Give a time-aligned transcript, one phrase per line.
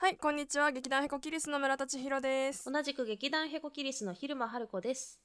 [0.00, 0.70] はい、こんにちは。
[0.70, 2.70] 劇団ヘコキリスの村田千尋です。
[2.70, 5.18] 同じく劇団ヘコキリスの昼間春子です。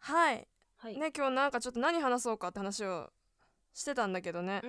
[0.00, 0.46] はい。
[0.76, 0.98] はい。
[0.98, 3.08] ね、今日なんかちょっと何話そうかって話を
[3.72, 4.60] してたんだけどね。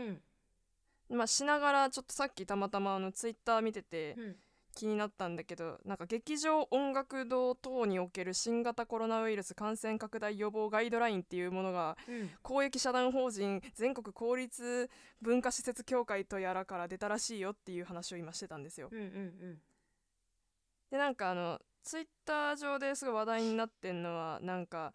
[1.10, 1.18] うん。
[1.18, 4.36] まあ、しながらちょっとさっきたまたまあのツイッター見ててうん。
[4.74, 12.30] 気になったんだけど、なんか劇場音楽堂等における新型コロナウイルス感染拡大予防ガイドラインっていうものがうん。
[12.42, 14.90] 公益社団法人全国公立
[15.22, 18.90] 文化施設協会とやらから出たらしいよっていう話を今してたんですよ。
[18.91, 19.00] うん。
[19.00, 19.62] うん。
[20.92, 24.94] でなんかあのツイッター上ですごい話題になってんのはなんか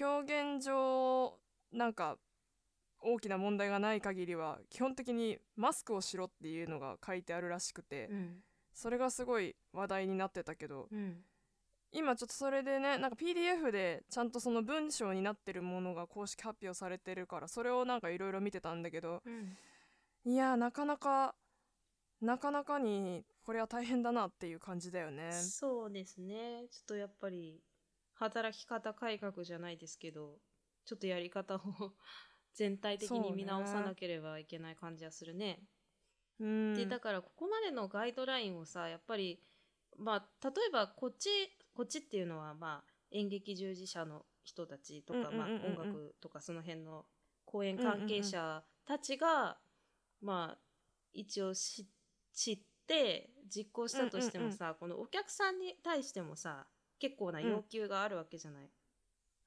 [0.00, 1.38] 表現上
[1.72, 2.18] なんか
[3.00, 8.36] 大きな問題がない限りは基本的にマスクをしろっていうのが書いてあるらしくてうん。
[8.78, 11.24] それがすごい話題になってたけどうん。
[11.90, 19.56] 今ちょっとそれでねなんか PDF でちゃんとその文章になってるものが公式発表されてるからそれをなんかいろいろ見てたんだけどうん。
[20.24, 21.34] いやなかなか
[22.20, 25.32] なかなかにこれは大変だなっていう感じだよね。
[25.32, 26.66] そうですね。
[26.70, 27.62] ちょっとやっぱり
[28.14, 30.38] 働き方改革じゃないですけど、
[30.84, 31.60] ちょっとやり方を
[32.54, 35.62] 全体的に見直さなければいけない感じはするね。
[36.40, 36.74] うん。
[36.74, 39.40] でだからここまでのガイドラインをさやっぱり
[39.96, 41.28] まあ例えばこっち
[41.74, 45.38] こっちっていうのはまあ演劇従事者の人たちとか、うんうんうんうん。
[45.38, 45.48] まあ、
[45.84, 47.04] 音楽とかその辺の
[47.44, 49.58] 公演関係者たちが、
[50.20, 50.58] まあ
[51.12, 51.86] 一応し
[52.34, 56.66] 知って実行したとしてもさ、このお客さんに対してもさ
[56.98, 58.70] 結構な要求があるわけじゃない。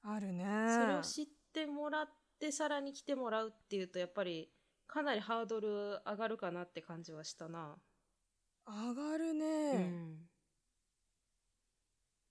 [0.04, 0.44] あるね。
[0.44, 2.08] それを知ってもらっ
[2.40, 4.50] てさらに来てもらうっていうとやっぱり
[4.92, 7.76] かなりハードル上がるかなって感じはしたな。
[8.66, 10.28] 上がるね、うん。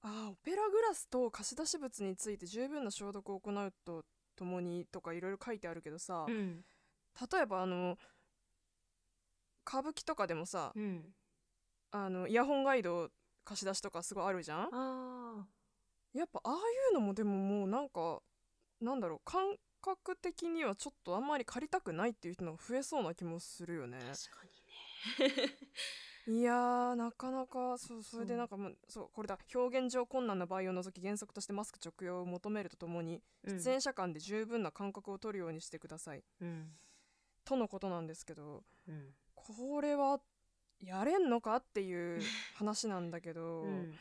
[0.03, 6.64] あーオペラグラスと貸し出し物について十分な消毒を行うとともにとかいろいろ書いてあるけどさ、うん。
[7.31, 7.98] 例えばあの
[9.68, 11.03] 歌舞伎とかでもさ、うん、
[11.90, 13.09] あのイヤホンガイド
[13.44, 14.70] 貸し出しとかすごいあるじゃん？
[14.72, 15.48] あ
[16.14, 16.58] やっぱああい
[16.91, 18.19] うのもでももうなんか
[18.80, 23.97] なんだろう感覚的にはちょっとあんまり借りたくないっていう人の増えそうな気もするよね。
[23.97, 25.72] ー確かにね。
[26.28, 29.40] いやーなかなかそうそれでなんかもうそうこれだ。
[29.53, 33.58] 表現上困難な場合を除き原則としてマスク着用を求めるとともにうん。
[33.58, 36.68] 出演者間で十分な間隔を取るようにしてください、うん。
[37.44, 39.16] とのことなんですけどうん。
[39.36, 40.20] これは
[40.80, 42.22] やれんのかっていう
[42.56, 43.97] 話なんだけど、 うん。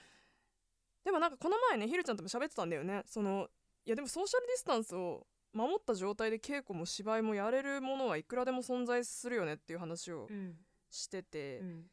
[1.04, 3.02] でもなんかこの前ねひるちゃんとも喋ってたんだよね。
[3.06, 3.48] その
[3.86, 10.56] いやでもソーシャルディスタンスを守った状態で稽古も芝居もやれるものはいくらでも存在するよねっていう話をうん。
[10.90, 11.84] してて、うん。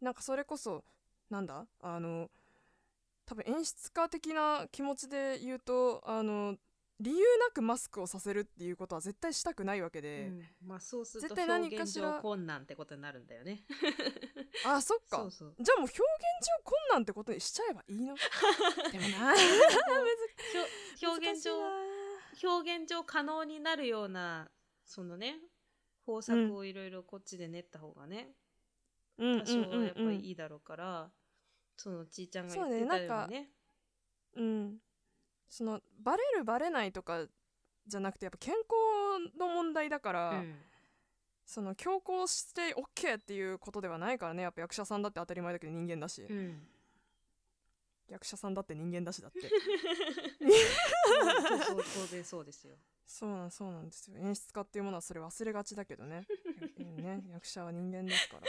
[0.00, 0.84] なんかそれこそ
[1.30, 1.66] なんだ？
[1.80, 2.30] あの
[3.26, 6.56] 多分演出家的な気持ちで言うとあの
[6.98, 10.44] 理由なくマスクをさせるっていうことは絶対したくないわけで、うん。
[10.66, 13.62] まあそうすると絶対何表現かしら上困難ってことになるんだよね。
[14.66, 15.18] あそっか。
[15.18, 15.54] そうそう。
[15.58, 16.02] じゃあもう表現上
[16.64, 18.14] 困難ってことにしちゃえばいいの？
[18.92, 21.89] でもな表現上上
[22.42, 24.48] 表現上可能になるような
[24.84, 25.36] そのね
[26.06, 28.28] 方策をいろいろこっちで練った方がね、
[29.18, 31.10] 多少はやっぱりいいだろうから、
[31.76, 33.50] そのちいちゃんが言ってたようにね。
[34.36, 34.78] うん、
[35.48, 37.26] そのバレるバレないとか
[37.86, 40.54] じゃなくてやっぱ健康の問題だから、うん。
[41.44, 44.44] その強行して OK っていうことではないからね。
[44.44, 46.62] やっぱ役者さんだって当たり前だけど人間だし、うん
[48.10, 49.40] 役者さんだって人間だしだって。
[49.40, 49.50] そう
[51.62, 52.76] そう当然そうですよ。
[53.06, 54.18] そうなんそうなんですよ。
[54.18, 56.26] 演出家っていうものはそれ忘れがちだけどね。
[56.78, 57.22] ね。
[57.32, 58.42] 役者は人間ですから。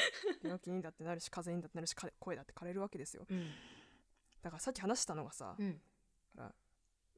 [0.44, 3.26] 病気にだってなるし風邪にだってなるしか声だって枯れるわけですよ。
[3.30, 3.50] うん。
[4.42, 5.82] だからさっき話したのがさ、うん。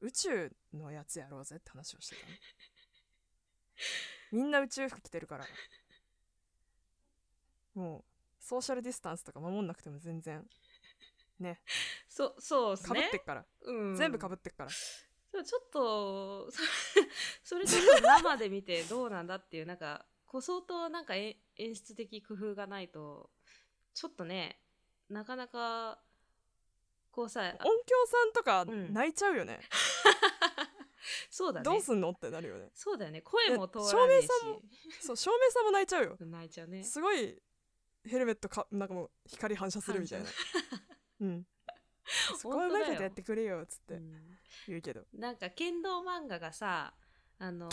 [0.00, 2.32] 宇宙のやつやろうぜって話をしてたの。
[4.32, 5.46] みんな宇宙服着てるから。
[7.74, 8.04] もう
[8.38, 10.46] ソーシャルディスタンスとか守んなくても全然
[11.40, 11.60] ね。
[12.08, 13.96] そそうですかぶねってっから、うん。
[13.96, 14.70] 全部かぶってっから。
[14.70, 16.60] ちょっとそ
[17.42, 23.30] それちょっと生で見てどうなんだっていうなんかこう相当なんかえ演出的工夫がないと
[23.94, 24.60] ちょっとね
[25.10, 25.98] なかなか
[27.10, 27.56] こうさ音響
[28.06, 28.92] さんとかうん。
[28.92, 29.60] 泣いちゃうよね、
[31.30, 31.64] そうだね。
[31.64, 32.70] どうすんのってなるよね。
[32.74, 33.22] そうだよね。
[33.22, 34.28] 声も通えらないし。
[34.28, 34.60] 照明
[35.00, 36.16] そう照明さんも泣いちゃうよ。
[36.20, 36.82] 泣いちゃうね。
[36.82, 37.40] すごい
[38.04, 40.28] ヘルメットかなんかもう光反射するみたいな
[41.20, 41.46] うん。
[42.38, 43.94] そこはうまいことやってくれよっつって。
[43.94, 44.38] うん
[44.68, 46.94] 言うけど、なんか剣道漫画がさ
[47.38, 47.68] あの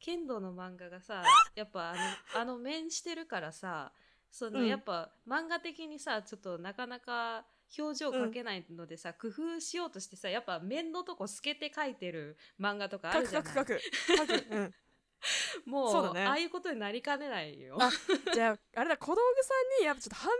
[0.00, 0.40] 剣道？
[0.40, 1.22] の漫画がさ
[1.54, 2.00] やっぱあの
[2.40, 3.92] あの面してるからさ
[4.30, 4.66] その、うん。
[4.66, 7.46] やっぱ漫画的にさちょっとなかなか
[7.78, 13.54] 表情描けないのでさ、工夫しようとしてさやっぱ面のとこ透けて描いてる漫画とかあ書るじゃない？
[13.54, 14.16] く書く書く。
[14.16, 14.46] 書く。
[14.50, 14.74] うん。
[15.70, 16.26] もうね。
[16.26, 17.78] ああいうことになりかねないよ。
[17.80, 17.90] あ
[18.34, 20.30] じゃああれだ小道具さんにやっぱちょっと半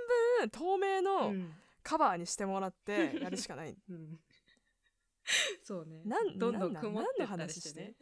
[0.41, 3.77] 分透明うのんカバーにしてもらって やるしかない。
[3.89, 4.21] うん。
[5.63, 6.03] そうね。
[6.05, 7.95] なんどんどん曇ってったり何の話してね。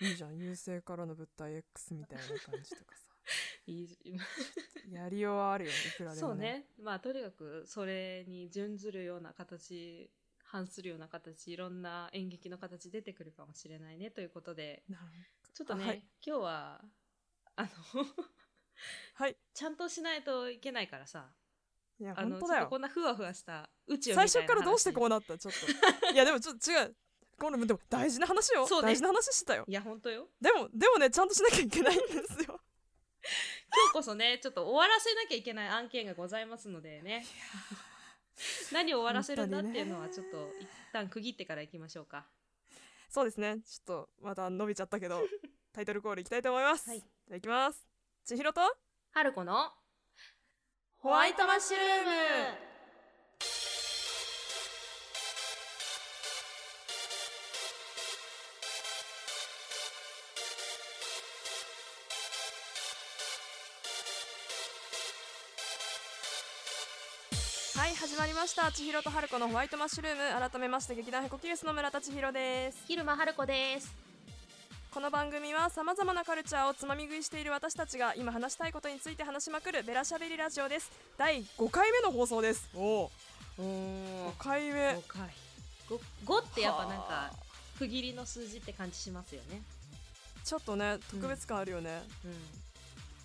[0.00, 3.12] いいじゃん優勢からの物体 X みたいな感じとかさ。
[3.66, 4.18] いい
[4.90, 6.66] やりようはあるよいくらでもそうね。
[6.78, 10.10] まあとにかくそれに準ずるような形、
[10.44, 14.84] 反するような形、いろんな演劇の形出てくるかもしれないねということで、
[15.54, 15.98] ちょっとね、あはい。
[16.24, 16.84] 今日は、
[17.56, 17.68] あの、
[19.14, 19.36] はい。
[19.54, 21.32] ちゃんとしないといけないからさ、
[22.02, 22.66] いや本当だよ。
[22.66, 25.38] こんなふわふわした宇宙最初からどうしてこうなった？
[25.38, 26.12] ちょっと。
[26.12, 26.96] いやでもちょっと違う。
[27.38, 28.68] これでも大事な話よ、ね。
[28.82, 29.64] 大事な話してたよ。
[29.68, 30.28] いや、本当よ。
[30.40, 32.60] でもでもねちゃんとしなきゃいけないんですよ。
[33.74, 37.24] 今日こそね、ちょっと終わらせなきゃいけない案件がございますのでね。
[38.72, 42.26] 何を終わらせるんだっていうのはちょっと一旦区切ってからいきましょうか。
[43.08, 43.58] そうですね。
[43.60, 45.22] ちょっとまた伸びちゃったけど
[45.72, 47.00] タイトルコールいきたいと思います、はい。
[47.00, 47.86] じゃあいきます。
[48.24, 48.60] 千尋と？
[49.12, 49.72] 春子の
[51.02, 52.12] ホワイトマッシュルーム。
[67.80, 68.70] はい始まりました。
[68.70, 70.50] 千尋と春子のホワイトマッシュルーム。
[70.50, 72.84] 改めまして劇団ヘコキュースの村田千尋です。
[72.86, 74.11] 昼間春子です。
[74.92, 83.10] この番組はさまざまなカルチャーをつまみ食いしている私たちが今話したいことについて話しまくるベラしゃべりラジオです第5回目の放送ですおお
[83.58, 84.34] おお5。
[84.38, 85.22] 回目5回。
[85.88, 87.30] 5, 5ってやっぱなんはかあ
[87.78, 89.62] 区切りの数字って感じしますよね。
[90.44, 92.28] ちょっとね特別感あるよね、う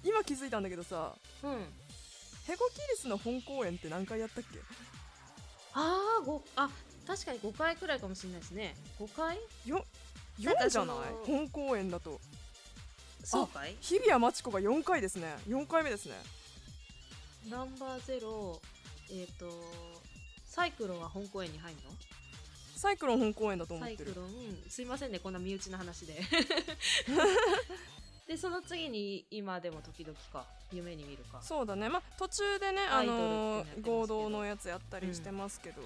[0.08, 1.48] 今気づいたんだけどさん。
[1.48, 1.66] うん。
[2.48, 4.60] ヘコキリスの本公演って何回やったっけ？
[5.74, 6.70] ああ、5、あ、
[7.06, 8.74] 確かに5回くらいかもしれないですね。
[9.00, 9.38] 5回？
[9.66, 9.88] よなんか
[10.40, 10.96] 4じゃない
[11.26, 12.20] 本公演だと。
[13.24, 13.76] そうかい？
[13.82, 15.36] 日比谷真知子が4回ですね。
[15.48, 16.16] 4回目ですね。
[17.50, 18.60] ナンバーゼロ、
[19.12, 19.50] えっ、と、
[20.46, 21.92] サイクロンは本公演に入るの？
[22.76, 23.98] サイクロン本公演だと思ってる。
[23.98, 24.30] サイクロン、
[24.70, 26.22] すいませんね、こんな身内の話で。
[28.28, 31.42] で、その次に今でも時々か、夢に見るか？
[31.42, 31.90] そうだね。
[31.90, 35.82] まあ途中でねあの合同のやつやったりしてますけど、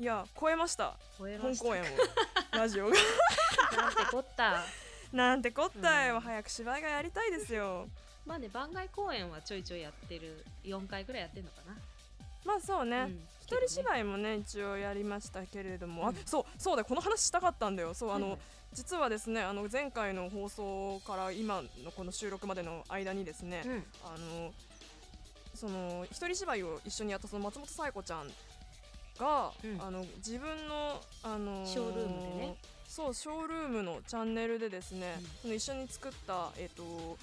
[0.00, 0.96] いや超えました。
[1.18, 1.64] 超えました。
[1.64, 1.86] 本公演を。
[2.56, 2.96] ラジオが。
[3.76, 4.64] なんてこった。
[5.12, 6.20] なんてこったよ、うん。
[6.20, 7.88] 早く芝居がやりたいですよ。
[8.24, 11.76] まあね、番外公演はちょいちょいやってる、4回くらいやってんのかな。
[12.44, 13.28] まあそうね、うん。
[13.42, 16.08] 一人芝居もね一応やりましたけれども、うん。
[16.08, 17.94] あそうそうだこの話したかったんだよ。
[17.94, 18.40] そうあの、はいはい
[18.74, 23.86] 実はですねあの前回の放送から今のこの収録までの間にですね、うん。
[24.02, 24.54] あの
[25.54, 28.32] その一人芝居を一緒にやったその松本紗子ちゃん
[29.22, 29.80] が、うん。
[29.80, 32.56] あの自分の、あのショールームでね。
[32.88, 35.14] そうショールームのチャンネルでですね、
[35.44, 35.54] うん。
[35.54, 37.16] 一緒に作ったえっ、と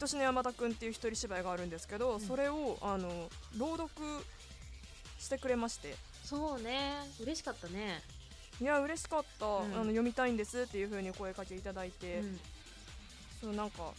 [0.00, 2.20] 愛しの山田くんっていう一人芝居があるんですけど、ん。
[2.20, 3.28] それをあの
[3.58, 3.90] 朗読
[5.18, 5.94] してくれまして。
[6.24, 8.02] そうね、嬉しかったね。
[8.60, 9.48] いや嬉しかった、ん。
[9.48, 12.40] あの読みたいんですっていう風に声かけいただいて、うん。
[13.40, 13.92] そうなんか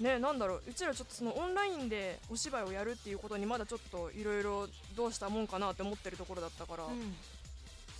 [0.00, 7.14] ねなんだろううちらちょっとそのオンラインでお芝居をやるっていうことにまだちょっといろいろどうしたもんかなって思ってるところだったから、うん。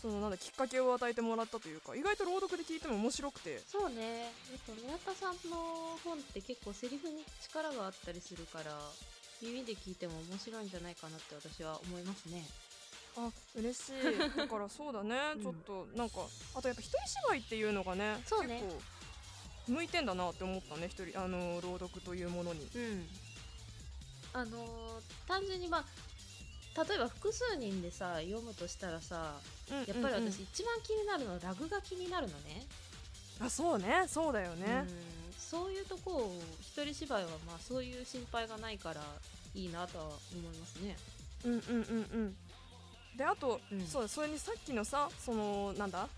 [0.03, 3.63] そのなんだきっかけを与えてもらったというか意外と朗読で聞いても面白くて。
[3.67, 4.31] そうね、やっ
[4.67, 8.77] ぱ宮田さんの本って結構セリフに力があったりするから、
[9.41, 12.45] 耳で聞いても面白いんじゃないかなって私は思いますね。
[13.17, 14.37] あ嬉しい。
[14.37, 15.43] だからそうだね、うん。
[15.43, 16.17] ちょっとなんか
[16.55, 18.19] あとやっぱ一人芝居っていうのがねね。
[18.21, 18.83] 結構
[19.67, 22.69] 向いてんだなって思ったね一人あの朗読というものに。
[22.75, 23.07] うん。
[24.33, 29.37] あのー単純にまあ、例えば複数人でさ、読むとしたらさ、
[29.71, 30.17] やっぱりうんうん。
[30.17, 32.67] うん私一番気になるのはラグが気になるのね。
[33.41, 34.05] あそうね。
[34.09, 35.35] そうだよね、うん。
[35.39, 39.01] そういうとこを一人芝居はまあそういう心配がないから
[39.55, 40.15] いいなとは思
[40.53, 40.97] いますね。
[41.45, 41.77] うんうんうんう
[42.27, 42.37] ん。
[43.17, 43.87] であと、うん。
[43.87, 46.09] そうだそれにさっきのさそのなんだ？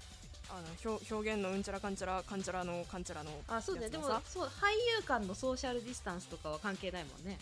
[0.50, 3.88] あの表表現のうんちゃらかんちゃらかんちゃらのかんちゃらのあそうね。
[3.88, 7.38] でもそう俳優間のソーシャルディスタンスとかは関係ないもんね。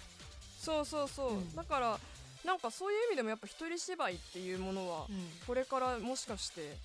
[0.58, 1.54] そうそうそう、うん。
[1.54, 1.98] だから
[2.44, 5.06] なんかそういう意味でもやっぱ一人芝居っていうものは
[5.46, 6.76] これからもしかして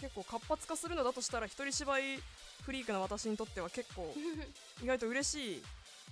[0.00, 2.18] 結構活発化するのだとしたら一人芝居
[2.64, 4.14] フリークな私にとっては結構
[4.82, 5.62] 意外と嬉しい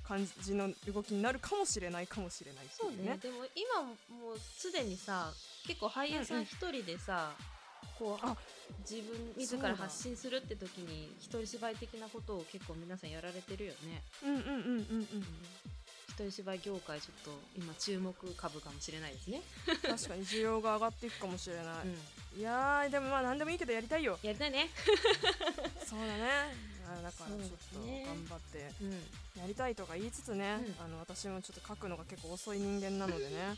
[0.06, 2.96] 感じの動きになるかもしれないかもしれないってそうね。
[3.02, 3.18] ね。
[3.18, 5.32] でも今もうすでにさ
[5.66, 7.32] 結構俳優さん一人でさ、
[7.98, 8.36] こうあ
[8.88, 14.02] 自分自ら発信するって時に一人芝居的なことを結構皆さんやられてるよね。
[14.24, 15.06] うんうんうんうんうん。
[16.08, 19.40] 一人芝居業界ちょっと今注目株かもしれないですね。
[19.82, 21.64] 確かに需要が上がっていくかもしれない、
[22.34, 24.18] うん、いやーでもまあ何でもいいけどやりたいよ。
[24.22, 24.68] やりたいね。
[25.86, 26.72] そうだね。
[26.84, 28.92] あだからちょっと頑張ってうん。
[29.40, 30.84] やりたいとか言いつつね、うん。
[30.84, 33.56] あの私もちょっと書くのが結構遅い人間なのでね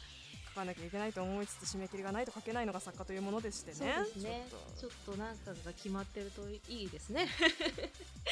[0.54, 4.46] 書かなきゃいけないと思いつつ締め切りがないと書けないのが作家というものでしてそうねですね。
[4.78, 5.12] ちょっと。
[5.16, 7.26] なんかが決まってるといいですね。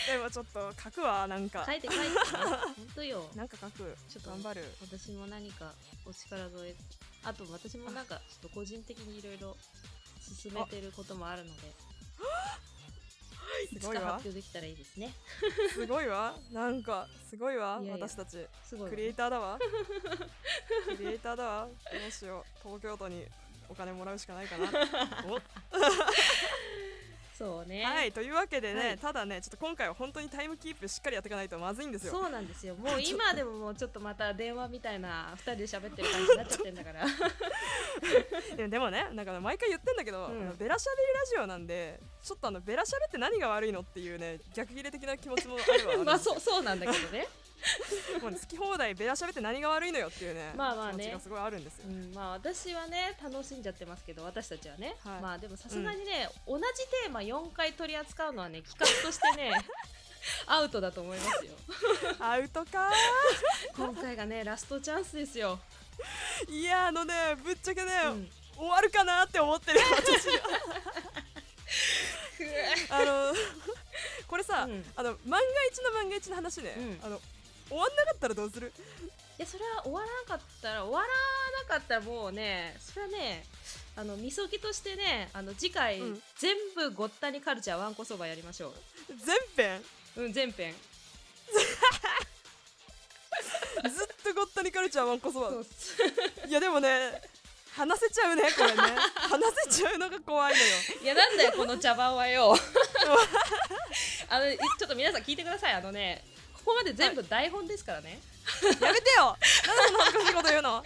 [0.07, 1.64] と でもちょっと書くわなんか。
[1.67, 3.29] 書いて書いて本当よ。
[3.35, 3.97] なんか書く。
[4.09, 4.64] ちょっと頑張る。
[4.81, 5.75] 私も何か
[6.07, 6.76] お力添え。
[7.25, 9.57] あと私もなんかちょっと個人的にいろいろ
[10.21, 11.73] 進めてることもあるので
[13.61, 13.68] い。
[13.68, 14.02] つかすごいわ。
[14.12, 15.14] 発表できたらいいですね。
[15.73, 16.35] すごいわ。
[16.52, 17.78] なんかすごいわ。
[17.82, 18.06] いやいや。
[18.09, 18.47] 私たち。
[18.62, 19.59] すごいわクリエイターだわ。
[20.97, 21.66] クリエイターだわ。
[21.66, 21.73] ど
[22.09, 22.68] うしよう。
[22.68, 23.26] 東京都に
[23.68, 24.68] お金もらうしかないかな。
[25.26, 25.40] お
[27.42, 27.82] そうね。
[27.82, 28.99] はいというわけでね、はい。
[28.99, 32.12] ただねちょっと今回は本当にタイムキープしっかりやっていかないとまずいんですよ。
[32.12, 32.76] そうなんですよ。
[32.78, 37.04] もう今でももうちょっとまた電話みたいな2人で喋ってる感じになっちゃってんだから。
[38.68, 40.56] でもねなんか毎回言ってんだけど、うん。
[40.56, 46.04] ベラしゃべりラジオなんでちょっとあのベラしゃべって何が悪いのっていうね逆切れ的な気持ちもあるわ。
[46.06, 47.26] まあそうそうなんだけどね
[48.21, 51.04] もうね好き放題ベラしゃべって何が悪いのよっていうねまあまあね。
[51.04, 55.21] 気持ちがすごいあるんですよ、うん、まあ私はね楽しんじゃってますけど私たちはね、はい。
[55.21, 59.52] まあでもさすがにね、同じテーマ4回取り扱うのはね企画としてね
[60.47, 61.52] アウトだと思いますよ。
[62.21, 62.92] アウトか
[63.76, 68.31] 今回がねラストチャンスですよ、ーいやあのねぶっちゃけね、うん。
[68.57, 70.28] 終わるかなって思ってる私
[72.90, 73.35] あの
[74.26, 74.85] これさ、うん。
[74.97, 77.07] あの万が一の万が一の話ね、うん。
[77.07, 77.21] あの
[77.73, 78.73] 終わんなかったらどうする？
[79.38, 83.45] いやそれは終わらなかったら終わらなかったらもうねそれはね
[83.97, 86.23] あのみそぎとしてねあの次回、うん。
[86.38, 88.75] 全部ごったにカルチャーわんこそばやりましょ
[89.09, 89.83] 全編？
[90.17, 90.75] ううん全編。
[93.83, 95.50] ずっとごったにカルチャーワンコそば。
[96.47, 97.21] いやでもね
[97.75, 98.83] 話せちゃうねこれね。
[99.17, 100.67] 話せちゃうのが怖いのよ。
[101.02, 102.55] いやなんだよこの茶番はよ。
[104.29, 105.73] あのいちょっと皆さん聞いてください。
[105.73, 106.23] あのね
[106.64, 108.21] ここまで全部台本ですからね、
[108.81, 109.37] やめてよ。
[109.66, 110.75] なんで恥ずかしいこと言うの？
[110.75, 110.83] や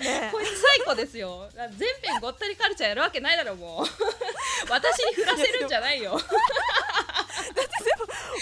[0.00, 0.20] めて。
[0.22, 1.48] ねこいつ最高ですよ。
[1.76, 3.86] 全編ごったにカルチャーやるわけないだろもう。
[4.70, 6.18] 私に振らせるんじゃないよ。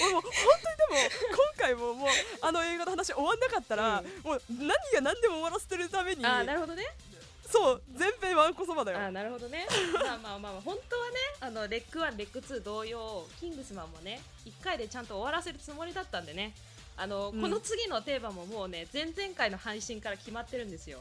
[0.03, 2.09] 俺もう本当にでも今回ももう
[2.41, 4.07] あの映画の話終わんなかったら、うん。
[4.23, 6.85] もう何が何でも終わらせてるためにあーなるほどね
[7.51, 8.99] そう全編ワンコそばだよ。
[8.99, 9.67] あーなるほどね。
[9.93, 16.55] まあまあまあまあ本当はねあのレック1レック2同様キングスマンもね1回でちゃんと終わらせるつもりだったんでね。
[16.97, 17.41] あの、うん。
[17.41, 21.01] この次のテーマももうね前々回の配信から決まってるんですよ。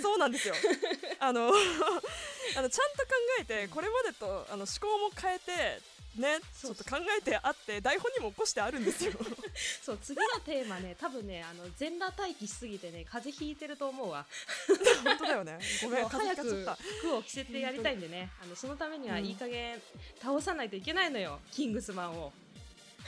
[0.00, 0.54] そうなんですよ。
[1.20, 1.48] あの
[2.56, 5.80] あのちゃんと考えてこれまでとあの思考も変えて
[6.16, 9.12] ねちょっと考えてあって台本にも起こしてあるんですよ。
[9.82, 14.26] そう次のテーマね多分ねあの全裸待機しすぎてね風邪ひいてると思うわ。
[15.04, 15.58] 本当だよね。
[15.82, 18.30] ごめん風邪ちゃっ服を着せてやりたいんでね。
[18.42, 19.80] あのそのためにはいい加減
[20.20, 22.32] 倒さないといけないのよキングスマンを。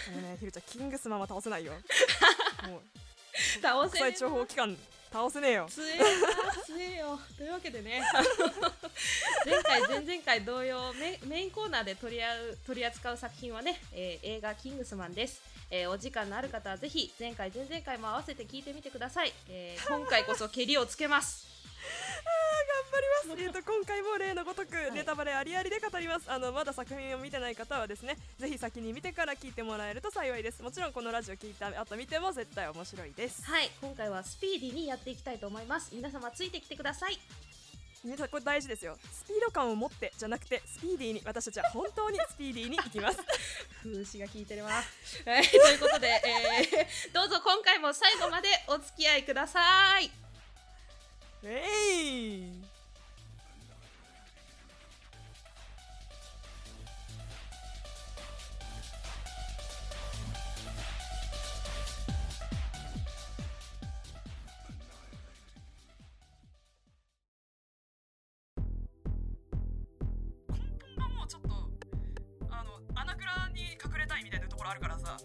[0.05, 1.73] たもうねひるちゃんキングスマンは倒せないよ。
[2.69, 2.83] もう
[3.53, 4.77] 国倒せねえ際諜報機関
[5.13, 5.67] 倒せねえよ。
[5.71, 5.99] 強え
[6.67, 7.21] 強えよ。
[7.37, 8.03] というわけでね。
[9.45, 21.56] 前回前々回同様メメインコーナーで取り合う取り扱う作品はね、えー映画「キングスマン」です、えーお時間のある方はぜひ前回前々回も合わせて聞いてみてください、えー今回こそ蹴りをつけます。
[22.66, 23.43] 頑張ります。
[23.43, 26.31] えっと今回も例のごとくいネタバレありありで語ります。
[26.31, 30.62] あのまだ作品を見てない方はですね、ぜひ先に見てから聞いてもらえると幸いです。
[30.62, 33.45] もちろんこのラジオ聞いた後見ても絶対面白いです。
[33.45, 37.19] はい今回はスピーディーにやっていきたいと思います皆様ついてきてください
[38.05, 38.97] 皆さんこれ大事ですよ。
[39.12, 43.19] スピード感を持ってじゃなくてスピーディーに私たちは本当にスピーディーに行きます。
[43.83, 44.71] 風刺が効いてるわ。
[44.71, 50.25] はい、ということで、えーどうぞ今回も最後までお付き合いください。
[51.49, 52.67] えい。
[70.49, 70.57] 根
[70.97, 71.49] 本がもうちょっと
[72.50, 75.17] あの穴蔵に隠れたいみたいなところあるからさ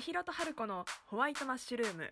[0.00, 2.10] 千尋と春子のホワイトマッシュルーム。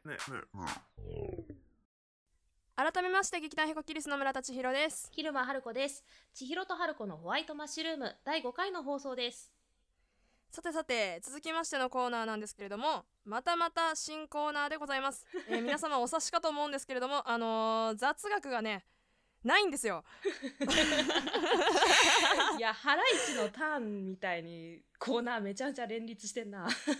[2.77, 5.09] 改めまして劇団ヒコキリスの村田千尋です。
[5.11, 6.05] 昼間春子です。
[6.35, 8.15] 千尋と春子のホワイトマッシュルーム。
[8.27, 9.51] 第5回の放送です。
[10.51, 18.85] さてさて続きましてのコーナーなんですけれどもまたまた新コーナーでございます、えー皆様お察しかと思うんですけれどもあのー雑学がね
[19.45, 20.05] ないんですよ。
[22.59, 26.67] いや、ハライチのターンみたいにコーナーめちゃめちゃ連立してんな。
[26.67, 26.95] あそう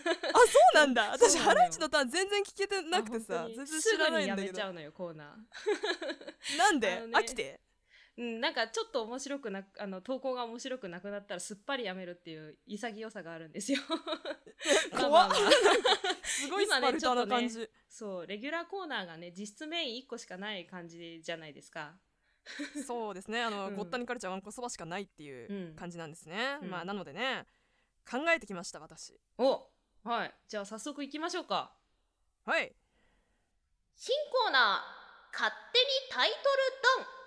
[0.75, 1.09] なんだ。
[1.11, 4.47] 私ハライチのターン全然聞けてなくてさ全然知らないんだけど。
[4.47, 5.29] すぐにやめちゃうのよ、コーナー。
[6.57, 7.59] なんで、ね飽きて？
[8.19, 13.79] うん、なんかちょっと面白くなあの投稿が面白くなくなったらすっぱりやめるっていう潔さがあるんですよ。
[14.91, 15.37] まあまあまあ。
[16.23, 21.97] すごいスパルタな感じ、そうレギュラーコーナーがね実質メイン1個しかない感じじゃないですか。
[22.85, 23.41] そうですね。
[23.41, 23.75] あの、うん。
[23.75, 25.75] ごったにカルチャーわんこそばしかないっていううん。
[25.75, 26.69] 感じなんですね、うん。
[26.69, 27.45] まあなのでね
[28.09, 29.19] 考えてきました私。
[29.37, 29.69] お
[30.03, 30.35] はい。
[30.47, 31.75] じゃあ早速行きましょうか。
[32.45, 32.75] はい。
[33.95, 36.41] 新コーナー勝手にタイトル
[37.05, 37.18] ドン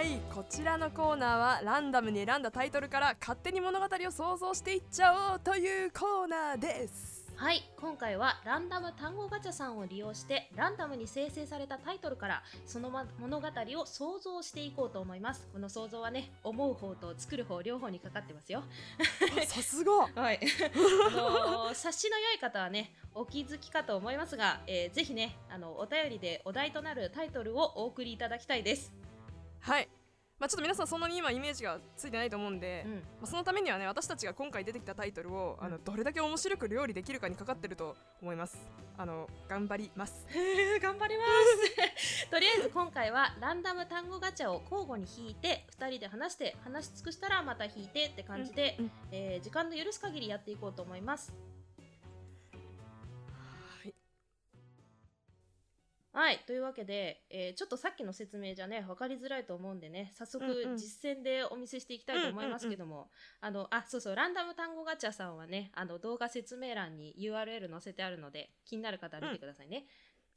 [0.00, 7.30] はいこちらのコーナーはランダムに選んだタイトルから勝手に物語を想像していっちゃおうというコーナーです。
[7.36, 15.46] はい今回はランダム単語ガチャさんを利用してランダムに生成されたタイトルからそのま物語を想像していこうと思います。
[15.52, 18.62] この想像はね思う方と作る方両方にかかってますよ。
[19.38, 19.92] あさすが。
[20.16, 20.40] はい。
[20.42, 28.90] あ察しの良い方はねお気づきかと思いますが、えーぜひねあのお便りでお題となるタイトルをお送りいただきたいです
[29.60, 29.88] はい。
[30.38, 32.94] まあちょっと皆さんそんなに今イメージがついてないと思うんで、うん。
[32.94, 38.58] まあ、そのためにはね私たちが今回出てきたタイトルを、あのどれだけ面白く料理できるかにかかってると思います。
[38.96, 40.26] あの頑張ります。
[40.80, 42.28] 頑張ります。
[42.30, 48.92] とりあえず今回はランダム単語ガチャを交互に引いて2人で話して話し尽くしたらまた引いてって感じで、うんうん。
[49.12, 51.32] えー時間の許す限りやっていこうと思います
[56.12, 60.76] はいというわけで、えーちょっとさっきの説明じゃね分かりづらいと思うんでね早速うんうん。
[60.76, 63.08] 実践でお見せしていきたいと思いますけども、
[63.40, 69.84] あのあそうそうランダム単語ガチャさんはねあの動画説明欄に URL 載せてあるので気になる方は見てくださいね、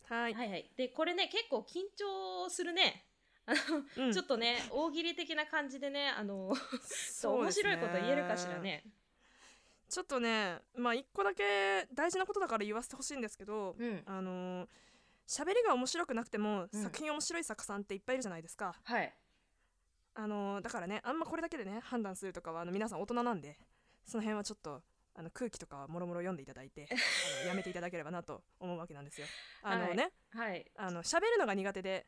[0.08, 0.70] はい、はいはい。
[0.78, 3.06] でこれね結構緊張するね。
[3.46, 3.54] あ
[3.98, 4.14] の、うん。
[4.14, 6.54] ちょっとね大喜利的な感じでねあの
[6.84, 8.84] そう面白いこと言えるかしらね。
[9.90, 14.04] ちょっとねまあ一個だけ大事なことだから言わせてほしいんですけど、うん。
[14.06, 14.68] あのー
[15.28, 16.84] 喋りが面白くなくても、うん。
[16.84, 18.76] 作品面白い作家さんっていっぱいいるじゃないですか。
[18.84, 19.14] はい。
[20.16, 23.58] あのーだからねあんまこれだけでね判断するとかはあの皆さん大人なんで
[24.06, 24.84] その辺はちょっと
[25.16, 26.88] あの空気とかはもろもろ読んでいただいて
[27.42, 29.26] あのやめていただければなと思うわけなんですよ。
[29.64, 30.70] あのね、はい。
[30.76, 32.06] あの喋るのが苦手で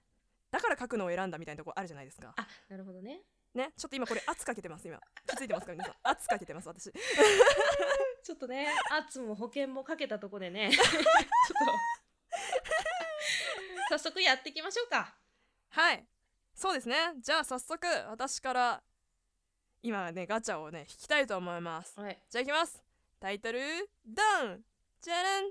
[0.51, 2.33] だから書くのを選んだみたいなとこあるじゃないですか。
[2.37, 3.21] あなるほどね。
[3.55, 4.99] ねちょっと今これ圧かけてます今。
[5.27, 5.95] 気づいてますか皆さん？
[6.03, 6.91] 圧かけてます私。
[6.91, 10.69] ちょっとね圧も保険もかけたとこでね。
[10.71, 10.95] ちょっと
[13.89, 15.15] 早速やっていきましょうか。
[15.69, 16.05] はい。
[16.53, 16.95] そうですね。
[17.21, 18.83] じゃあ早速私から
[19.81, 21.99] 今ねガチャをね引きたいと思います。
[21.99, 22.21] はい。
[22.29, 22.81] じゃあいきます。
[23.19, 23.59] タイトル
[24.05, 24.63] ドン
[25.01, 25.45] じゃらん。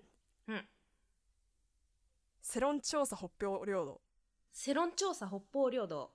[0.49, 0.68] うん。
[2.42, 4.01] 世論調査北方領土。
[4.53, 6.11] 世論調査北方領土。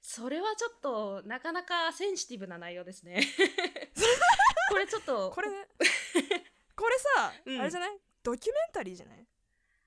[0.00, 3.20] それはちょっとなかなかセンシティブな内容ですね。
[4.70, 5.48] これちょっとこれ
[6.76, 7.60] これさ、うん。
[7.60, 7.98] あれじゃない？
[8.22, 9.26] ドキュメンタリーじゃない？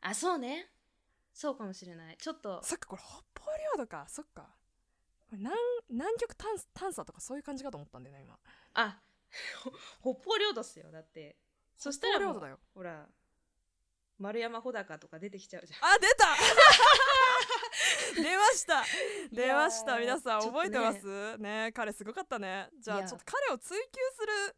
[0.01, 0.71] あそうね
[1.39, 2.17] そうかもしれない。
[2.17, 4.05] ちょっとそっかこれ北方領土か。
[4.09, 4.41] そっか。
[5.29, 5.55] これ南
[5.89, 8.39] 南極探探査とかそういう感じかと思ったんだよね今。
[8.73, 8.99] あ
[10.01, 11.37] ほ 北方領土っすよだって。
[11.77, 12.33] そしたら
[12.73, 13.07] ほら
[14.17, 15.89] 丸山穂高とか出てきちゃうじゃん。
[15.91, 16.25] あ出た！
[18.23, 18.83] 出ました。
[19.31, 19.99] 出ました。
[19.99, 21.37] 皆さん覚えてます？
[21.37, 22.69] ね彼すごかったね。
[22.79, 24.55] じゃあちょっと彼を追求する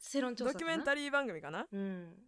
[0.00, 1.68] 世論調査ドキュメンタリー番組かな？
[1.70, 2.18] うん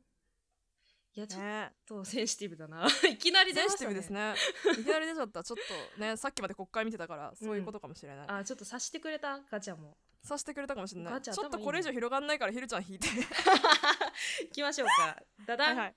[1.14, 1.72] いやちょっね。
[1.86, 2.86] とセンシティブだな。
[3.10, 3.78] いきなり出ましたね。
[3.78, 4.34] シティブですね。
[4.80, 5.42] いきなり出ちゃった。
[5.42, 5.58] ちょっ
[5.96, 9.96] とね さっきまで国会見てたからそういうことかもしれない、あちょっと察してくれたガチャも。
[10.22, 11.22] さしてくれたかもしれない。
[11.22, 13.08] ちょっとこれ以上広がんないからひるちゃん引いて。
[14.44, 15.22] いきましょうか。
[15.46, 15.96] ダダン、はいはい。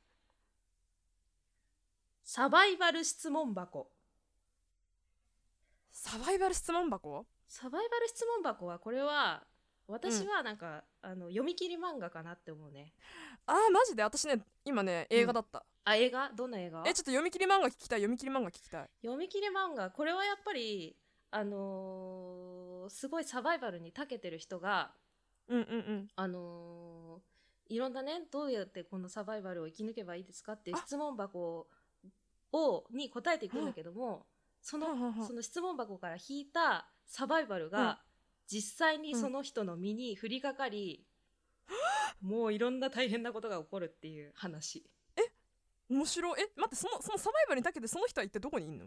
[2.24, 3.92] サバイバル質問箱。
[5.92, 7.28] サバイバル質問箱？
[7.48, 9.46] サバイバル質問箱はこれは
[9.88, 12.94] 私はなんか、あの読み切り漫画かなって思うね。
[13.46, 14.04] あーマジで？
[14.04, 16.32] 私ね今ね映画だった、あ映画？
[16.34, 16.84] どんな映画？
[16.86, 18.90] えちょっと読み切り漫画聞きたい読み切り漫画聞きたい。
[19.02, 19.90] 読み切り漫画。
[19.90, 20.96] これはやっぱり
[21.32, 24.92] あのーすごいサバイバルに長けてる人が
[25.48, 26.08] うんうんうん。
[26.16, 30.80] あのーいろんなねどうやってこのサバイバルを生き抜けばいいですかっていうあ。
[30.86, 31.68] 質問箱
[32.54, 34.26] をに答えていくんだけども
[34.62, 34.88] その
[35.26, 37.72] その質問箱から引いたサバイバルうん。
[37.72, 38.02] が
[38.52, 41.06] 実際にその人の身に降りかかり、
[42.22, 44.84] もういろんな大変なことが起こるっていう話。
[45.90, 46.42] 面白い。
[46.42, 48.86] え待ってそのそのサバイバルにだけでその人は一体どこにいんの？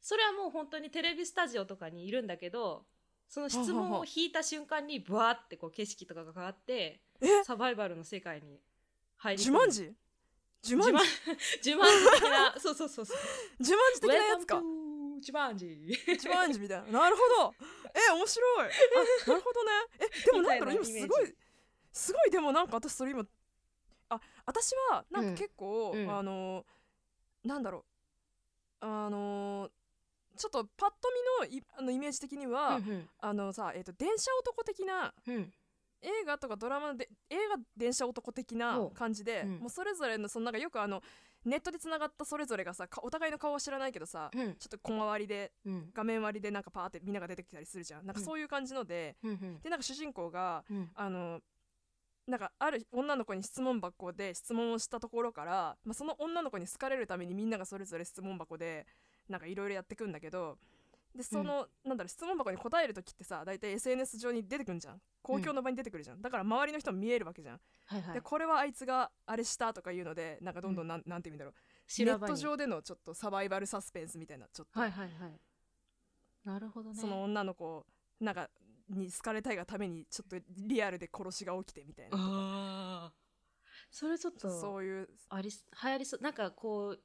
[0.00, 2.84] それはもう本当にテレビスタジオとかにいるんだけど
[3.28, 7.44] その質問を引いた瞬間にブワーってこう景色とかが変わってえ？
[7.44, 8.60] サバイバルの世界に
[9.16, 9.92] 入りジュマンジ？
[10.62, 11.04] ジュマン自慢
[11.62, 11.82] ジ自慢
[12.14, 13.16] 的なそうそうそうそう。
[13.60, 14.60] ジュマンジ的なやつか
[15.22, 16.28] 自慢寺ジ。
[16.28, 17.00] ュマンジみたいな。
[17.00, 17.54] なるほど。
[17.94, 18.68] え面白い。
[18.68, 19.70] あなるほどね。
[19.98, 21.34] えでもなんだろう今すごい
[21.92, 23.24] すごいでもなんか私それ今
[24.08, 26.02] あ私はなんか結構、うん。
[26.02, 26.66] うんあの
[27.44, 27.84] なんだろう。
[28.84, 29.70] あの
[30.36, 31.08] ちょっとパッと
[31.40, 35.34] 見のいあのイメージ的には、うんあのさ、えー、と電車男的なうん。
[35.36, 35.54] うん
[36.04, 39.58] 映画とかドラマので映画電車男的なお感じで、うん。
[39.60, 41.00] もうそれぞれのそのなんかよくあの
[41.44, 44.54] ネットでつながったそれぞれがさかお互いの顔は知らないけどさ、うん。
[44.54, 45.90] ちょっと小回りでうん。
[45.92, 48.06] 画面割りでなんかパーってみんなが出てきたりするじゃん。
[48.06, 48.24] なんかうん。
[48.24, 49.60] そういう感じので、うん。
[49.62, 50.90] でなんか主人公がうん。
[50.94, 51.40] あの
[52.26, 58.86] なんかある女の子に質問箱で質問をしたところから、まあ、その女の子に好かれるためにみんながそれぞれ質問箱で
[59.28, 60.56] なんかいろいろやってくんだけど
[61.14, 65.00] でその、なんだろう質問箱に答える時ってさ大体 SNS 上に出てくんじゃん。
[65.22, 68.14] 公共の場に出てくるじゃん、だから周りの人も見えるわけじゃん、はいはい。
[68.14, 71.54] でこれはあいつがあれしたとかいうのでなんかどんどんなん,、なんて意味だろう。
[72.04, 75.40] ネット上でのちょっとサバイバルサスペンスみたいなちょっと、はいはいはい。
[76.44, 77.00] なるほどね。
[77.00, 77.86] その女の子
[78.20, 78.48] なんか
[78.88, 83.12] に好かれたいがためにちょっとリアルで殺しが起きてみたいなああ
[83.90, 84.48] それちょっと。
[84.48, 85.08] そういう。
[85.28, 86.20] ありす流行りそう。
[86.22, 87.00] なんかこう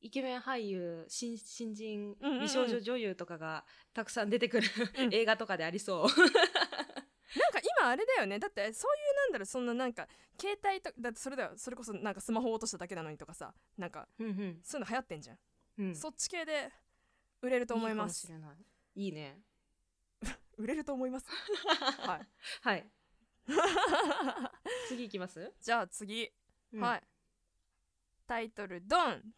[0.00, 5.14] イケメン俳優新新人美少女女優とかがたくさん出てくる、うん。
[5.14, 6.06] 映画とかでありそう。
[6.06, 8.38] なんか今あれだよね。
[8.38, 10.08] だってそういうなんだろうそんななんか
[10.40, 11.52] 携帯とだってそれだよ。
[11.56, 13.54] それこそなんかスマホを落としただけなのにとかさ。
[13.76, 14.60] なんかうんうん。
[14.62, 15.38] そういうの流行ってんじゃん、
[15.78, 15.96] うん。
[15.96, 16.70] そっち系で
[17.42, 18.32] 売れると思います。
[18.94, 19.40] いいね。
[20.56, 21.26] 売れると思います。
[22.06, 22.28] はい。
[22.62, 22.90] はい。
[24.88, 26.32] 次いきます、じゃあ次、
[26.72, 26.80] うん。
[26.80, 27.02] はい。
[28.26, 29.34] タイトルドン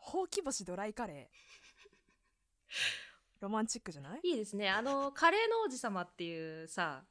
[0.00, 1.26] ほうき星ドライカレー。
[3.40, 4.20] ロマンチックじゃない？
[4.24, 4.68] いいですね。
[4.68, 7.02] あのカレーの王子様っていうさ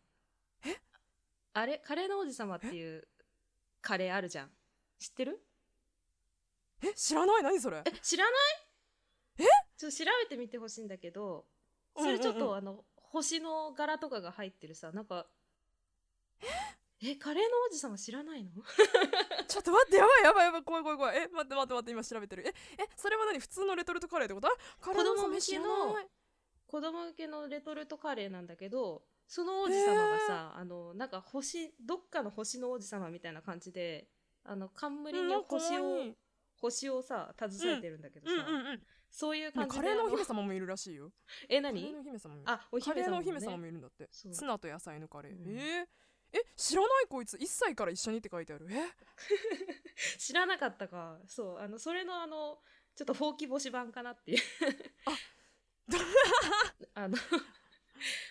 [1.53, 1.79] あれ？
[1.79, 3.07] カレーの王子様っていう
[3.81, 4.49] カレーあるじゃん。
[4.99, 5.39] 知ってる？
[6.83, 6.93] え？
[6.93, 7.43] 知らない？
[7.43, 7.81] 何それ？
[7.85, 7.91] え？
[8.01, 8.33] 知らない？
[9.39, 9.43] え？
[9.77, 11.45] ちょっと調べてみてほしいんだけど
[11.97, 15.25] それちょっと、あの星の柄とかが入ってるさなんか
[16.41, 16.45] え？
[17.17, 18.51] カレーの王子様知らないの？
[19.47, 21.17] ちょっと待ってやばいやばいやばい怖い怖い怖い。
[21.17, 22.47] え待って待って待って今調べてる。
[22.47, 23.39] ええそれは何？
[23.39, 24.49] 普通のレトルトカレーってこと？
[24.81, 26.09] カレーの王様知らない。
[26.67, 34.07] 子供向けのレトルトカレーなんだけどその王子様がさ、あのなんか星どっかの星の王子様みたいな感じで
[34.43, 36.17] あの冠にうん星を、可愛い。
[36.57, 41.11] 星をさ携えてるんだけどさ、うんうんうんそういう感じでカレーのおあ姫様もいるらしいよ。
[41.47, 42.51] えカレー何のお姫様もいる。
[42.51, 44.07] あおカレ姫様も、ね、ーのお姫様もいるんだって。
[44.09, 45.57] ツナと野菜のカレー、うん。
[45.57, 45.87] えー
[46.31, 47.37] え知らないこいつ。
[47.37, 48.67] 1歳から一緒にって書いてある。
[48.69, 48.89] え？
[50.17, 51.19] 知らなかったか。
[51.27, 52.61] そうあのそれのあの
[52.95, 54.39] ちょっとほうき星版かなっていう。
[56.93, 57.17] あ の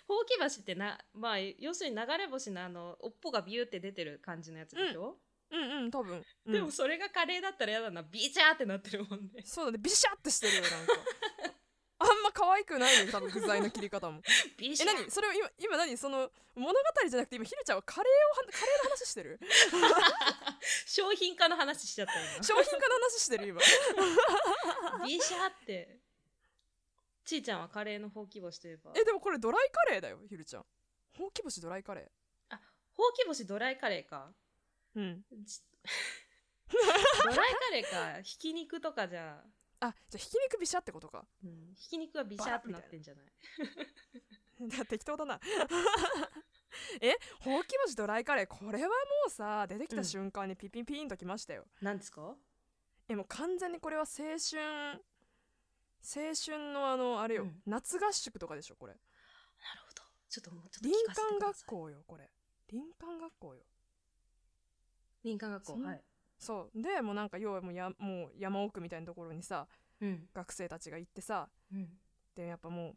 [0.07, 5.19] ほうき橋ってなまあ要するに流れ星のあの尾っぽがビューって出てる感じのやつでしょ、
[5.51, 5.85] うん。
[5.85, 6.53] うん多分、うん。
[6.53, 8.03] でもそれがカレーだったらやだな。
[8.03, 9.43] ビチャーってなってるもんね。
[9.45, 9.79] そうだね。
[9.79, 10.93] ビシャってしてるよなんか
[12.01, 14.21] あんま可愛くないよ多分具材の切り方も。
[14.61, 15.11] え何？
[15.11, 15.97] それを今今何？
[15.97, 19.41] その物語じゃなくて今ひるちゃんはカレーをはカレーの話してる？
[20.87, 23.61] 商品化の話しちゃった 商品化の話してる今。
[24.99, 25.99] 今ビシャーって。
[27.25, 28.93] ちーちゃんはカレーのほうき星といえば？
[28.95, 30.67] えでもこれドライカレーだよひるちゃん。
[31.17, 32.11] ほうき星ドライカレ
[32.95, 34.33] ほうき星ドライカレーか。
[34.97, 35.25] ーうん。
[35.45, 35.63] ち
[36.71, 36.79] ド
[37.31, 38.23] ライカレーか。
[38.23, 39.43] ひき肉とかじゃ
[39.81, 41.25] あじゃあひき肉ビシャってことか。
[41.45, 41.75] うん。
[41.77, 43.27] ひき肉がビシャーってなってんじゃない。
[44.79, 45.41] だ適当だな。
[47.01, 48.47] えほうき星ドライカレー。
[48.47, 48.95] これはも
[49.29, 52.35] うさ出てきた瞬間にピピンピンときましたよ、何ですか？
[53.09, 54.07] えもう完全にこれは青
[54.39, 55.03] 春
[56.01, 57.63] 青春のあのあれよ、うん。
[57.67, 58.95] 夏合宿とかでしょこれ。
[58.95, 58.99] な
[59.75, 60.03] るほど。
[60.29, 61.63] ちょっともうちょっと林聞かせて間ください。
[61.63, 62.31] 学校よこれ。
[62.71, 63.63] 林間学校よ。
[65.23, 66.05] 林間学校はい
[66.39, 66.83] そう。
[66.83, 69.67] でもうなんか要はもうやもう山奥みたいなところにさ
[70.01, 70.29] うん。
[70.33, 71.89] 学生たちが行ってさうん。
[72.35, 72.97] でやっぱもう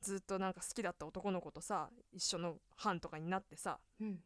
[0.00, 4.18] ずっとなんか好きだった男の子とさ一緒の班とかになってさうん。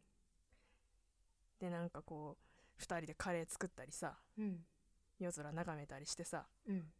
[1.58, 2.36] でなんかこ
[2.78, 4.64] う2人でカレー作ったりさうん。
[5.18, 6.92] 夜空眺めたりしてさうん。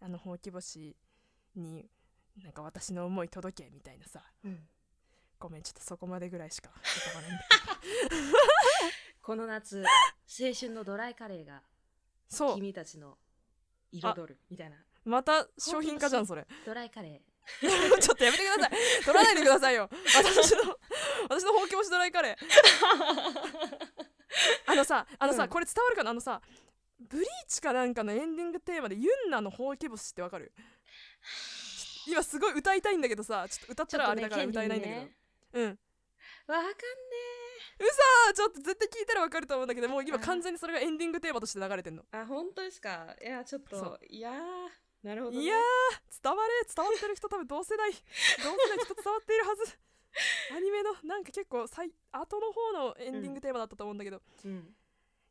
[0.00, 0.96] あのほうき星
[1.56, 1.88] に
[2.42, 4.68] なんか私の思い届けみたいなさうん
[5.44, 7.44] ごめんちょっとそこまでぐらいしか 浮かばないんだ
[9.20, 11.60] この夏青春のドライカレーが
[12.30, 12.54] そう。
[12.54, 13.18] 君たちの
[13.92, 14.76] 彩るみたいな。
[15.04, 16.46] また商品化じゃんそれ。
[16.64, 17.20] ドライカレ
[17.60, 19.04] ちょっとやめてください。
[19.04, 19.90] 取らないでくださいよ。
[20.16, 20.78] 私の
[21.28, 22.36] 私のほうき星ドライカレー。
[24.66, 25.48] あのさあのさ、うん。
[25.50, 26.10] これ伝わるかな？
[26.10, 26.40] あのさ
[27.00, 30.52] ブリーチかなんかのエンディングテーマでユンナのほうき星ってわかる？
[32.06, 35.08] 今すごい歌いたいんだけどさちょっと歌ったらあれだから歌えないんだけど、
[35.54, 35.64] うん。
[35.64, 36.70] ーわかんね
[38.30, 42.02] あちょっと絶対聞いたらわかると思うんだけどもう今完全にそれがエンディングテーマとして流れてんの。
[42.02, 43.14] ーあ本当ですか？
[43.20, 45.58] いやちょっそといやーなるほど、ね、いやー
[46.22, 46.52] 伝われ。
[46.74, 47.90] 伝わってる人多分同世代。
[48.42, 49.78] 同世代きっと伝わっているはず。
[50.56, 54.74] アニメのなんか結構最後の方のエンディングテーマだったと思うんだけど、うん。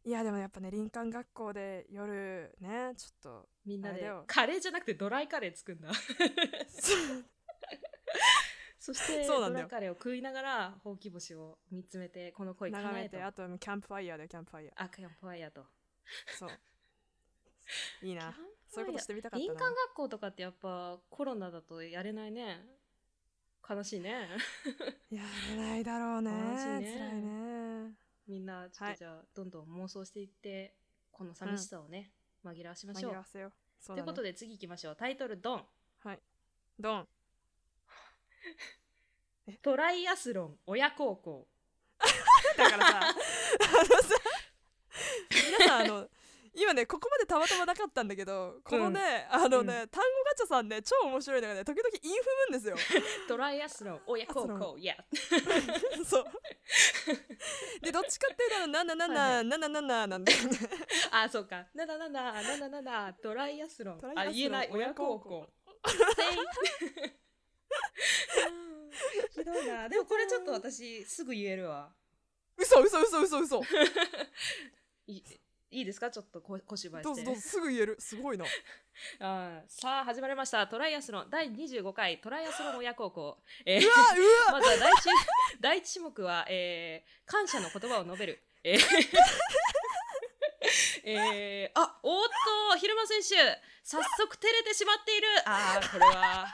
[0.05, 5.89] いやでもやっぱね林間学校で夜ねちょっとみんなでカレーじゃなくてドライカレー作るんだ
[8.83, 9.67] そしてそうなんだよ。
[9.69, 13.15] カレーを食いながらほうき星を見つめてこの恋眺め叶えと。
[13.15, 15.61] てあとキャンプファイヤーだよキャンプファイヤあキャンプファイヤーと。
[15.61, 15.65] ー
[16.37, 16.49] そう。
[18.01, 18.35] いいな。
[18.67, 19.53] そういうことしてみたかったな。
[19.53, 22.65] 林間学校とかってやっぱコロナだとやれないね。
[23.69, 24.27] 悲しいね。
[25.09, 26.29] やれないだろうね。
[26.31, 26.97] 悲しいね。
[26.97, 27.95] 辛いね。
[28.27, 28.95] みんなちょっはい。
[28.95, 30.75] とじゃあどんどん妄想していって
[31.09, 32.11] この寂しさをね、
[32.43, 33.13] 紛らわしましょう。
[33.13, 33.49] ね。
[33.85, 34.95] ということで次行きましょう。
[34.97, 35.67] タイトルドン。
[35.99, 36.19] はい。
[36.77, 37.07] ドン
[39.61, 41.47] トライアスロン親孝行。
[42.57, 44.15] だからさ、 あのさ、
[45.29, 46.09] 皆さんあの、
[46.55, 52.75] 今ねここまでたまたまなかったんだけどこのね、うん、あのね、うん、単語ガチャさんね超面白いのがね時々インフムんですよ。
[53.27, 54.95] トライアスロン親孝行いや
[56.05, 56.25] そう。
[57.81, 60.59] でどっちかっていうと77777なんだよね。
[61.11, 61.65] あそうか。
[61.75, 64.01] 77777トライアスロン。
[64.15, 64.69] あ言えない。
[64.71, 65.49] 親孝行。
[69.31, 69.89] ひどいな。
[69.89, 71.89] でもこれちょっと私すぐ言えるわ。
[72.57, 73.61] 嘘嘘嘘嘘嘘。
[75.07, 75.21] い
[75.71, 76.11] いいですか？
[76.11, 77.09] ちょっとこ小芝居して。
[77.09, 77.97] どうぞどうぞすぐ言える。
[77.99, 78.45] すごいな。
[79.19, 80.67] あーさあ始まりました。
[80.67, 84.59] トライアスロン第25回トライアスロン親孝行、えーうわうわ。
[84.61, 85.09] まずは第一
[85.59, 88.43] 第一種目は、えー感謝の言葉を述べる。
[88.63, 88.79] えー
[91.05, 92.29] えーあおーっ
[92.71, 93.61] と昼間選手。
[93.85, 95.27] 早速照れてしまっている。
[95.45, 96.47] あーこれは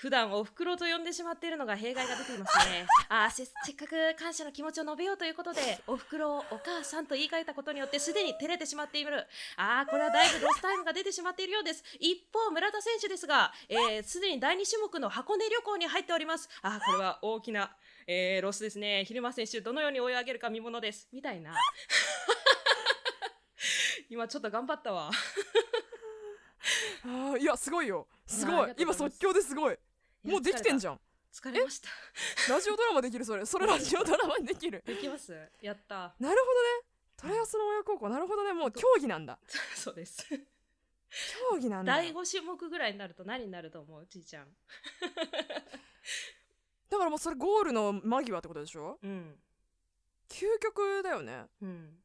[0.00, 2.86] 普段お袋と呼んでしまっているのが弊害が出ていますね。
[3.10, 9.26] あーせせっかく感謝の気持ちを述べようということでお袋をお母さんと言い換えたことによってすでに照れてしまっている。
[9.56, 11.84] あーこれはだいぶロスタイムが出てしまっているようです。
[11.98, 16.48] 一方村田選手ですがすで、えー既に第2種目の箱根旅行に入っております。
[16.62, 19.04] あーこれは大きな、えーロスですね。
[19.04, 21.08] 昼間選手どのように追い上げるか見ものです。
[21.12, 21.54] みたいな。
[24.08, 25.10] 今ちょっと頑張ったわ。
[27.04, 28.08] あーいやすごいよ。
[28.26, 28.74] すごい。
[28.78, 29.78] 今即興ですごい
[30.24, 31.00] もうできてんじゃん。
[31.32, 31.88] 疲れました。
[32.52, 33.24] ラジオドラマできる？
[33.24, 34.82] それそれラジオドラマにできる？
[34.84, 35.32] できます。
[35.62, 36.14] やった。
[36.18, 36.86] なるほどね。
[37.16, 38.08] トライアスロン親孝行。
[38.08, 38.52] なるほどね。
[38.52, 39.38] もう競技なんだ。
[39.76, 40.26] そうです。
[40.28, 41.92] 競技なんだ。
[41.94, 44.06] 第5種目ぐらいになると何になると思う？
[44.06, 44.48] ちいちゃん。
[46.90, 48.98] だからもうそれゴールの間際ってことでしょ？
[49.02, 49.38] うん。
[50.28, 51.46] 究極だよね。
[51.62, 51.96] うん。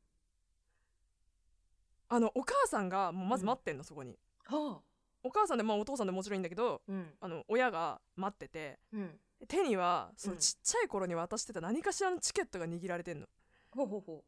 [2.08, 4.20] あのお母さんがもうまず待ってんの、そこに。
[4.46, 4.85] はあ
[5.26, 7.14] お母さんでまあお父さんでもちろんいいんだけどうん。
[7.20, 9.20] あの親が待っててうん。
[9.48, 10.40] 手にはそのうん。
[10.40, 13.28] ちっちゃい頃に渡してた何かしらのチケットが握られてんの。
[13.72, 14.24] ほうほうほ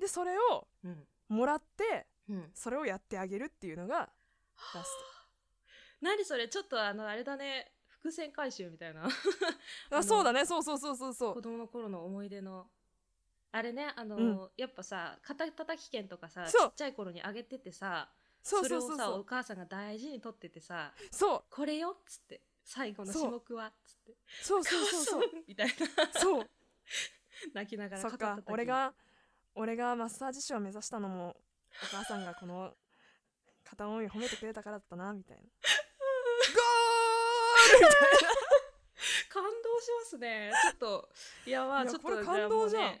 [0.00, 0.66] でそれを
[1.28, 2.50] もらってうん。
[2.54, 4.08] それをやってあげるっていうのが
[4.74, 4.88] ラス
[6.00, 7.72] 何それちょっとあのあれだね。
[7.88, 9.02] 伏線回収みたいな。
[9.90, 10.46] ト あそうだね。
[10.46, 11.34] そうそうそうそうそう。
[11.34, 12.70] 子供の頃の思い出の。
[13.52, 14.50] あれねあの、うん。
[14.56, 18.10] やっぱさ肩たたき券とかさちっちゃい頃にあげててさ
[18.42, 18.96] そうそうれをさそう。
[18.96, 21.42] そうお母さんが大事に取っててさそう。
[21.50, 24.16] これよっつって最後の種目はっつって。
[24.42, 24.64] そう。
[24.64, 26.20] そうそうそうみたいな。
[26.20, 26.50] そう。
[27.54, 28.38] 泣きながらそっか。
[28.46, 28.94] 俺が
[29.54, 31.36] 俺がマッサージ師を目指したのも
[31.82, 32.74] お母さんがこの
[33.64, 35.42] 片思いを褒めてくれたからだったなみたいな。
[35.42, 38.00] ゴールみたい
[39.28, 40.52] 感動しますね。
[40.62, 41.08] ちょっと
[41.46, 43.00] いやまあちょっとこれ感動じゃん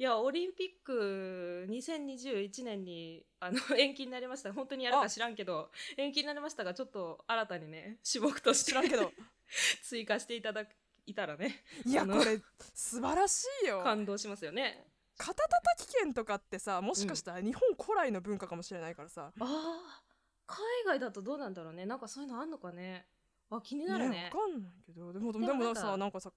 [0.00, 4.50] いやオリンピック2021年にあの 延期になりました。
[4.50, 9.12] 本当にやるか知らんけど延期になりましたがちょっと新たにね種目として知らんけど。
[9.84, 10.66] 追加していただ
[11.04, 12.40] いたらねいやこれ
[12.72, 13.82] 素晴らしいよ。
[13.82, 14.86] 感動しますよね。
[15.18, 20.10] 肩たたき券とかってさもしかしたら日本古来の文化かもしれないからさ、あー。
[20.46, 21.84] 海外だとどうなんだろうね。
[21.84, 23.06] なんかそういうのあんのかね。
[23.50, 24.10] あ気になるね。
[24.10, 25.12] ねわかんないけど。
[25.12, 26.32] でもでももでもさなんかさ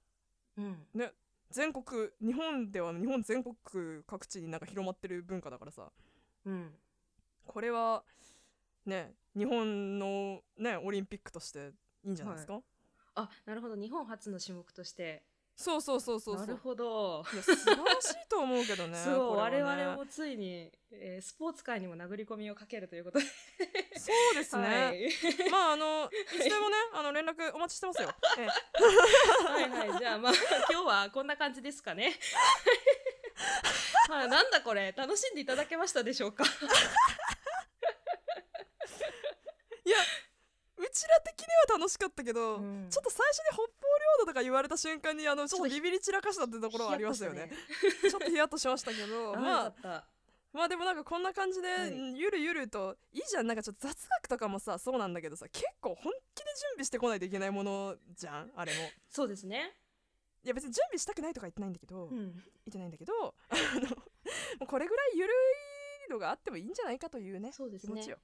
[0.57, 0.87] うん
[1.49, 3.55] 全国日本では日本全国
[4.07, 5.91] 各地になんか広まってる文化だからさ。
[6.45, 6.71] うん。
[7.45, 8.03] これは
[8.85, 12.61] ね日本のねオリンピックとしていいんじゃないですか、
[13.15, 13.75] あなるほど。
[13.75, 15.23] 日本初の種目として
[15.55, 16.47] そうそうそうそうそう。
[16.47, 17.23] なるほど。
[17.31, 19.83] いや素晴らしいと思うけどねすごい、これはね。
[19.83, 23.25] 我々もついに、えースポーツ界にも殴り込みをかけるということで。
[23.95, 28.47] そうですね、はい、まああのいつでもねあの連絡お待ちしてますよ、ええ。
[29.47, 30.33] はいはいじゃあまあ
[30.69, 32.19] 今日はこんな感じですかね。
[34.09, 34.27] はい。
[34.27, 36.43] なんだこれ楽しんでいただけましたでしょうか？
[39.85, 39.97] いや
[40.77, 42.87] うちら的には楽しかったけど、うん。
[42.89, 43.67] ちょっと最初に北方
[44.19, 47.49] 領土とか言われた瞬間にあのちょっとビビり散らかしたってところはありましたよね。
[48.09, 50.07] ちょっとヒヤッとしましたけど あまあ
[50.53, 52.19] まあでもなんかこんな感じで、はい。
[52.19, 58.89] ゆるゆるといいじゃんなんかちょっと雑学とかもさそうなんだけどさ結構本気で準備してこないといけないものじゃんあれも。
[59.09, 59.75] そうですね。
[60.43, 62.29] いや別に準備したくないとか言ってないんだけど、言うん。
[62.29, 63.13] ってないんだけど
[63.49, 63.95] あのも
[64.61, 65.33] うこれぐらいゆる
[66.07, 67.93] いのがあってもいいんじゃないかというねそうですね。
[67.93, 68.17] 気持ちよ。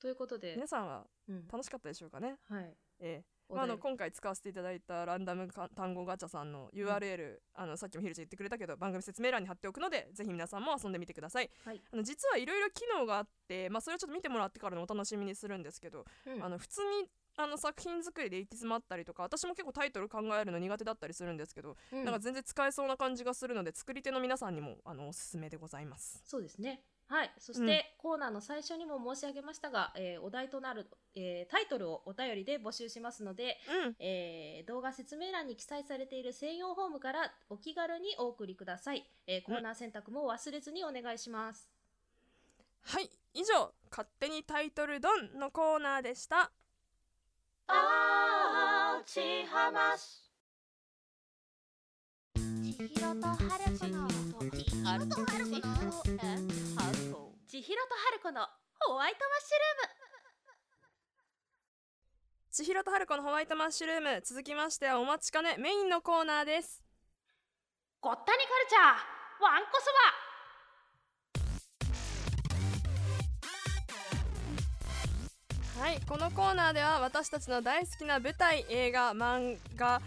[0.00, 0.54] ということで。
[0.56, 1.46] 皆、さんはうん。
[1.46, 2.36] 楽しかったでしょうかね。
[2.48, 2.76] はい。
[2.98, 11.80] ええまあ、あの今回使わせていただいたランダムか単語ガチャさんの URL、あのさっきもひるちゃん言ってくれたけど番組説明欄に貼っておくのでぜひ皆さんも遊んでみてください、はい。
[11.92, 16.42] あの実はいろいろ機能があって、まあ、それをちょっと見てもらってからのお楽しみにするんですけど、うん。
[16.42, 22.04] あの普通にあの作品作りで行き詰まったりとか私も結構タイトル考えるの苦手だったりするんですけど、うん。
[22.04, 26.22] なんか全然使えそうな感じがするので作り手の皆さんにもあのおすすめでございます。
[26.24, 26.82] そうですね。
[27.12, 27.32] はい。
[27.38, 39.06] そして、コーナーの最初にも申し上げましたが、えーお題となる、えータイトルをお便りで募集しますので、うんえー動画説明欄に記載されている専用フォームからお気軽にお送りください。
[39.26, 41.68] えーコーナー選択も忘れずにお願いします。
[42.80, 46.50] はい以上「勝手にタイトルドン」のコーナーでした
[47.66, 50.22] あーちはまし。
[52.34, 56.61] 千尋と春子の千尋と春子
[57.62, 58.40] 千尋と春子の
[58.80, 59.54] ホワイトマッシ
[62.50, 66.82] 千尋と春子のホワイトマッュルーム続きましてはお待ちかねメインのコーナーです。
[68.02, 68.16] ュルーム。
[68.16, 69.78] ごったにカルチャー、わんこ
[75.76, 80.02] そはいこのコーナーでは私たちの大好きな舞台映画漫画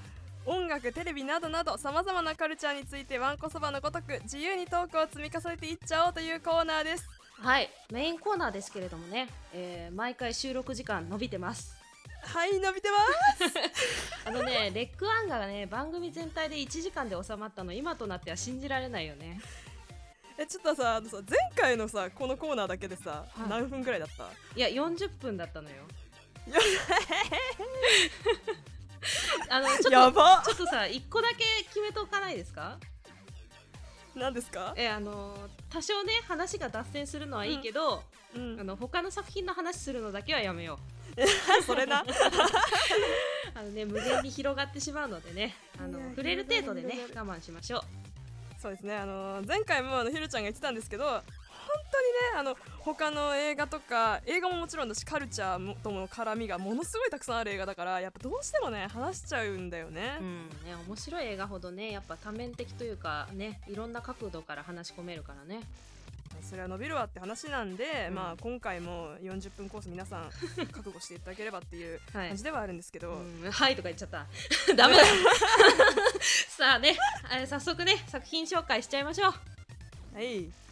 [0.45, 7.07] 音楽テレビなどなどさまざまなカルチャーについてわんこそばのごとく自由にトークを積み重ねていっちゃおうというコーナーです。
[7.07, 7.69] バはい。
[7.91, 11.75] メインコーナーですけれどもね、えー毎回収録時間伸びてます。
[12.23, 12.97] はい伸びてま
[13.47, 13.53] す
[14.27, 19.39] あのね、レックアンガーがね、番組全体で1時間で収まったの、今となっては信じられないよね。
[20.37, 24.27] えちょっとさあのさ前回のさこのコーナーだけでさ、はい何分ぐらいだった？
[24.55, 25.83] いや、40分だったのよ。
[29.49, 32.79] あの、ちょっと、ちょっとさ、一個だけ決めておかないですか？
[34.15, 34.73] 何ですか？
[34.77, 35.35] え、あの、
[35.69, 38.03] 多少ね、話が脱線するのはいいけど、
[38.35, 38.57] うん。
[38.59, 40.79] あの、他の作品の話するのだけはやめよ
[41.65, 42.01] それな。
[42.01, 42.05] う。
[43.55, 47.81] あのね、無限に広がってしまうのでね、あの触れる程度でね我慢しましょう。
[48.61, 48.95] そうですね。
[48.95, 51.23] あの前回もあのひるちゃんが言ってたんですけど本
[51.91, 65.61] 当にねあの他の映画とか映画ももちろんだしカルチャーもとの絡みがものすごいたくさんある映画だからやっぱどうしてもね話しちゃうんだよね、うんね、面白い映画ほどねやっぱ多面的というかねいろんな角度から話し込めるからね。
[66.41, 68.15] それは伸びるわって話なんで、うん。
[68.15, 70.29] まあ今回も40分コース皆さん
[70.71, 72.27] 覚悟していただければっていう はい。
[72.29, 74.27] 感じではあるんですけど、うんはいとか言っちゃった。
[74.75, 75.03] ダメだ。
[76.49, 76.97] さあね
[77.31, 79.31] えー早速ね作品紹介しちゃいましょう。
[80.15, 80.64] はいはい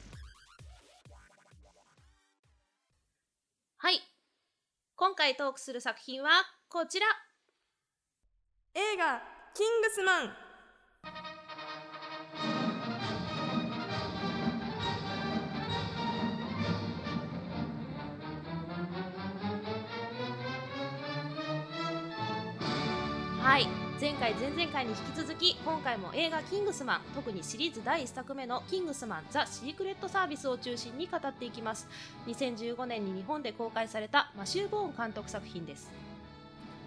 [5.23, 6.29] 回トークする作品は
[6.67, 7.05] こちら。
[8.73, 9.21] 映画
[9.55, 10.36] 「キングスマン」
[24.04, 31.88] 前回前々回に引き続き今回も映画「キングスマン」特にシリーズ第1作目の「キングスマンザ・シークレット・サービス」を中心に語っていきます。
[32.28, 36.03] 2015年に日本で公開されたマシュー・ボーン監督作品です。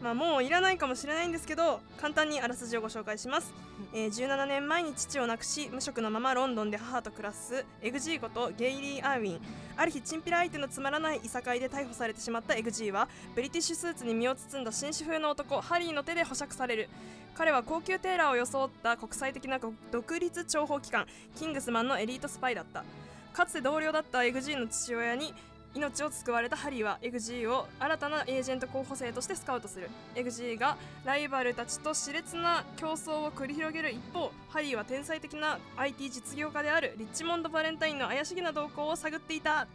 [0.03, 3.53] まあ、もういらないかもしれないんですけど簡単にあらすじをご紹介します、
[3.93, 9.41] えー17年前に父を亡くし無職のままロンドンで母と暮らすエグジーことゲイリー・アーウィン。
[9.77, 16.89] ある日チンピラ相手のつまらないいさかいで逮捕されてしまったエグジーはブリティッシュスーツに身を包んだ紳士風の男ハリーの手で保釈される。
[17.35, 21.07] 彼は高級テーラーを装った国際的な独立諜報機関
[21.37, 22.85] キングスマンのエリートスパイだった。
[23.33, 25.35] かつて同僚だったエグジーの父親に
[25.77, 29.91] 命を救われたハリーはエグジーを新たなエージェント候補生としてスカウトする。
[30.15, 39.69] エグジーがライバルたちと熾烈な競争を繰り広げる一方ハリーは天才的な IT 実業家であるリッチモンド・バレンタインの怪しげな動向を探っていた。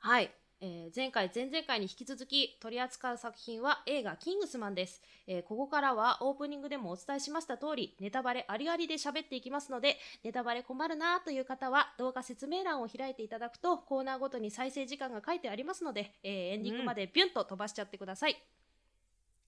[0.00, 18.42] はい、えー前回前々回に引き続き取り扱う作品は映画「キングスマン」です、えーここからはオープニングでもお伝えしました通りネタバレありありで喋っていきますのでネタバレ困るなという方は動画説明欄を開いていただくとコーナーごとに再生時間が書いてありますので、えーエンディングまでビュンと飛ばしちゃってください、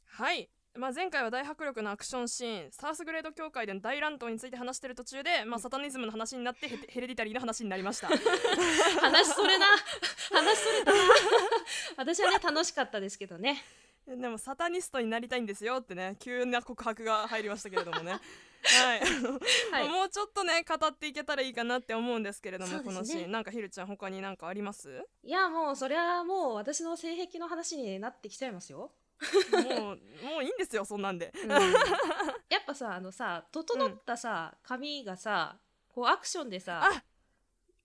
[0.06, 0.48] はい、
[0.78, 8.06] まあ、前回は大迫力のアクションシーンサースグレード協会での大乱闘について話してる途中で、まあ、サタニズムの話になってヘヘレディタリーの話になりました。
[9.00, 9.66] 話それな
[10.30, 10.98] 話それたな
[11.96, 13.62] 私はね楽しかったですけどね。
[14.06, 18.12] でもサタニストになりたいんですよってね急な告白が入りましたけれどもね。
[18.62, 19.00] はい、
[19.72, 19.88] はい。
[19.88, 22.84] もうちょっとね語っていけたらいいかなって思うんですけれども、ね。
[22.84, 23.32] このシーン。
[23.32, 25.04] なんかひるちゃん他になんかあります？
[25.24, 28.92] いやもうそりゃもう私の性癖の話になってきちゃいますよ、
[29.52, 31.32] もうもういいんですよそんなんで。
[31.34, 31.50] うん。
[32.48, 35.58] やっぱさあのさ整ったさ、髪がさ
[35.88, 37.04] こうアクションでさあ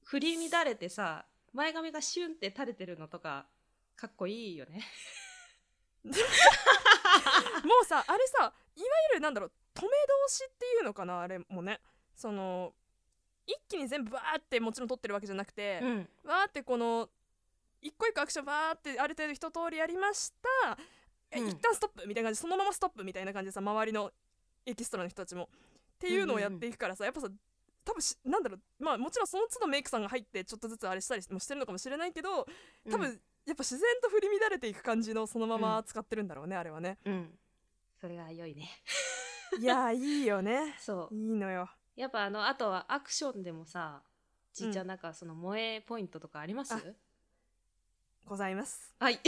[0.03, 3.47] 振り乱れてさ前髪がシュンって垂れてるのとか
[3.95, 4.85] かっこいいよね。
[6.05, 6.11] も
[7.81, 9.87] うさあれさいわゆるなんだろう止め
[10.27, 11.81] 通しっていうのかなあれもね。
[12.15, 12.73] その
[13.45, 16.09] 一気に全部バーってもちろん撮ってるわけじゃなくて、うん。
[16.23, 17.09] わーってこの
[17.81, 20.77] 一個一個アクションバーってある程度一通りやりました、
[21.31, 21.47] えうん。
[21.47, 24.11] 一旦ストップみたいな感じでそのままストップみたいな感じでさ周りの
[24.65, 25.49] エキストラの人たちも。
[25.95, 27.29] っていうのをやっていくからさ、やっぱさ
[27.85, 32.45] 多分しなんだろうまあもちろんその都度メイクさんが入ってちょっとずつあれしたりもしてるのかもしれないけど
[32.91, 36.97] 多分、やっぱ自然と振り乱れていく感じのそのまま使ってるんだろうね、あれはね。
[37.05, 37.39] うん、うん
[38.01, 38.69] それが良いね。
[39.59, 40.75] いやーいいよね。
[40.79, 41.15] そう。
[41.15, 41.69] いいのよ。
[41.95, 44.03] やっぱあのあとはアクションでもさ
[44.53, 44.87] ちっちゃん。
[44.87, 46.81] なんかその萌えポイントとかあります、あ
[48.25, 48.93] ございます。
[48.99, 49.19] はい、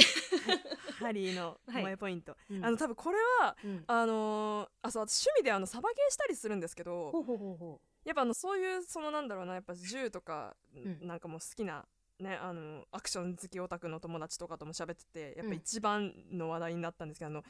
[1.00, 1.84] ハリーのはい。
[1.84, 2.66] 萌えポイント、うん。
[2.66, 3.84] あの多分これはうん。
[3.88, 11.08] あのーあそう私趣味であのサバゲーしたりするんですけどほうほうほうほやっぱあのそういうそのなんだろうなやっぱ銃とか、ん。
[11.08, 11.86] なんかもう好きな
[12.20, 17.44] ねあのアクション好きオタクの友達とかとも喋っててやっぱうん一番の話題になったんですけど、あの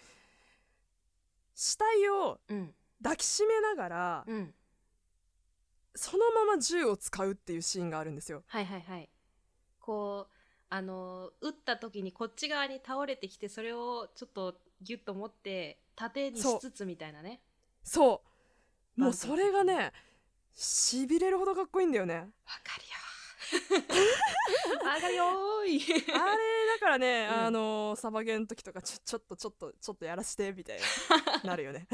[1.56, 2.76] 死体をううん。
[3.02, 4.56] 抱きしめながら、うん。
[5.94, 8.44] そのまま銃を使うっていうシーンがあるんですよ。
[8.48, 9.10] はいはいはい。
[9.80, 10.37] こう
[10.70, 17.42] あの撃った時にこっち側に倒れてきてそれをちょっとギュッと持って縦にしつつみたいなね。
[17.84, 18.22] そ
[18.98, 19.02] う。
[19.02, 19.94] もうそれがね
[20.54, 22.16] しびれるほどかっこいいんだよね。
[22.16, 22.24] わ
[22.64, 23.08] かるよ。
[24.86, 25.82] わかるよーい。
[25.82, 27.46] あれだからね、うん。
[27.46, 30.80] あのサバゲーの時とかちょちょっとちょっとちょっとやらしてみたい
[31.44, 31.88] な なるよね。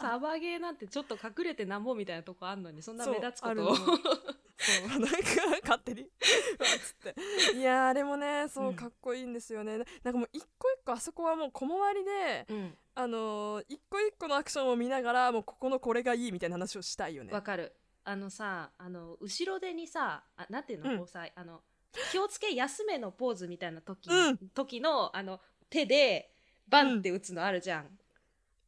[0.00, 3.74] サバゲーなんてちょっと隠れてなんぼみたいなとこあんのにそんな目立つことあるの
[4.68, 5.18] そうなんか
[5.62, 6.02] 勝手に。
[6.58, 7.58] うわっつって。
[7.58, 8.76] いやーあれもねそううん。
[8.76, 12.78] かっこいいんですよね、なんかもう一個一個あそこはもう小回りでうん。
[12.94, 17.32] あのー一個一個のアクションを見ながらもうここのこれがいいみたいな話をしたいよね。
[17.32, 17.74] わかる。
[18.04, 21.06] あのさあの後ろ手にさあなんていうの、うん。
[21.34, 21.62] あの
[22.10, 24.38] 気をつけ休めのポーズみたいな時,、うん。
[24.50, 25.40] 時のあの
[25.70, 26.32] 手で
[26.66, 27.97] バンって打つのあるじゃん、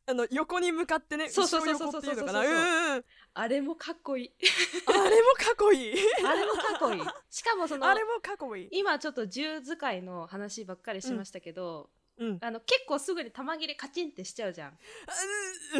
[0.06, 2.38] あの横に向かってねそうそうそうそうそうそ
[3.34, 4.32] あれもかっこいい。
[4.86, 5.06] あれも
[5.38, 5.94] かっこいい。
[6.24, 7.00] あれもかっこいい。
[7.30, 8.68] しかもそのあれもかっこいい。
[8.72, 12.38] 今ちょっと銃使いの話ばっかりしましたけど、うん。
[12.40, 14.70] あの結構すぐに弾切れカチンってしちゃうじゃん。
[14.70, 14.72] あ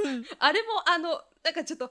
[0.05, 1.91] うんあれもあのなんかちょっとは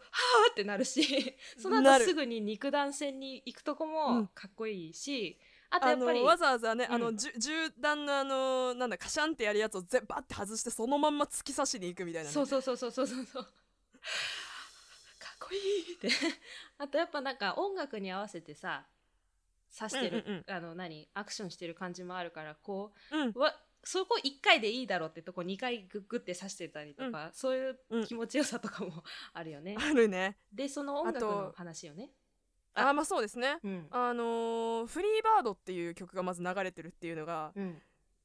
[0.50, 3.92] ーってなるしその後すぐに肉弾戦に行くとこうん。
[4.22, 5.38] もかっこいいし、
[5.72, 13.44] あとやあっぱりのわざわざね、うんあのじゅ銃弾のあのなんだカシャンってやるやつをぜバッて外してそのまんま突き刺しに行くみたいなね、そうそうそうそうそうそうそう。
[13.44, 15.58] かっこい
[15.92, 16.10] いって。
[16.78, 18.88] あとやっぱなんか音楽に合わせてさ
[19.78, 23.32] 刺してる、うんうんあの何アクションしてる感じもあるからこうん。
[23.36, 29.04] うわそこ1回でいいだろうってとこ2回グッグって刺してたりとか、そういう気持ちよさとかも
[29.34, 30.38] あるよね、あるね。
[30.52, 32.12] でその音楽の話よね
[32.74, 33.58] ああまあそうですね。
[33.64, 33.88] うん。
[33.92, 37.82] あのーフリーバード」っていう曲がまず流れてるっていうのがうん。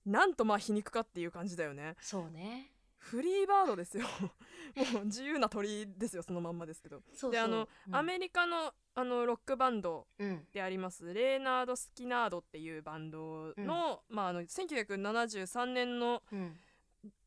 [0.07, 1.97] なんとまあ皮肉かっていう感じだよね。
[2.01, 2.70] そうね。
[2.99, 4.07] フリーバードですよ。
[4.95, 7.03] もう自由な鳥ですよそのまんまですけど。
[7.09, 7.32] そうそう。
[7.32, 7.97] であの、うん。
[7.97, 10.47] アメリカのあのロックバンドうん。
[10.53, 11.12] であります。
[11.12, 16.61] レーナード・スキナードっていうバンドの,、まあ、あの1973年のうん。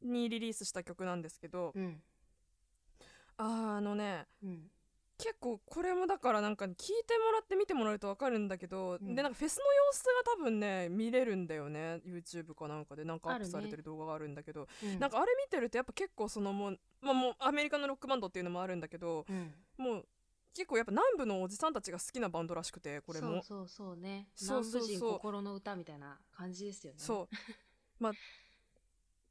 [0.01, 1.73] にリリースした曲なんですけど、
[3.37, 4.71] あのねうん
[5.17, 9.15] 結構これもだからなんか聞いてもらって見てもらうと分かるんだけど、うん。
[9.15, 13.03] でなんかフェスの様子が多分ね見れるんだよね YouTube かなんかで。
[13.03, 14.99] なんかアップされてる動画があるんだけど、うん。
[14.99, 19.53] なんかあれ見てるとやっぱ結構そのもう,、まあ、もうアメリカのロックバンドっていうのもあるんだけどうん。
[19.77, 20.05] もう
[20.53, 23.33] 結構やっぱ南部のおじさんたちが好きなバンドらしくてこれも。
[23.33, 24.27] そうそうそうね。
[24.35, 24.87] そうそうそう。
[24.87, 26.99] 南部人心の歌みたいな感じですよね。
[26.99, 27.35] そう。
[27.99, 28.11] まあ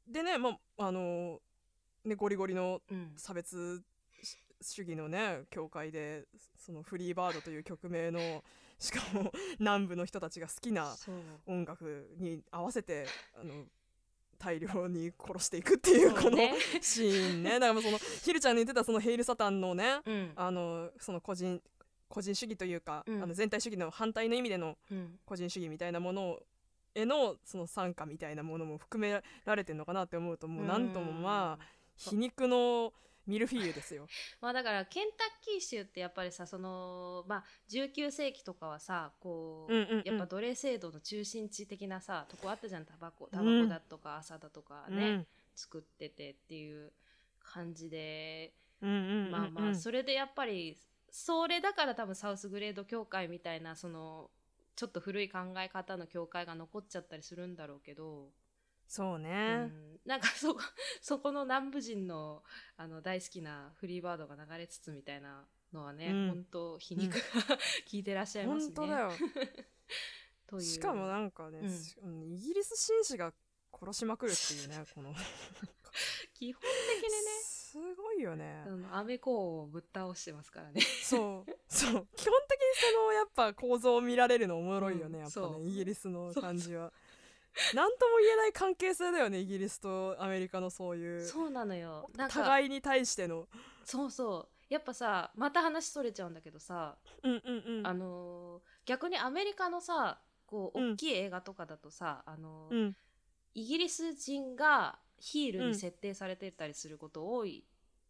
[0.07, 1.39] でねまああの
[2.03, 3.13] ねゴリゴリのうん。
[3.15, 3.81] 差別
[4.61, 6.25] 主義のね教会で
[6.57, 8.43] そのフリーバードという曲名の
[8.79, 10.95] しかも南部の人たちが好きな
[11.47, 13.65] 音楽に合わせてあの
[14.37, 16.37] 大量に殺していくっていうこの
[16.79, 17.53] シーンね。
[17.53, 20.33] だからもうそのヒルちゃんの言ってたそのヘイルサタンのねうん。
[20.35, 21.61] あのその個人
[22.07, 23.23] 個人主義というか、うん。
[23.23, 25.19] あの全体主義の反対の意味でのうん。
[25.25, 26.39] 個人主義みたいなもの
[26.93, 32.93] へのその参加みたいなものも含められてるのかなって思うともうなんともまあ皮肉の
[33.27, 34.07] ミルフィーユですよ。
[34.41, 40.03] まあだからケンタッキー州ってやっぱりさそのまあ19世紀とかはさこう、うんうんうん。
[40.05, 42.85] やっぱ奴隷制度の中心地的なさとこあったじゃん。
[42.85, 46.93] タバコタバうんコだとか朝だとかね、作っててっていう
[47.39, 49.31] 感じで、うんうんうんうん。
[49.31, 50.77] まあまあそれでやっぱり
[51.09, 54.29] それだから多分サウスグレード協会みたいなその
[54.75, 58.29] ちょっと古い考え方の協会が残っちゃったりするんだろうけど、う
[58.87, 60.61] そうね、ん、なんかそこ
[61.01, 62.43] そこの南部人の
[62.77, 66.27] あの大好きなフリーバードが流れつつみたいなのはね、うん。
[66.29, 67.57] 本当皮肉が効
[67.91, 68.73] いてらっしゃいますね。
[68.75, 69.11] 本当だよ。
[70.47, 70.61] という。
[70.61, 71.59] しかもなんかね、
[72.01, 72.33] うん。
[72.33, 73.33] イギリス紳士が
[73.73, 75.13] 殺しまくるっていうね この。
[76.33, 76.61] 基本
[77.01, 77.41] 的にね。
[77.43, 78.63] すごいよね。
[78.91, 80.81] アメコをぶっ倒してますからね。
[80.81, 81.51] そう。
[81.67, 82.07] そう。
[82.15, 85.23] 基本的にそのやっぱ構造を見られるのおもろいよね、うん。
[85.23, 85.59] やっぱそう。
[85.59, 86.83] ねイギリスの感じは。
[86.85, 86.91] な
[87.87, 91.25] んとも言えない関係性だよねイギリスとアメリカのそういう。
[91.25, 92.09] そうなのよ。
[92.29, 93.47] 互いに対しての。
[93.83, 94.73] そうそう。
[94.73, 97.87] やっぱさまた話それちゃうんだけどさ、うんうんうん。
[97.87, 100.93] あのー逆にアメリカのさこううん。
[100.93, 102.97] 大きい映画とかだとさ、あのーうん。
[103.53, 107.65] イギリス人がヒールに設定されてたりすること多い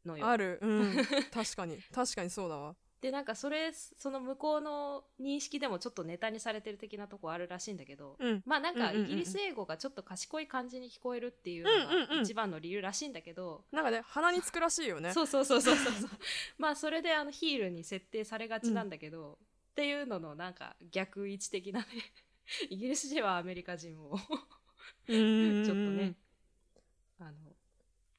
[0.05, 0.27] のよ。
[0.27, 0.59] ある。
[0.61, 0.95] うん。
[1.31, 1.81] 確かに。
[1.93, 8.43] 確かにそうだわでなんかそれその向こうの認識でもちょっとネタにされてる的なとこあるらしいんだけど、うん。
[8.45, 12.17] まあなんかうんうんうんイギリス英語がちょっと賢い感じに聞こえるっていうのうんうんうん。
[12.17, 15.13] が一番の理由らしいんだけど、なんかね鼻につくらしいよね。
[15.13, 15.93] そうそうそうそうそう。
[16.57, 19.37] まあそれであのヒールに設定されがちなんだけど、
[19.71, 21.85] っていうののなんか逆位置的なね
[22.71, 26.15] イギリス人はアメリカ人をちょっとね
[27.19, 27.55] あの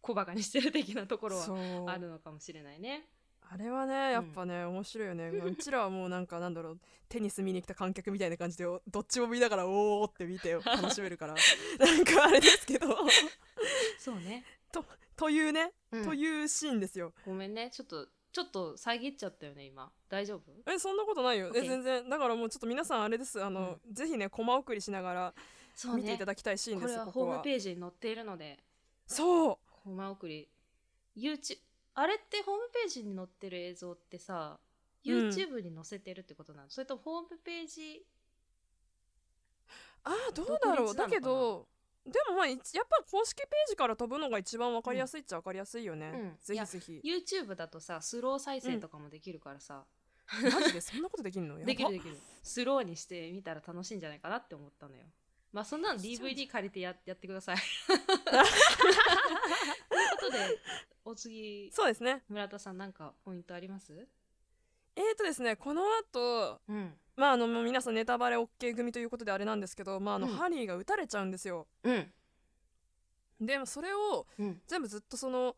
[0.01, 3.09] 小バカにしてる的なところはあるのかもしれないね。
[3.51, 5.29] あれはねやっぱね、面白いよね。
[5.29, 11.35] うちらはもうなんかなんだろうテニス見に来た観客みたいな感じでおどっちも見ながらおーって見て楽しめるから。
[11.79, 12.89] なんかあれですけど。
[13.99, 14.45] そうね、
[15.17, 16.05] というね、うん。
[16.05, 17.13] というシーンですよ。
[17.25, 17.71] ごめんね。
[17.73, 19.91] ちょっとちょっと遮っちゃったよね今。
[20.09, 20.71] 大丈夫？
[20.71, 21.51] えそんなことないよ。
[21.55, 22.09] え OK 全然。
[22.09, 23.43] だからもうちょっと皆さんあれです。
[23.43, 25.35] あの、ぜひねコマ送りしながら
[25.97, 28.59] 見ていただきたいシーンこですれはホームページに載っているので。
[29.07, 29.59] そう。
[29.83, 30.49] コマ送り。
[31.17, 31.59] YouTube
[32.01, 34.61] あれってホームページに載ってる映像ってさ
[35.05, 38.07] うん YouTube に載せてるってことなの、それともホームページ
[40.05, 40.95] あーどうだろう？
[40.95, 41.67] だけど
[42.07, 46.37] でもまあ一やっぱ公式ページから飛ぶのが一番わかりやすいっちゃわかりやすいよね、うん。
[46.41, 47.01] ぜひぜひ。
[47.05, 49.85] YouTube だとさスロー再生とかもできるからさ、
[50.53, 50.81] マジで？
[50.81, 51.59] そんなことできんの？
[51.59, 52.17] できるできる。
[52.43, 55.03] スローにしてみたら楽しいんじゃないかなって思ったのよ。
[55.53, 57.57] まあそんなの DVD 借りてややってください
[60.29, 60.59] ことで
[61.05, 62.23] お次そうですね。
[62.29, 63.93] 村田さんなんかポイントあります？
[64.97, 66.93] えーとですねこの後うん。
[67.17, 70.33] まああの皆さんネタバレ OK 組ということであれなんですけどまああの、うん。
[70.35, 71.67] ハリーが撃たれちゃうんですよ。
[71.83, 72.13] うん。
[73.41, 74.61] でもそれをうん。
[74.67, 75.57] 全部ずっとその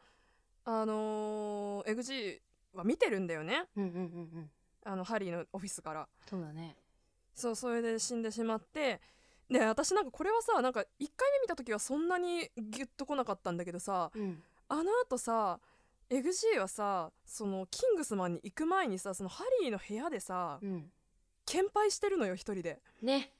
[0.64, 2.38] あのー、XG
[2.74, 3.64] は見てるんだよね。
[3.76, 4.02] うんうんうんう
[4.40, 4.50] ん。
[4.84, 6.08] あのハリーのオフィスから。
[6.28, 6.76] そうだね。
[7.34, 9.00] そうそれで死んでしまって。
[9.50, 10.84] で私なんかこれはさなんか1
[11.16, 14.40] 回目見た時はそんなにギュッと来なかったんだけどさうん
[14.70, 15.60] あのあとさ
[16.08, 20.90] XG はさそのキングスマンに行く前にさそのハリーの部屋でさうん。
[21.46, 22.80] 献杯してるのよ一人で。
[23.02, 23.32] ね。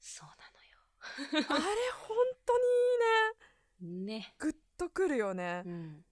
[0.00, 2.16] そう あれ本
[2.46, 3.06] 当にいいね。
[3.80, 4.34] なのよね。
[4.38, 5.62] グッとくるよね。
[5.64, 6.04] うん。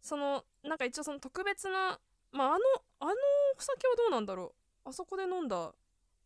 [0.00, 2.00] そのなんか一応その特別な
[2.32, 2.64] まああの
[3.00, 3.12] あの
[3.56, 4.54] お酒はどうなんだろ
[4.84, 4.88] う。
[4.88, 5.74] あそこで飲んだ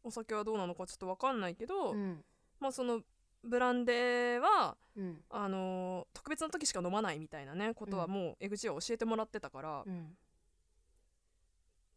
[0.05, 2.25] お酒はどうなのかちょっとわかんないけど、うん。
[2.61, 3.03] まあその
[3.45, 5.25] ブランデーはうん。
[5.31, 8.11] あのー特別な時しか飲まないみたいなねことはうん。
[8.13, 10.17] もう江口は教えてもらってたから、うん。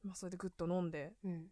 [0.03, 1.47] まあ、それでグッと飲んでうん。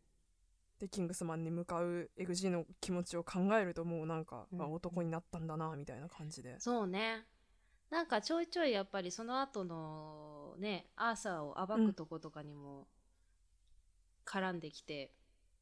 [0.79, 4.61] でキングスマンに向かうエグジーの気持ちを考えるともうなんか、うん。
[4.61, 6.59] あ男になったんだなみたいな感じで。
[6.59, 7.25] そうね。
[7.89, 12.87] なんかちょいちょいやっぱりその後のねアーサーを暴くとことかにも
[14.25, 15.13] 絡んできて、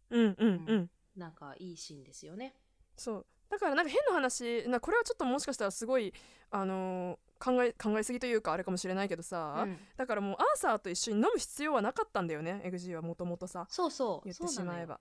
[0.09, 0.21] うん。
[0.21, 0.35] うん。
[0.37, 0.89] うん、うん。
[1.17, 2.55] なんかいいシーンですよね。
[2.95, 6.13] そうだからなんか変な話なこれはちょっともしかしたらすごい
[6.49, 9.77] あのー考え考えすぎというかあれかもしれないけどさ、うん。
[9.97, 14.99] だからもうアーサーと一緒に飲む必要はなかったんだよねエグジーはもともとさそうそう言ってしまえば。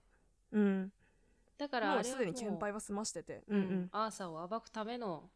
[0.51, 0.91] うん。
[1.59, 3.43] だからもうすでに献杯もは済ましてて。
[3.47, 3.61] う、うん。
[3.61, 5.29] うんアーサーを暴くための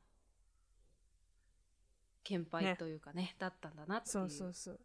[2.24, 2.76] 献杯ね。
[2.76, 4.80] というかねだったんだなっていそううそうそう。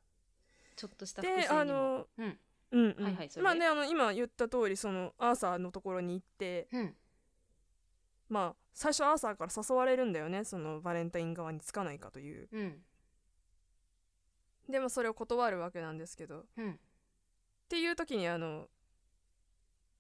[0.77, 1.61] ちょっとした伏で線にも。
[1.61, 2.39] あのうん。
[2.73, 3.05] うんうん。
[3.05, 6.95] はいはいまあねあの今言った通りそのアーサーのところに行ってうん
[8.31, 12.49] まあ最初アーサーから誘われるんだよねそのバレンタイン側につかないかという。
[12.53, 12.79] うん。
[14.71, 16.39] でもそれを断るわけなんですけど。
[16.41, 16.81] っうん。
[17.69, 18.69] ていう時にあの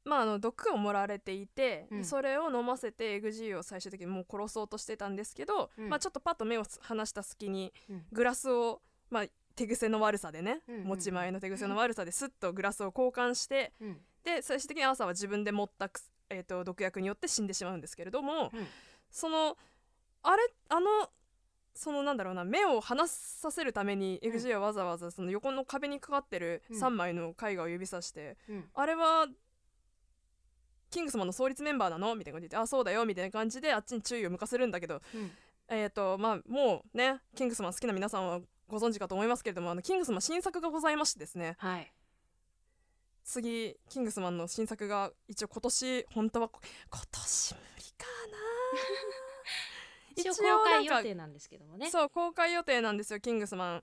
[0.04, 2.04] まああの毒を盛られていて、うん。
[2.04, 5.88] それを飲ませてエグジーを最終的にもう殺そうとしてたんですけど、うん。
[5.88, 8.04] まあちょっとパッと目を離した隙にうん。
[8.12, 9.24] グラスをまあ
[9.56, 14.00] 手癖の悪さでね、うんうん持ち前の手癖の悪さですっとグラスを交換してうん。
[14.24, 15.90] で最終的にアーサーは自分で持った
[16.30, 18.66] えー、と毒薬によって死んでしまうんですけれども、うん。
[19.10, 19.56] その
[20.22, 20.86] あれあの
[21.74, 24.32] そのなんだろうな目を離させるためにうん。
[24.32, 26.82] XG はわざわざその横の壁にかかってるうん。
[26.82, 28.64] 3枚の絵画を指さして、うん。
[28.74, 29.26] あれは
[30.90, 32.14] キングスマンの創立メンバーなの？
[32.14, 35.30] みたいな感じであそうだよみたいな感じであっちに注意を向かせるんだけどうん。
[35.68, 41.56] えっ、とまあもうねキングスマン好きな皆さんはご存知かと思いますけれどもあのキングスマン新作がございましてですね。
[41.58, 41.92] はい
[43.24, 46.60] 次キングスマンの新作が一応今年本当はこ
[46.90, 48.38] 今年無理かな。
[50.16, 51.90] 一応公開予定なんですけどもね。
[51.90, 53.82] そう公開予定なんですよキングスマン。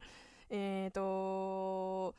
[0.50, 2.16] えっ、と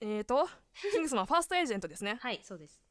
[0.00, 0.48] えっ、と
[0.92, 2.18] キングスマンファーストエージェントですね。
[2.20, 2.82] はいそうです。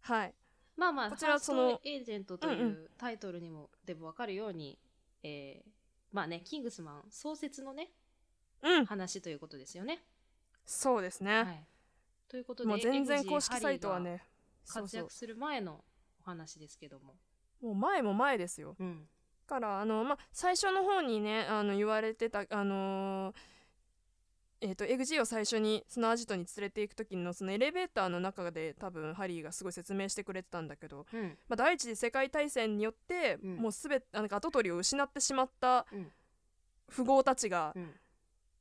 [0.00, 0.34] はい。
[0.76, 4.78] まあまあこちらそのエージェントというんううタイトルにもでも分かるように、
[5.22, 5.70] えー
[6.10, 7.92] まあねキングスマン創設のね
[8.62, 8.86] うん。
[8.86, 10.04] 話ということですよね。
[10.68, 11.64] そうですね、はい、
[12.28, 14.22] ということでもう全然公式サイトはね
[14.68, 15.82] 活躍する前の
[16.20, 17.14] お話ですけども。
[17.62, 18.76] もう前も前ですよ。
[18.78, 19.08] うん。
[19.48, 23.34] だからあの、まあ、最初の方にねあの言われてたあのー
[24.60, 31.38] えー、と XG を最初にそのアジトに連れていく時のそのエレベーターの中で多分ハリーがすごい説明してくれてたんだけど、うん。
[31.48, 33.56] まあ、第一次世界大戦によって、うん。
[33.56, 36.12] もうすべてなんか跡取りを失ってしまったうん。
[36.94, 37.90] 富豪たちがうん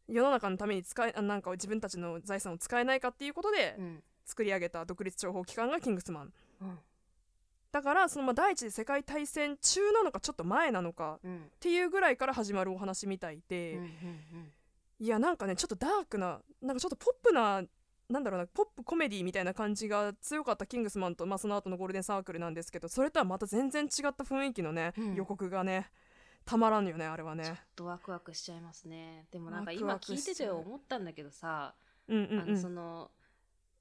[0.07, 4.03] 世の中のために使えあなんか自分たちの財産を使えないかっていうことでうん。
[4.25, 6.33] 作り上げた独立諜報機関がキングスマン。
[6.61, 6.79] うん。
[7.71, 11.37] だからそのまあ第一次世界大戦中なのかちょっと前なのかうん。
[11.37, 13.89] っていうぐらいから始まるお話みたいで、うんうん。
[14.99, 17.63] いやなんかねちょっとダークななんかちょっとポップな
[18.09, 25.15] なんだろうなポップコメディみたいな感じが強かったキングスマンと、まあ、その後のゴールデンサークルなんですけどそれとはまた全然違った雰囲気のね、うん。
[25.15, 25.91] 予告がね
[26.47, 27.59] たまらんよねあれはね。
[27.75, 29.27] とワクワクしちゃいますね。
[29.31, 31.75] でもなんか今聞いてて思ったんだけどさ、
[32.07, 32.39] うんうんうん。
[32.39, 33.11] あのその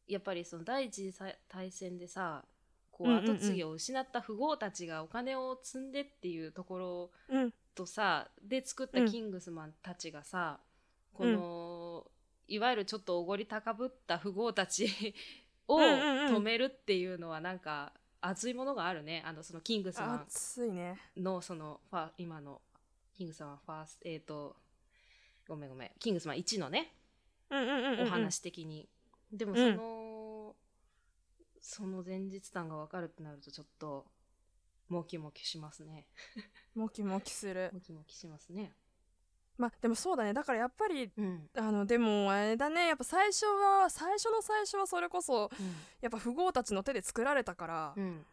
[0.09, 2.45] やっぱりその第一次大戦でさ
[2.91, 3.37] こううんうんうん。
[3.37, 7.55] 後継ぎを失った富豪たちがお金を積んでっていうところうん。
[7.77, 10.59] とさで作ったキングスマンたちがさ、
[11.13, 12.05] この、
[12.49, 15.15] いわゆるちょっとおごり高ぶった富豪たち
[15.69, 16.37] をうんうんうん。
[16.37, 17.93] 止めるっていうのはなんか
[18.29, 19.23] 熱いものがあるね。
[19.27, 20.99] あのそのキングスマ熱いね。
[21.17, 22.61] ンのそのファ今の
[23.17, 24.57] キングスマンファーストえっ、と
[25.49, 25.91] ごめんごめん。
[25.99, 26.93] キングスマン1のね
[27.51, 28.07] うんうんうんうんうん。
[28.09, 28.89] お話的に、
[29.33, 29.75] でもうん。
[29.75, 30.57] その、
[31.61, 34.07] その前日談が分かるってなるとちょっと
[34.89, 36.07] モキモキしますね。
[36.75, 37.71] モキモキする。
[37.73, 38.73] モキモキしますね
[39.59, 40.33] まあでもそうだね。
[40.33, 42.89] だからやっぱりうん、あのでもあれだね。
[42.89, 45.51] やっぱ最初は最初の最初はそれこそ
[46.01, 48.03] やっぱ富豪たちの手で作られたから、うん。
[48.03, 48.27] うん、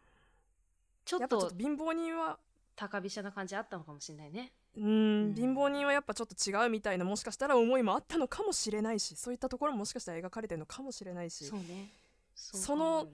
[1.04, 2.38] ちょやっと貧乏人は
[2.76, 4.52] 高飛車な感じあったのかもしれないね。
[4.76, 4.84] うん。
[4.84, 4.88] う
[5.30, 5.34] ん。
[5.34, 11.46] 貧乏人はやっぱちょっと違うみたいなもしかしたら思いもあったのかもしれないしそういったところももしかしたら描かれてるのかもしれないし。
[11.46, 11.88] そうね。
[12.34, 13.06] その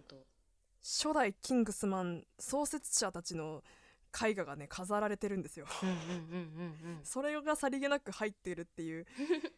[0.83, 3.63] 初代キングスマン創設者たちの
[4.25, 5.67] 絵画がね飾られてるんですよ。
[5.83, 9.07] うんうんうんうんそれがさりげなく入ってるっていう。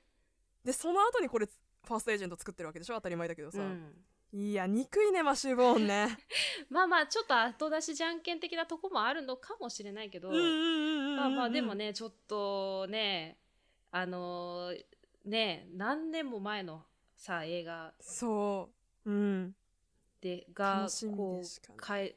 [0.65, 2.95] でその後にこれファーストエージェント作ってるわけでしょ？
[2.95, 3.65] 当たり前だけどさ、うん。
[3.67, 6.19] うんいや憎いねマシュー・ボーンね。
[6.71, 13.37] まあまあちょっと後出しじゃんけん的なとこもあるのかもしれないけど、まあまあでもねちょっとね
[13.91, 14.85] あのー
[15.27, 16.83] ね何年も前の
[17.15, 17.93] さ映画。
[18.01, 18.71] そ
[19.05, 19.11] う。
[19.11, 19.55] うん。
[20.23, 22.17] でがこうかえ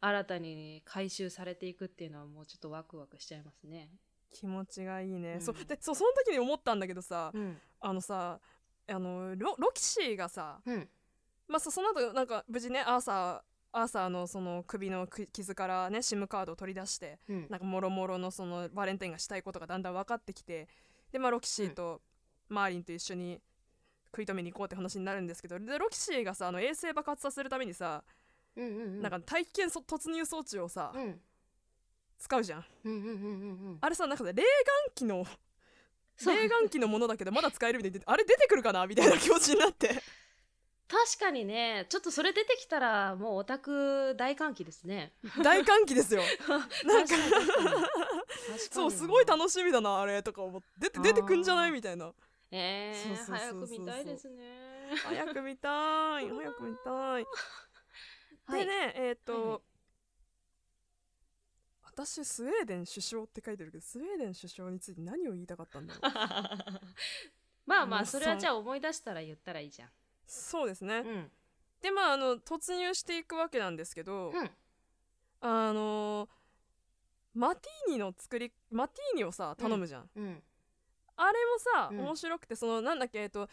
[0.00, 3.90] 新たに回収されていくっていうのはもうちょっとワクワクしちゃいますね。
[4.32, 5.40] 気持ちがいいね、うん。
[5.40, 7.58] そうでそうその時に思ったんだけどさ、うん。
[7.80, 8.40] あのさ
[8.88, 10.88] あのロロキシーがさうん。
[11.48, 17.46] まあ、そその後なんか無事ねアーサーアーサーのその首のく傷からね SIM カードを取り出してうん。
[17.50, 20.68] なんかもろもろのそのバレンタインがしたいことがだんだん分かってきて
[21.12, 22.00] でまあロキシーと
[22.48, 23.40] マーリンと一緒に
[24.06, 28.02] 食い止めに行こうって話になるんですけどでロキシーがさあの衛星爆発させるためにさ、
[28.56, 29.02] うんうんうん。
[29.02, 31.20] なんか大気圏そ突入装置をさ、うん。
[32.18, 32.64] 使うじゃん。
[32.84, 33.16] うんうんうんうんう
[33.72, 33.78] ん。
[33.80, 34.44] あれさなんかさ冷眼
[34.94, 35.24] 器の
[36.26, 40.02] 冷眼器のものだけどまだ使えるみたいであれ出てくるかなみたいな気持ちになって。
[40.90, 41.86] 確かにね。
[41.88, 45.12] ちょっとそれ出てきたらもうオタク大歓喜ですね。
[45.42, 46.22] 大歓喜ですよ。
[46.84, 47.14] なんか。
[48.72, 50.66] そうすごい楽しみだなあれとか思って。
[50.78, 52.12] 出て出てくんじゃないみたいな。
[52.50, 52.92] え
[53.24, 54.70] 早く見たいですね。
[55.04, 57.26] 早く見たい早く見たい
[58.50, 59.62] でねえっ、と、
[61.82, 66.12] 私スウェーデン首相って書いてるけどスウェーデン首相について何を言いたかったんだろう？
[67.66, 69.90] まあまあそれはさじゃあ思い出したら言ったらいいじゃん。
[70.26, 71.32] そうですね、うん。
[71.82, 74.50] でまああの突入していくわけなんですけど、うん。
[75.40, 76.28] あの
[77.34, 80.42] マティーニの作りマティーニをさ頼むじゃん、うん。
[81.16, 82.00] あれもさ、うん。
[82.00, 83.48] 面白くてそのなんだっけえっと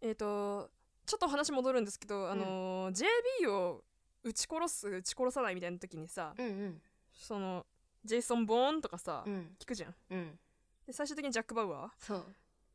[0.00, 0.70] えっと
[1.06, 3.06] ちょっと話戻るんですけど、あのー
[3.42, 3.84] JB を
[4.26, 6.82] 撃ち殺す撃ち殺さないみたいな時にさ、うんうん。
[7.12, 7.64] その
[8.04, 9.56] ジェイソン・ボーンとかさ、うん。
[9.58, 9.94] 聞くじゃん。
[10.10, 10.38] うん。
[10.86, 11.88] で最終的にジャック・バウアー？
[11.98, 12.24] そう。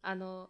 [0.02, 0.50] あの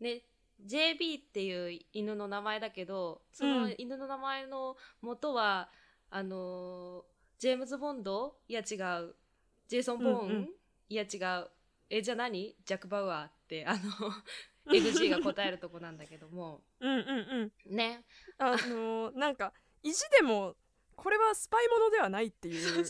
[0.00, 0.22] ね
[0.66, 3.74] JB っていう犬の名前だけどそのうん。
[3.78, 5.68] 犬の名前の元は、
[6.10, 7.04] あの
[7.38, 9.14] ジェームズ・ボンドいや違う。
[9.68, 10.50] ジェイソン・ボーン、うんうん。
[10.88, 11.48] いや違う。
[11.88, 12.56] えじゃあ何？
[12.64, 13.80] ジャック・バウアーってあの
[14.72, 16.62] XG が答えるとこなんだけども。
[16.80, 17.76] うんうんうん。
[17.76, 18.04] ね。
[18.38, 19.52] あのーなんか
[19.82, 20.54] 意地でも
[20.96, 22.84] これはスパイものではないっていう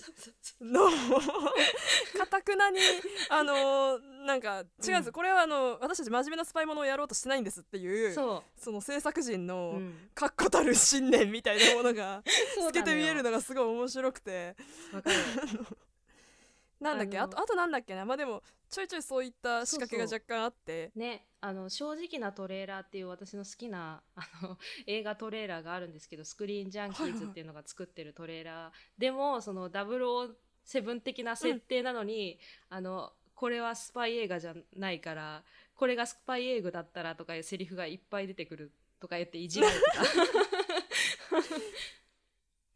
[0.60, 2.80] のをかたくなに
[3.28, 5.12] あのーなんか違うんです、うん。
[5.12, 10.08] これはあの私たち真面目なスパイものをやろうとしてないんですっていうそその制作陣う、のうん。
[10.14, 12.22] 確固たる信念みたいなものが
[12.58, 14.56] 透けて見えるののがすごい面白くて。
[16.80, 17.18] なんだっけ？
[17.18, 18.04] あとあとなんだっけな？
[18.04, 20.92] まあでもちょいちょいそういった仕掛けが若干あって。
[20.94, 35.42] ね、あの正直なトレーラーっていう私の好きな あの映画トレーラーがあるんですけどスクリーンジャンキーズっていうのが作ってるトレーラー、でもその007的な設定なのに、あのこれはスパイ映画じゃないから
[35.74, 40.04] これがスパイ映画だったらとかいうセリフがいっぱい出てくるとか言っていじられてた。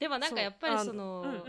[0.00, 1.46] でもなんかやっぱりその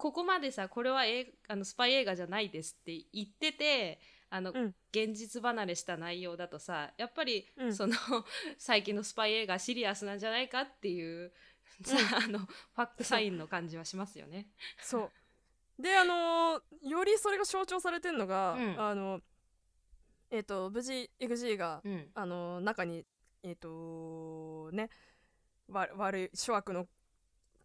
[0.00, 4.74] ここまでさこれはえあのスパイ映画じゃないですって言っててあの、うん。
[4.92, 7.74] 現実離れした内容だとさやっぱり、うん。
[7.74, 7.94] その
[8.56, 11.32] 最近のスパイ映画シリアスなんじゃないかっていう
[11.84, 14.48] さ、あのファックサインの感じはしますよね。
[14.80, 15.10] そ
[15.78, 15.82] う。
[15.82, 18.80] であのーよりそれが象徴されてるのが、うん。
[18.80, 19.20] あの
[20.30, 22.10] えっ、と無事 XG が、うん。
[22.14, 23.04] あのー中に
[23.42, 24.88] えっ、とね
[25.68, 26.88] わ悪い諸悪の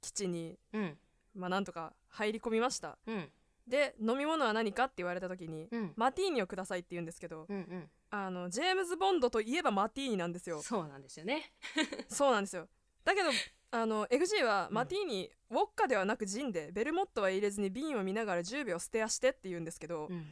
[0.02, 1.00] 基地にうん
[1.36, 2.98] まあなんとか入り込みました。
[3.08, 3.30] うん。
[3.68, 5.94] で飲み物は何かって言われた時に、うん。
[5.96, 7.90] マティーニをくださいって言うんですけど、うんうん。
[8.12, 10.62] あのジェームズ・ボンドといえばマティーニなんですよ。
[10.62, 11.52] そうなんですよね。
[12.08, 12.68] そうなんですよ。
[13.04, 13.30] だけど
[13.72, 14.76] あの XG はうん。
[14.76, 20.26] マティーニ、ウォッカではなくジンでベルモットは入れずに瓶を見ながら10秒捨て足してって言うんですけど、うん。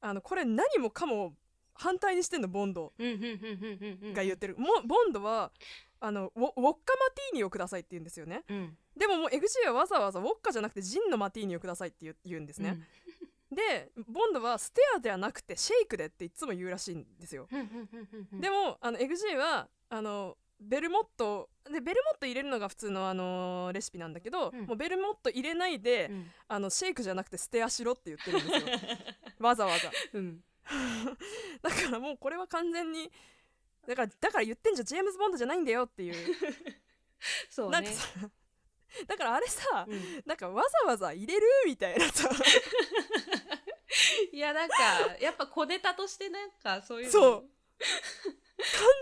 [0.00, 1.34] あのこれ何もかも
[1.74, 2.92] 反対にしてんのボンド。
[2.98, 3.28] うんうんうんうん
[3.80, 4.14] うんうん。
[4.14, 5.52] が言ってる、もボンドは
[6.00, 8.44] あのウォウォッカマティーニをくださいって言うんですよね。
[8.48, 12.78] うんでももう XG はわざわざウォッカじゃなくてジンのマティーニをくださいって言う言うんですね、
[13.50, 24.66] でボンドはステアではなくてシェイクでっていつも言うらしいんですよ、うんうんうんうんうんでもあの XG はあのベルモットでベルモット入れるのが普通の、あのーレシピなんだけど、うん。
[24.66, 26.26] もうベルモット入れないで、うん。
[26.48, 28.78] あのシェイクじゃなくてステアしろって言ってるんですよ。
[29.40, 29.90] わざわざ。
[30.14, 30.40] うん。
[31.62, 33.10] だからもうこれは完全に
[33.86, 34.86] だからだから言ってんじゃん。
[34.86, 36.36] ジェームズ・ボンドじゃないんだよっていう。
[37.50, 37.72] そうね。
[37.72, 38.30] なんかさ
[39.06, 40.22] だからあれさ、うん。
[40.26, 42.30] なんかわざわざ入れるみたいなさ。
[44.32, 44.76] いやなんか
[45.20, 47.12] やっぱ小ネタとしてなんかそういうの。
[47.12, 47.40] そう。
[47.40, 47.42] 完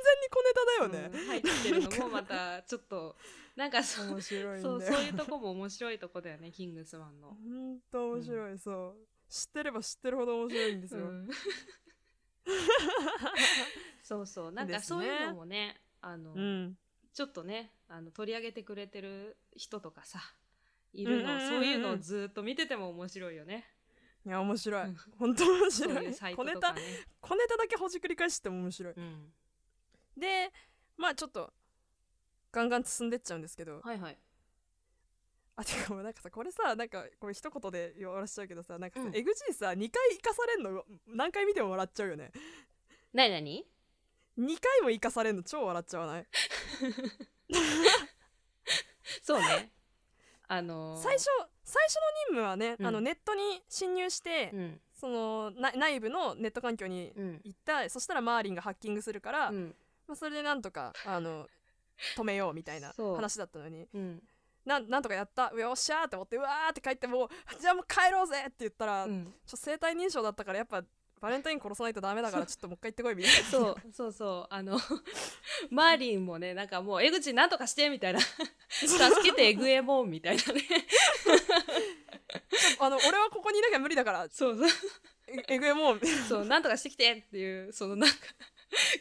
[0.03, 0.72] 全に小ネタだ
[1.03, 3.14] よね、うん入ってるのもまたちょっと
[3.57, 7.28] なんかそう面白いそうそういうとこも面白いとこだよねキングスマンの。
[7.28, 9.07] ほんと面白い、そう。
[9.28, 11.28] 知ってれば知ってるほど面白いんですよ、うん。
[14.03, 16.78] そうそうなんかそういうのもねあの、うん。
[17.12, 20.20] ちょっとねあの取り上げてくれてる人とかさ
[20.93, 21.43] いるの、うんうんうん。
[21.43, 23.66] うんそういうのをずっと見てても面白いよね。
[24.24, 24.82] いや面白い。
[24.84, 24.97] うん。
[25.18, 26.05] 本当面白い。
[26.05, 26.74] いうサイ小ネタ。
[27.20, 28.95] 小ネタだけほじくり返しても面白い。
[28.97, 29.32] うん、
[30.16, 30.53] で
[30.97, 31.53] まあちょっと
[32.53, 33.80] ガンガン進んでっちゃうんですけど。
[33.80, 34.18] はいはい。
[35.57, 39.12] あてかもうなんかさこれさなんかこれ一言で終わらしちゃうけどさなんかさ、うん。
[39.12, 42.30] XG さ2回生かされんの何回見ても笑っちゃうよね。
[43.12, 43.66] なになに
[44.38, 46.26] 2回も生かされんの超笑っちゃわない？
[49.23, 49.71] そうね。
[50.49, 51.27] あのー最初
[51.63, 52.87] 最初の任務はね、うん。
[52.87, 54.81] あのネットに侵入して、うん。
[54.93, 57.41] そのな内部のネット環境にうん。
[57.45, 59.77] 行ったそしたらマーリンがハッキングするから、うん。
[60.07, 61.49] まあ、それでなんとかあの
[62.17, 63.87] 止めようみたいな話だったのに。
[63.95, 64.23] うん。
[64.65, 65.53] なんなんとかやった。
[65.55, 67.29] うよっしゃーって思ってうわーって帰ってもう
[67.61, 70.83] じゃあもう帰ろうぜって言ったら、ちょ生体認証だったからやっぱ
[71.21, 73.45] バレンタイン殺さないとダメだからちょっともう一回行ってこいみたいな。
[73.51, 74.55] そうそうそう。
[74.55, 74.81] あの
[75.71, 78.21] マーリンもねなんかもう江口なんとかしてみたいな。
[78.71, 80.62] 助けてエグエモンみたいなね。
[82.81, 84.29] あの俺はここにいなきゃ無理だから。
[84.31, 84.68] そうそう。
[85.29, 88.16] ええぐえもうそうなんとかしてきてっていうそのなんか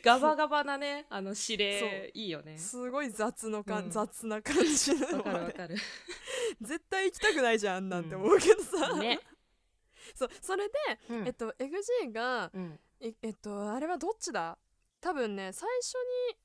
[0.04, 2.12] ガバガバなねあの指令そう。
[2.14, 2.58] いいよね。
[2.58, 3.92] すごい雑のか、うん。
[3.92, 5.78] 雑な感じなわかるわかる。
[6.62, 9.22] 絶対行きたくないじゃんなんて思うけどさ、ね
[10.16, 10.74] そうそれで、
[11.10, 11.28] うん。
[11.28, 12.80] えっと XG がうん。
[13.00, 14.58] ええっとあれはどっちだ？
[15.02, 15.94] 多分ね最初
[16.32, 16.38] に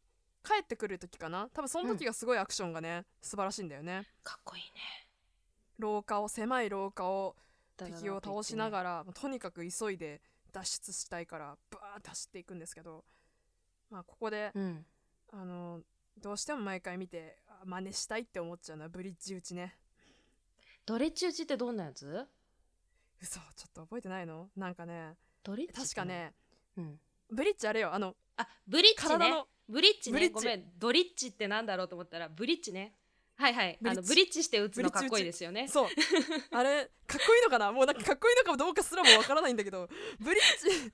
[0.45, 1.49] 帰ってくる時かな？
[1.53, 4.07] 多分その時がすごいアクションがね、素晴らしいんだよね。
[4.23, 5.09] かっこいいね。
[5.79, 7.37] 廊下を狭い廊下を
[7.77, 13.05] 敵を倒しながら、とにかく急いで脱出したいからバーって走っていくんですけど
[13.91, 14.87] まあここで、うん。
[15.33, 15.81] あの
[16.19, 19.77] どうしても毎回見てあ真似したいって思っちゃうのはブリッジ打ちね。
[20.87, 22.25] ドレッジ打ちってどんなやつ？
[23.21, 24.49] 嘘ちょっと覚えてないの？
[24.57, 25.15] なんかね。
[25.43, 26.33] ドレッジ確かね。
[26.77, 26.99] うん。
[27.31, 29.45] ブリッジあれよあのあブリッジね。
[29.69, 30.35] ブリッジブリッジ。
[30.35, 30.65] ねごめん。
[30.79, 32.95] ドリッジってなんだろうと思ったらブリッジね。
[33.37, 33.79] はいはい。
[33.85, 34.43] あのブリッジ。
[34.45, 35.69] して打つのかっこいいですよね。
[35.69, 35.89] そう。
[36.53, 37.73] あれかっこいいのかな？
[37.73, 39.89] もうなんかかっこいいのかどうかすらもわからないんだけど。
[40.21, 40.93] ブリッジ。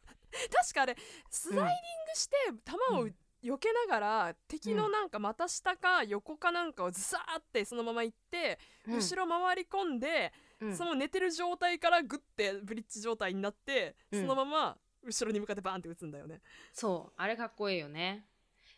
[0.52, 0.96] 確かあれ
[1.30, 3.14] スライディングして球をうん。
[3.42, 8.96] 避けながら、敵のなんか股下か横かなんかをズサーってそのまま行って、うん。
[8.96, 14.20] 後ろ回り込んで、うんその寝てる状態からグッてブリッジ状態になって、うん。
[14.20, 16.40] そのまま後ろに向かってバーンって打つんだよね。
[16.72, 17.12] そう。
[17.16, 18.26] あれかっこいいよね。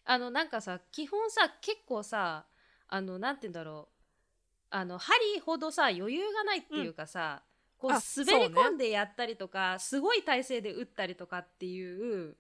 [0.05, 2.47] あのなんかさ基本さ結構さ
[2.89, 3.93] あのなんて言うんだろう。
[4.75, 7.43] あの針ほどさ余裕がないっていうかさ、
[7.77, 12.37] こうあ滑り込んでやったりとか、すごい体勢で打ったりとかっていう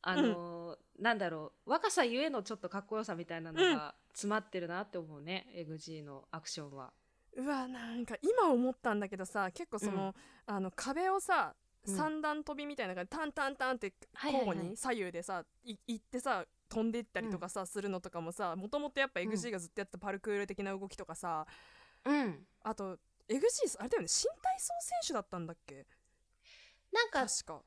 [0.00, 1.70] あの、なんだろう。
[1.70, 6.92] 若さゆえのちょっとかっこよさみたいなのが詰まってるなって思うね、エグ g のアクションは。
[7.36, 10.14] うわなんか今思ったんだけどさ結構その,、
[10.46, 11.54] あの壁をさ
[11.86, 11.96] うん。
[11.96, 21.46] 三段跳びみたいな感じでタンタンタンって交互に左右でさい行ってさ飛んでいったりとかさ、するのとかもさもともとやっぱ EXG がずっとやったパルクール的な動きとかさ、
[22.04, 25.86] うん、あと EXG あれだよね新体操選手だったんだっけ？
[26.92, 27.62] なんか確か。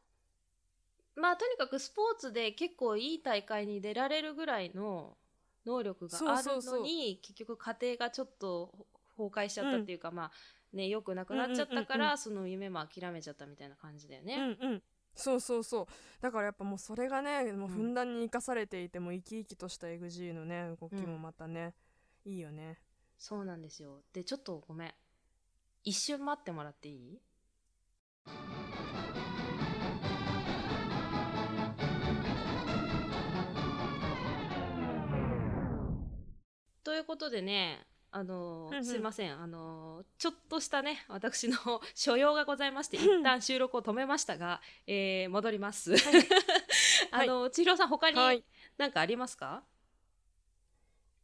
[1.15, 5.17] まあとにかくスポーツで結構いい大会に出られるぐらいの
[5.65, 6.79] 能力があるそうそうそう。
[6.81, 8.85] のに結局家庭がちょっと
[9.19, 10.31] 崩壊しちゃったっていうか、まあ
[10.71, 14.37] ね良くなくなっちゃったから、うんうんうんその夢も諦めちゃったみたいな感じだようね。
[14.37, 14.83] んうん。
[15.15, 15.87] そうそうそう。
[16.21, 21.73] だからやっぱもうそれがねもうふんだんに生かされていても生き生きとした EXG のね動きもまたね、
[22.25, 22.79] いいよね。
[23.17, 24.01] そうなんですよ。
[24.13, 24.93] でちょっとごめん。
[25.83, 27.19] 一瞬待ってもらっていい？
[36.83, 38.85] ということでねあのーうんうん。
[38.85, 39.39] すいません。
[39.39, 41.57] あのーちょっとしたね私の
[41.95, 45.93] 所用がございまして一旦収録を止めましたが、えー戻ります、
[47.11, 48.37] あの千尋さん他はい。
[48.37, 48.43] に
[48.77, 49.63] 何かありますか、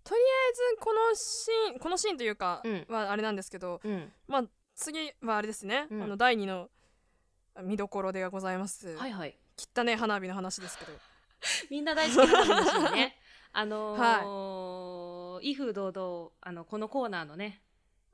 [0.04, 2.86] とりあえずこのシーンこのシーンというかうん。
[2.90, 4.44] はあれなんですけど、うん、まあ
[4.76, 6.04] 次はあれですね、うん。
[6.04, 6.70] あの第2の
[7.64, 9.38] 見どころでございます、はいはい。
[9.58, 10.92] 汚ね花火の話ですけど。
[11.72, 13.18] みんな大好きな話のね。
[13.54, 17.62] あのー威風堂々あのこのコーナーのね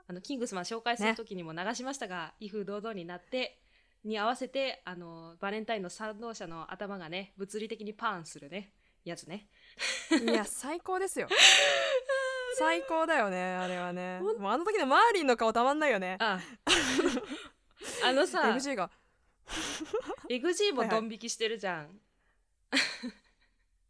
[0.08, 3.60] あのキングスマン紹介する時にも流しましたが、威風堂々になって
[4.04, 8.72] に合わせてあのバレンタインの賛同者の頭がね物理的にパーンするね
[9.04, 9.48] やつね。
[10.22, 11.28] いや最高ですよ。
[12.58, 14.20] 最高だよねあれはね。
[14.20, 16.18] もうあの時のマーリンの顔たまんないよね。
[16.20, 16.40] あ。
[18.04, 18.50] あのさ
[20.30, 22.00] エグジーもドン引きしてるじゃん、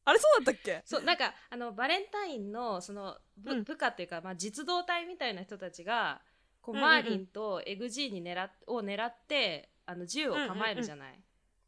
[0.04, 0.82] あれそうだったっけ？
[0.86, 3.64] そうなんかあのバレンタインのその部,、うん。
[3.64, 6.22] 部下っていうか、まあ、実動隊みたいな人たちが
[6.62, 6.92] こう、うんうんうん。
[6.92, 11.20] マーリンとエグジーに狙っを狙ってあの銃を構えるじゃない、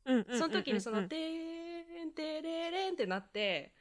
[0.05, 0.33] うんうんうん。
[0.33, 3.73] うんその時にそのうん「てーんてれれん」ってなって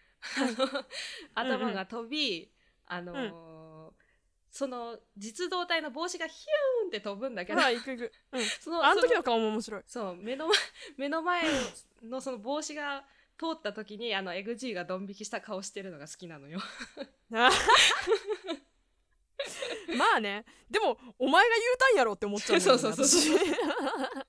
[1.34, 2.50] 頭が飛び、
[2.86, 3.92] あのー
[4.55, 9.82] その実動隊の帽子がヒューンって飛ぶんだけど、はい行く行く、うん、そのあの時その顔も面白い。
[9.86, 10.57] そう目の前
[10.98, 11.42] 目の前
[12.05, 13.03] のその帽子が
[13.43, 16.61] 通った時にあのエグジーがドン引きした顔してるのが好きなのよ。
[17.32, 17.51] あ
[19.99, 20.45] まあね。
[20.70, 23.38] でもお前が言うたんやろって思っちゃうんだよね そうそうそうそう。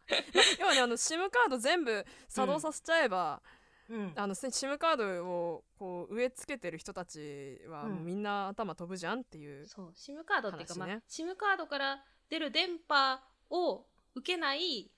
[0.08, 0.58] 私。
[0.60, 3.44] 要はねあの SIM カード全部作動させちゃえば、
[3.88, 4.14] うん。
[4.16, 9.92] あの SIM カードをこう植え付けてる人たちはみんな頭飛ぶじゃんっていう、そう。
[9.92, 13.86] SIM カードっていうか、まあ、SIM カードから出る電波を
[14.16, 14.90] 受けない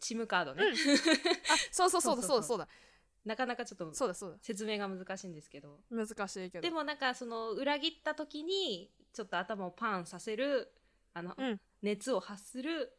[0.00, 0.72] SIM カードね、うん。
[0.72, 0.76] あ
[1.72, 2.68] そうそうそうだそうだそうだ
[3.24, 5.78] なかなかちょっとそうだそう説明が難しいんですけど。
[5.90, 6.62] だ難しいけど。
[6.62, 10.72] でもなんかその裏切った時にちょっと頭をパンさせる
[11.14, 11.60] あの、うん。
[11.82, 12.92] 熱を発する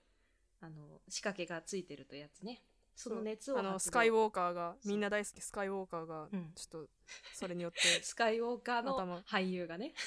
[0.61, 2.61] あの仕掛けがついてるというやつね。
[2.95, 6.51] その熱をあのスカイウォーカーがみんな大好きスカイウォーカーがうん。
[6.55, 6.89] ちょっと
[7.33, 7.79] それによって。
[8.01, 9.17] スカイウォーカーの頭。
[9.27, 9.93] 俳優がね。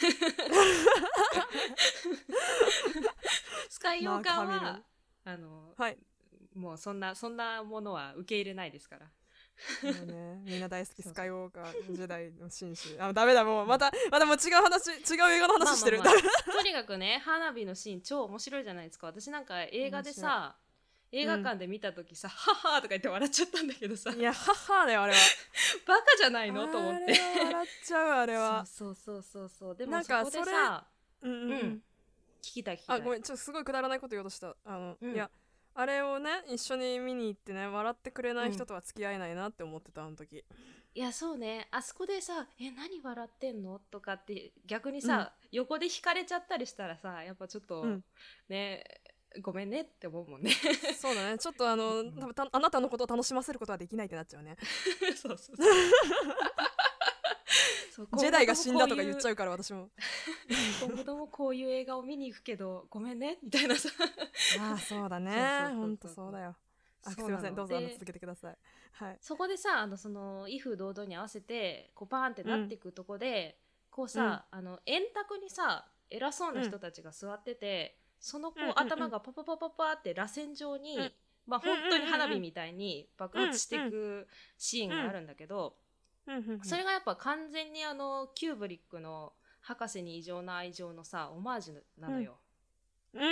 [3.68, 4.82] スカイウォーカーまあは
[5.24, 5.98] あのはい。
[6.54, 9.10] もうそんなそんなものは受け入れないですから
[9.82, 12.96] もうね、みんな大好きスカイウォーカー時代の紳士。
[13.00, 19.06] あダメだもうまたまたもう違う話違う映画の話してる、まあまあまあ とにかくね花火のシーン超面白いじゃないですか。
[19.06, 20.56] 私なんか映画でさ
[21.12, 24.10] 映画館で見た時さ「はっはー」とか言って笑っちゃったんだけどさ。
[24.10, 25.18] いや母だよあれは。
[25.86, 26.66] バカじゃないの？
[26.68, 27.12] と思って。
[27.44, 28.66] 笑っちゃうあれは。
[28.66, 30.86] そうそうそうそうでもなんそこでかそれさ
[31.22, 31.82] うんうん、ううんん。
[32.42, 32.96] 聞きたい聞きたい。
[32.98, 34.54] あごめんちょっとすごいくだらないこと言おうとした。
[34.64, 35.14] あの、うん。
[35.14, 35.30] いや
[35.78, 40.42] あれをね一緒に見に行ってね笑ってくれない人とは付き合えないなって思ってたあの時。
[40.94, 41.68] いやそうね。
[41.70, 48.04] あそこでさ「え何笑ってんの?」とかって逆にさ、横で引かれちゃったりしたらさやっぱちょっと、うん。
[48.48, 48.82] ね
[49.42, 50.50] ごめんねって思うもんね。
[50.98, 51.36] そうだね。
[51.38, 54.56] ちょっとあの多分たあなたのことを楽しませることはできないってなっちゃうね。
[55.14, 55.66] そうそうそう
[58.18, 59.88] ジェダイが死んだとか言っちゃううから私も。
[60.82, 63.88] 今後ともこういう映画を見に行くけどごめんねみたいなさ。
[64.60, 65.32] ああそうだね。
[65.32, 65.80] そうそうそうそう。
[65.80, 66.56] ほんとそうだよ。
[67.04, 67.30] あすそなの。
[67.30, 67.54] いうません。
[67.54, 68.56] どうぞ続けてください。
[68.92, 69.18] はい。
[69.20, 73.58] そこでさあのその威風堂々に合わせてこうバーンってなっていくとこで、
[73.90, 81.12] こうさ、あの円卓にさ偉そうな人たちが座ってて、そのこう、頭がパパパパパって螺旋状に、うん。
[81.46, 84.26] まあ本当に花火みたいに爆発していく
[84.58, 85.76] シーンがあるんだけど、
[86.62, 92.38] それがやっぱ完全にあのキューブリックの博士に異常な愛情のさオマージュなのよ。
[93.14, 93.26] うんうん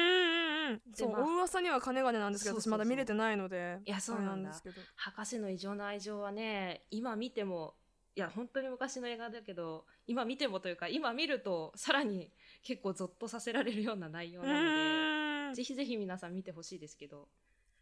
[0.71, 4.81] うんそう、まあお噂には金金なんですけど私まだ見れてないのでいやそうなんですけど。
[4.97, 7.75] 博士の異常な愛情はね今見ても
[8.17, 12.31] いや本当に昔の映画だけど今見てもというか今見るとさらに
[12.63, 17.29] 結構ゾッとさせられるような内容うなのでぜひぜひ皆さん見てほしいですけど、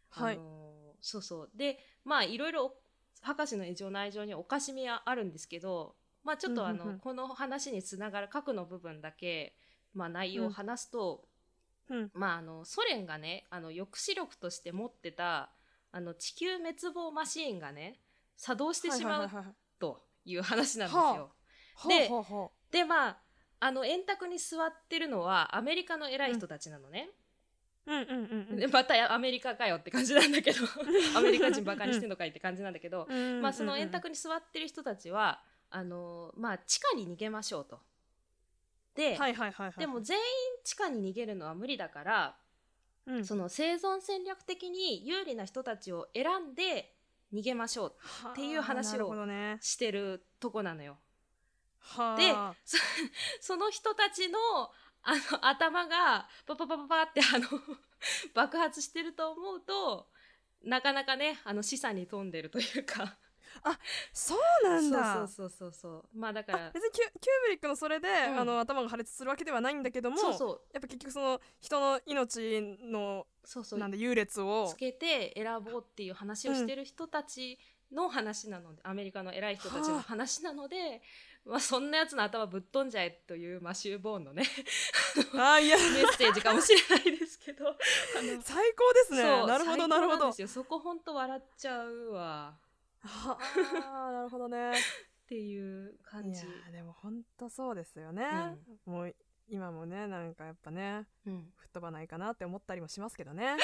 [0.09, 0.35] はい。
[0.35, 0.73] あのー
[1.05, 1.49] そうそう。
[1.53, 2.73] でまあいろいろ
[3.21, 6.93] 博士の異常な愛情におかしみはあるんですけどまあちょっとあの、うんうん。
[6.95, 9.55] うんこの話につながる核の部分だけ、
[9.93, 11.25] まあ、内容を話すと、
[11.89, 12.11] うん。
[12.13, 15.51] まあ、あのソ連がねあの抑止力として持ってた
[15.91, 17.99] あの地球滅亡マシーンがね
[18.37, 19.29] 作動してしまう
[19.79, 21.31] という話なんですはよ。
[21.75, 22.49] はあはあはあ。
[22.71, 23.17] でまあ
[23.59, 27.09] あの円卓に座ってるのはアメリカの偉い人たちなのね。
[27.17, 27.22] うん
[27.85, 30.59] うんうんうんでまたアメリカかよって感じなんだけど。
[31.17, 37.81] アメリカ人バカにしてんのかいって感じなんだけど、うんまあ、その円卓に座ってる人たちはあの、まあ、地下に逃げましょうと。
[38.95, 39.79] で、はいはいはいはい。
[39.79, 40.23] でも全員
[40.63, 42.37] 地下に逃げるのは無理だから
[43.05, 43.25] うん。
[43.25, 46.95] その生存戦略的に有利な人たちを選んで
[47.33, 47.95] 逃げましょう
[48.31, 49.13] っていう話を
[49.59, 50.97] してるとこなのよ。
[51.79, 52.17] はあ。
[52.17, 52.77] でそ
[53.41, 54.39] その人たちの
[55.03, 57.47] あの頭がパパパパパってあの
[58.33, 60.07] 爆発してると思うと
[60.63, 63.17] なかなかねあの示唆に富んでるというか。
[64.11, 65.13] そうなんだ。
[65.15, 68.39] そうそうそうそうまあだからあ別にキュキューブリックのそれで、ん。
[68.39, 70.61] あの頭が破裂するわけではないんだけどもそうそう。
[70.73, 73.79] やっぱ結局その人の命のそうそう。
[73.79, 74.67] なんで優劣を。
[74.69, 77.59] つけて選ぼうっていう話をしてる人たち
[77.91, 81.01] の話なので、アメリカの偉い人たちの話なので、
[81.45, 84.43] まあ、そんなやつの頭ぶっ飛んじゃえというマシュー・ボーンのね
[85.35, 85.77] あいや。
[85.77, 89.23] メッセージかもしれないですけどあの最高ですね。
[89.23, 90.31] なるほどなるほど。
[90.47, 92.57] そこほんと笑っちゃうわ。
[93.01, 93.37] は
[94.07, 94.71] あなるほどね。
[94.71, 98.27] っていう感いじでも本当そうですよね、
[98.85, 99.15] もう
[99.47, 103.55] 今もねなんかやっぱねうん、吹っ飛ばないかなって思ったりもしますけどね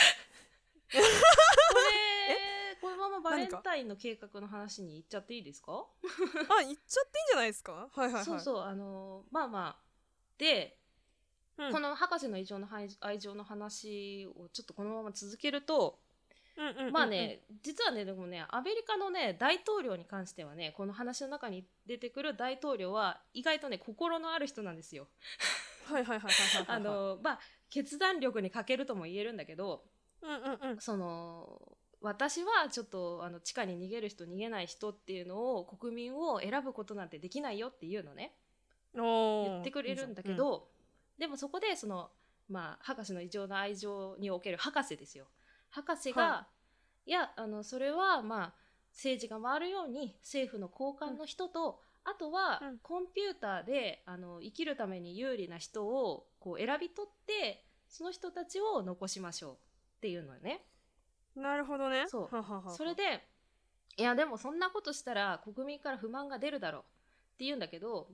[2.81, 5.71] このままバレンタインの計画の話に行っちゃっていいですか？
[5.73, 7.71] あ言っちゃっていいんじゃないですか？
[7.73, 8.25] はいはいはい。
[8.25, 9.75] そうそうあのまあまあ
[10.37, 10.77] で
[11.57, 11.71] うん。
[11.71, 15.99] この博士の異常の愛愛情の話をちょっとこのまま続けると、
[16.57, 16.93] うんうんうんうん。
[16.93, 25.07] まあね実はねでもねアメリカのね大統領に関してはねこの話の中に出てくる大統領は意外とね心のある人なんですよ。
[25.85, 26.65] はいはいはいはいはいはい。
[26.75, 29.83] あのまあ決断力に欠けるとも言えるんだけど
[30.21, 30.79] うんうんうん。
[30.79, 38.33] その私はちょっとあの地下に逃げる人逃げない人っていうのを国民を選ぶことなんてできないよっていうのね。
[38.93, 40.69] 言ってくれるんだけど、
[41.17, 42.09] でもそこでその、
[42.49, 45.27] まあ、博士の異常な愛情における博士ですよ。
[45.69, 46.47] 博士が、、は
[47.05, 47.11] い。
[47.11, 48.53] やあのそれはまあ
[48.91, 52.77] 政治が回るように政府の高官の人と、あとはうん。
[52.79, 59.55] コンピューターであの生きるために有利な人をこう選び取ってその人たちを残しましょうっ
[59.99, 60.63] ていうのよね。
[61.39, 62.05] うんなるほどね。
[62.07, 62.73] そう。
[62.75, 63.23] それで
[63.97, 66.81] いやでもそんなことしたら国民から不満が出るだろう。
[66.81, 66.85] っ
[67.39, 68.07] て言うんだけど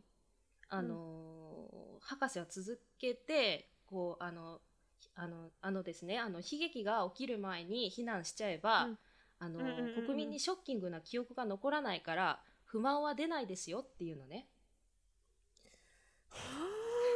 [0.69, 4.59] あのー博士は続けてこうあの
[5.15, 8.97] あのあのですねあの悲劇が起きる前に避難しちゃえば、うん。
[9.37, 10.05] あのうんうんうんうん。
[10.05, 14.47] 国民にショッキングな記憶が残らないから不満は出ないですよっていうのね。
[16.29, 16.39] は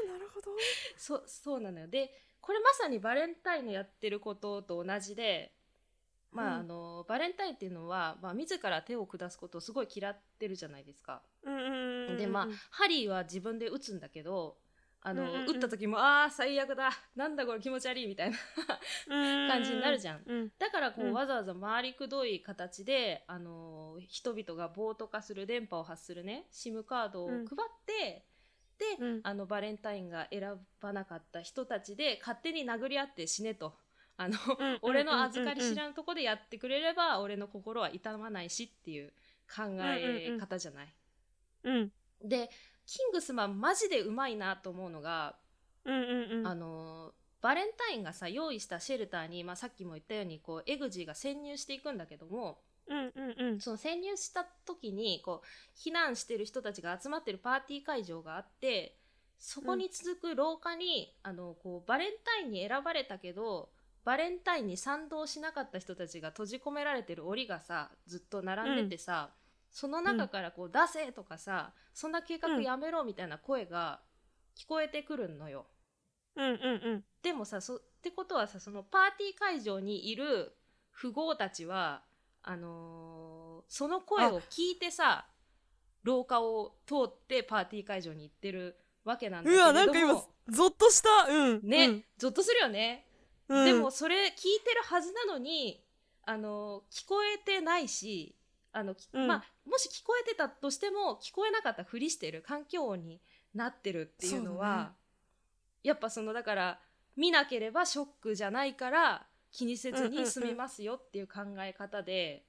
[0.07, 0.51] あなるほど。
[0.97, 1.88] そそうなのよ。
[1.88, 5.53] でこれまさにバレンタインのやってることと同じで、
[6.32, 6.60] まあうん。
[6.62, 11.22] あのバレンタインっていうのは、まあ、自ら手を下すことをすごい嫌ってるじゃないですか。
[12.18, 14.58] でまあハリーは自分で打つんだけど
[15.02, 15.48] あの、うんうんうん。
[15.56, 16.90] 打った時もあー最悪だ。
[17.16, 18.38] なんだこれ気持ち悪いみたいな
[19.08, 20.22] 感感じになるじゃん。
[20.26, 20.52] うん。
[20.60, 21.14] だからこう、うん。
[21.14, 27.46] わざわざ回りくどい形で、あの人々が暴徒化する電波を発するね SIM カードを配うん。
[27.46, 27.48] っ
[27.86, 28.26] て、
[28.78, 29.20] で、うん。
[29.24, 33.76] あのバレンタインが選ばなかった人たちで勝手に殴り合って死ねと
[34.22, 39.13] あの、うん俺の預かり知んらんとこでやってくれれば俺の心は痛まないしっていう
[39.47, 40.93] 考え方じゃない？
[41.63, 41.91] うん。
[42.22, 42.49] で
[42.86, 45.36] キングスマンマジでうまいなと思うのが、
[45.86, 46.47] うんうんうん。
[46.47, 53.61] あのバレンタインがさ用意したシェルターに、まあ、さっきも言ったようにこうエグジーが潜入していくんだけどもうんうんうん。
[53.61, 58.97] その潜入した時にこう避難してる人たちが集まってるパーティー会場があって
[59.39, 63.70] そこに続く廊下に、あのこうバレンタインに選ばれたけど
[64.10, 69.30] バレンタインに賛同しなかった人たちが閉じ込められてる檻がさずっと並んでてさ、
[69.70, 74.01] その中からこう「出せ!」とかさ「そんな計画やめろ!」みたいな声が
[74.55, 75.68] 聞こえてくるのよ。
[76.36, 80.57] うんうんうんでもさそってことはさそのパーティー会場にいる
[80.99, 82.03] 富豪たちは
[82.41, 85.28] あのーその声を聞いてさ
[86.01, 90.16] 廊下を通ってパーティー会場に行ってるわけなんだけどもわなんか今
[90.47, 93.05] ゾッとしたうんね、ゾッとするよね、
[93.50, 93.66] うん。
[93.66, 94.32] でもそれ聞い
[94.64, 95.84] てるはずなのに
[96.26, 98.36] あのー聞こえてないし
[98.72, 99.28] あの、きうん。
[99.28, 103.20] まあ、もし聞こえてたとしても聞こえなかったふりしてる環境音に
[103.54, 105.00] なってるっていうのはね。
[105.84, 106.80] やっぱそのだから
[107.16, 112.45] 見なければショックじゃないから気にせずに済みますよっていう考え方で、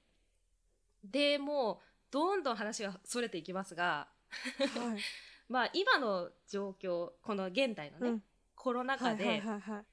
[1.03, 1.77] でもう
[2.11, 4.07] どんどん話がそれていきますが
[4.75, 5.01] はい。
[5.49, 8.23] まあ今の状況この現代のね、うん。
[8.55, 9.85] コロナ禍で、はいはいはいはい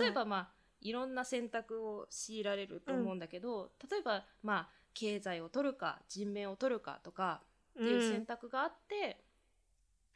[0.00, 0.55] 例えばまあい
[0.92, 7.42] ろんな選択を強いられると思うんだけど、例えばまあ経済を取るか人命を取るかとか
[7.78, 9.24] っていう選択があって、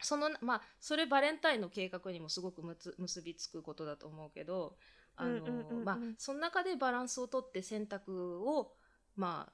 [0.03, 4.77] そのまあそれバレンタインの計画にもすごくむつ結びつくことだと思うけど
[5.17, 5.85] あの、うんうんうんうん。
[5.85, 8.73] まあその中でバランスを取って選択を
[9.17, 9.53] まあ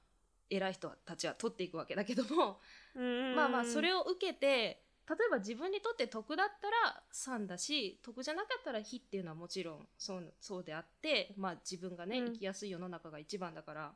[0.49, 2.59] 偉い人たちは取っていくわけだけども、
[2.95, 3.35] うんうんうん。
[3.35, 12.25] まあまあそれを受けて例えば自分にとって得だったら3だし得じゃなかったら非っていうのはもちろんそうそうであって、まあ、自分がね、うん。
[12.33, 13.87] 生きやすい世の中が一番だから。
[13.87, 13.91] っ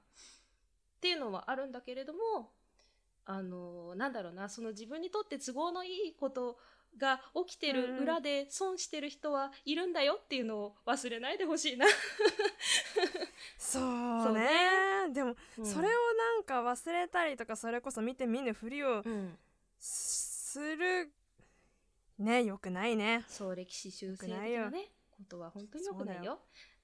[1.01, 2.51] ていうのはあるんだけれども
[3.25, 6.57] あのなんだろうなその自分にとって都合のいいこと
[6.97, 11.87] が起きてる裏で損してる人はいるんだよっていうのを忘れないでほしいな。
[13.57, 14.41] そうそうね
[15.07, 15.13] ね。
[15.13, 15.65] でもうん。
[15.65, 19.37] それをなんか忘れたりとかそれこそ見て見ぬふりをうん
[20.51, 21.13] する。
[22.19, 23.23] ねよくないね。
[23.27, 26.39] そう歴史修正的なねことは本当に良くないよ。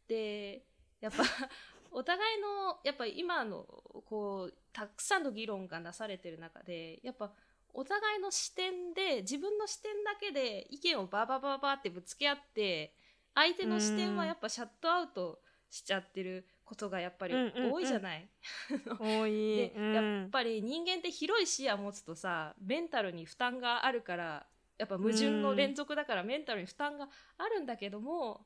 [0.07, 0.63] で
[1.01, 1.23] やっぱ
[1.91, 3.65] お互いのやっぱ今の
[4.05, 7.33] こうたくさんの議論がなされてる中でやっぱ
[7.73, 12.93] お互いの視点で自分の視点だけで意見をババババってぶつけ合って
[13.35, 18.27] 相手の視点はやっぱシャットアウトしちゃってることがやっぱりうんうんうん多いじゃない？
[18.99, 24.45] 多いで、うんやっぱり人間って広い視野持つとさメンタルに負担があるから
[24.77, 28.45] やっぱ矛盾の連続だからメンタルに負担があるんだけども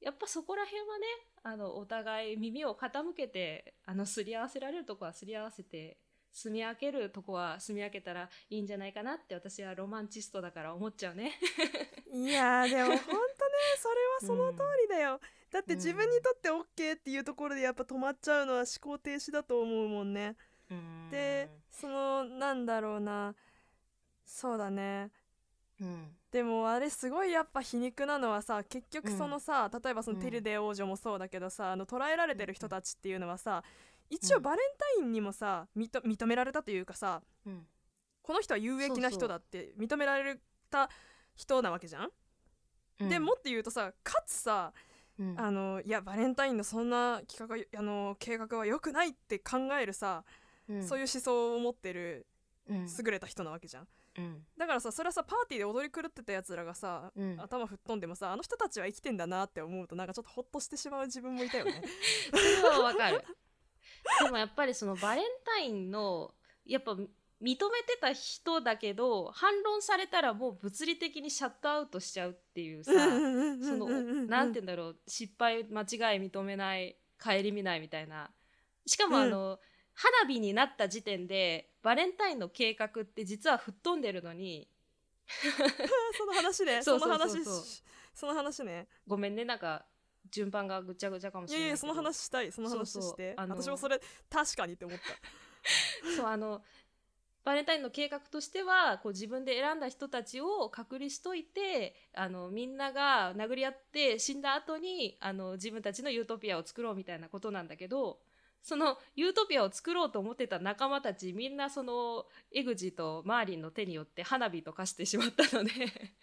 [0.00, 1.06] やっぱそこら辺はね
[1.42, 5.96] あのお互い耳を傾けてあのすり合わせられるとこはすり合わせて
[6.32, 11.32] 住み分けるとこは住み分けたらいいんじゃないかなって私はロマンチストだから思っちゃうね。
[12.12, 13.08] いやーでもほんとね
[13.78, 15.20] それはその通りだよ、
[15.50, 20.36] だって自分にとって OK っていうところでやっぱ止まっちゃうのは思考停止だと思うもんね。
[21.10, 23.34] でそのなんだろうな。
[24.24, 25.10] そうだね。
[25.80, 26.16] うん。
[26.30, 33.64] でもあれすごいやっぱ皮肉なのはさ結局そのさ、例えばそのうんテルデ王女もそうだけどさ、あの捕らえられてる人たちっていうのはさ
[34.08, 34.36] 一うん。
[34.36, 37.66] 応バレンタインにもさ認認められたというかさうん。
[38.22, 40.38] この人は有益な人だって認められ
[40.70, 40.88] た
[41.34, 42.10] 人なわけじゃん、
[43.00, 43.08] うん。
[43.08, 44.72] でもっと言うとさかつさ
[45.20, 45.34] うん。
[45.38, 50.24] あのいやバレンタインのそんな企画あの計画は良くないって考えるさ、
[50.68, 50.84] うん。
[50.84, 52.26] そういう思想を持ってる
[52.68, 52.86] うん。
[52.86, 53.88] 優れた人なわけじゃん。
[54.18, 54.42] うん。
[54.56, 57.40] だからさそれはさパーティーで踊り狂ってたやつらがさ、うん。
[57.40, 61.82] 頭吹っ飛んでもさあの人たちは生きてんだなって思うとなんかちょっとホッとしてしまう自分もいたよね。
[62.30, 63.22] それはわかる。
[64.24, 66.34] でもやっぱりそのバレンタインの
[66.64, 66.96] やっぱ
[67.42, 73.88] 認めてた人だけど反論されたらもう物理的にシャットアウトしちゃうっていうさその
[74.26, 75.86] なんて言うんだろう失敗間違い
[76.20, 78.30] 認めない顧みないみたいな。
[78.86, 79.58] しかもあの、
[79.94, 84.66] 花火になった時点でバレンタインの計画って実は吹っ飛んでるのに
[86.16, 86.82] その話ね。
[86.82, 87.44] その話
[88.14, 88.88] その話ね。
[89.06, 89.84] ごめんねなんか
[90.30, 93.34] 順番がぐちゃぐちゃかもしれないいやいやその話したいその話して。
[93.36, 94.00] 私もそれ
[94.30, 95.04] 確かにって思った。
[96.16, 96.62] そうあの
[97.50, 108.18] バレンタインの計画としてはこう自分で選んだ人たちを隔離しといてあのみんなが殴り合って死んだ後にあの自分たちのユートピアを作ろうみたいなことなんだけど
[108.62, 115.72] そのユートピアを作ろうと思ってた仲間たちみんなそのエグジとマーリンの手によって花火と化してしまったので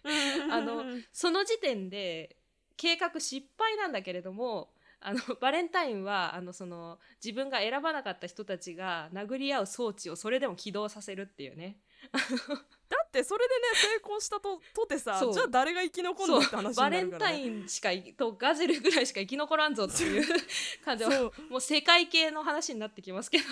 [0.50, 2.38] あのその時点で
[2.78, 11.80] 計画失敗なんだけれどもあの バレンタインはあのその自分が選ばなかった人たちが殴り合う装置をそれでも起動させるっていうね。
[12.90, 20.26] だってそれでね成功したととてさじゃあ誰が生き残るのって話にバなるから、レンタね、インしかいとガゼルぐらいしか生き残らんぞっていう
[20.86, 23.44] 感じはもう世界系の話になってきますけど、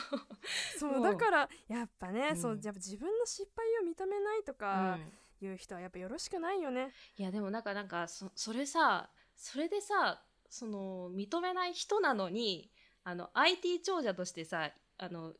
[0.77, 1.03] そう。
[1.03, 2.37] だからやっぱね、うん。
[2.37, 4.99] そうやっぱ自分の失敗を認めないとか
[5.41, 10.21] いう人はやっぱよろしくないよね、いやでもなんかなんかそそれさそれでさ
[10.55, 12.69] その認めない人なのに
[13.03, 15.33] あの IT 長者としてさあの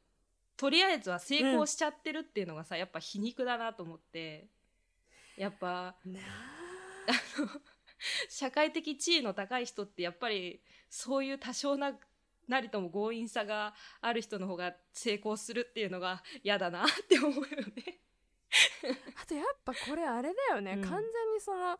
[0.57, 4.47] とりあえずは成功しちゃってるっていうのがさ、やっぱ皮肉だなと思って
[5.37, 6.19] やっぱな
[8.29, 11.97] 社会的地位の高い人ってやっぱりそういう多少な
[12.47, 18.01] なりとも強引さがある人の方が成功するっていうのが嫌だなって思うよね。
[19.21, 20.81] あとやっぱこれあれだよね、うん。
[20.81, 21.79] 完全にその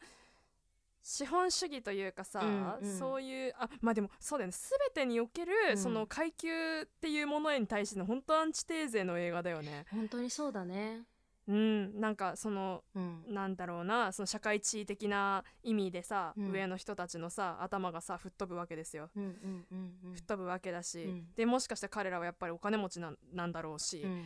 [1.08, 2.98] 資本主義というかさ、うんうん。
[2.98, 4.58] そういうあまあでもそうだよね。
[4.58, 5.78] 全てにおける、うん。
[5.78, 6.50] その階級
[6.82, 9.86] っていうものに対しての本当アンチテーゼの映画だよね。
[9.92, 11.04] 本当にそうだね。
[11.48, 12.02] うん。
[12.02, 13.24] なんかそのうん。
[13.28, 16.50] なんだろうなその社会地位的な意味でさ、うん。
[16.52, 19.12] 上の人たちのさ頭がさ吹っ飛ぶわけですよ。
[19.16, 20.14] うんうんうんうん。
[20.14, 21.28] 吹っ飛ぶわけだし、うん。
[21.36, 24.26] でもしかして彼らはやっぱりお金持ちなんなんだろうし、うん。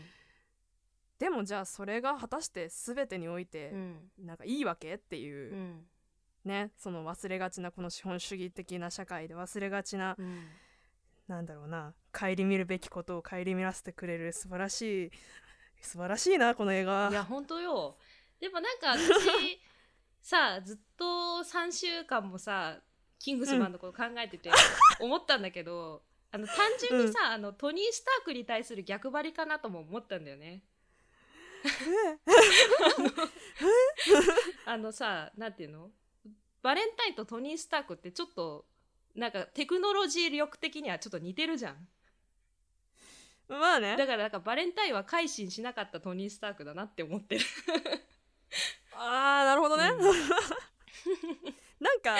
[1.17, 4.11] でもじゃあそれが果たして全てにおいてうん。
[4.25, 5.85] なんかいいわけっていう、うん
[6.45, 10.47] ねその忘れがちなこの資本主義的な社会で忘れがちな、うん。
[11.27, 15.11] なんだろうな顧みるべきことを顧みらせてくれる素晴らしい
[15.81, 17.09] 素晴らしいなこの映画。
[17.09, 17.97] いや本当よ。
[18.39, 19.59] でもなんか私
[20.21, 22.79] さずっと3週間もさ
[23.19, 24.49] キングスマンのこと考えてて
[24.99, 30.63] 思ったんだけど、あの単純にさ、あのトニー・スタークに対する逆張りかなとも思ったんだよね。
[34.65, 35.91] あのさなんていうの？
[36.61, 38.65] バレンタインとトニー・スタークってちょっと
[39.15, 41.87] なんかテクノロジー力的にはちょっと似てるじゃん。
[43.47, 43.95] まあね。
[43.97, 47.45] だからなんかバレンタインは改心しなかったトニー・スタークだなって思ってる。
[48.93, 49.99] あーなるほどね、うん。
[51.79, 52.17] なんか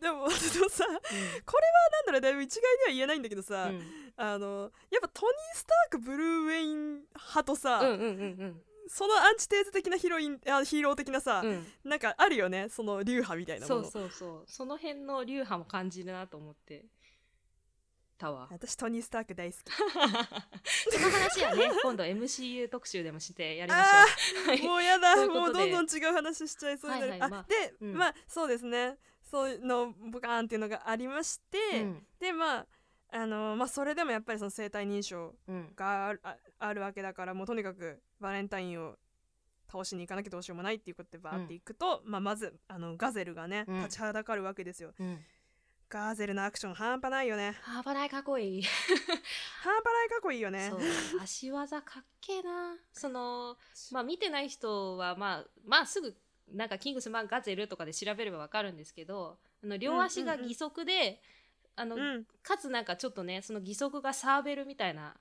[0.00, 3.82] でもでもさなんだろうだいぶ一概には言えないんだけどさ、うん。
[4.16, 8.02] あのやっぱトニー・スタークブルーウェイン派とさ、うんうんう
[8.46, 11.48] んそのアンチテーゼ的なヒロインあヒーロー的なさ、うん。
[11.48, 13.82] うんなんかあるよねその流派みたいなもの。
[13.82, 14.44] そうそうそう。
[14.46, 16.84] その辺の流派も感じるなと思って。
[18.18, 18.48] たわ。
[18.52, 19.70] 私トニー・スターク大好き。
[20.90, 24.48] その話はね今度 MCU 特集でもしてやりましょう。
[24.48, 24.62] はい。
[24.62, 25.14] もうやだ。
[25.14, 25.40] うことで。
[25.40, 27.06] もうどんどん違う話しちゃいそうにな。
[27.06, 27.30] る、はいはい。
[27.30, 27.94] まああで、うん。
[27.94, 28.98] まあそうですね。
[29.30, 32.06] そういうのボカーンっていうのがありまして、うん。
[32.18, 32.66] でまあ
[33.16, 35.72] あのまあそれでもやっぱりその生体認証うん。
[35.76, 38.96] があるああるわけだからもうとにかくバレンタインを
[39.70, 43.82] 倒しに行かなきゃどうしようもないっていうことでバーっていくと、まあ、まずあのガゼルがね、うん。
[43.84, 44.92] 立ちはだかるわけですよ。
[44.98, 45.18] うん。
[45.88, 47.56] ガゼルのアクション半端ないよね。
[47.62, 48.62] ハーバナイかっこいい。
[49.62, 50.70] 半端ないかっこいいよね。
[50.70, 50.80] そう
[51.22, 52.76] 足技かっけえな。
[52.92, 53.56] その
[53.92, 56.16] まあ見てない人はまあまあすぐ
[56.52, 61.22] なんかキングスマンガゼルとかで調べればわかるんですけどあの両足が義足で、
[61.76, 62.24] あのうん。
[62.42, 65.14] かつなんかちょっとねその義足がサーベルみたいな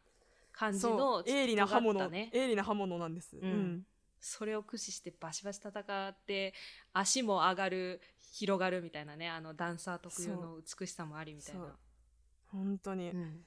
[0.52, 3.86] 感じそのう鋭利な刃物、鋭利な刃物なんです、うん。
[4.20, 6.54] それを駆使してバシバシ戦って
[6.94, 8.02] 足も上がる
[8.32, 11.62] 広がるみたいなねあのダンサー特有の美しさもありみたいな。
[12.52, 13.10] 本当に。
[13.10, 13.46] う、ん。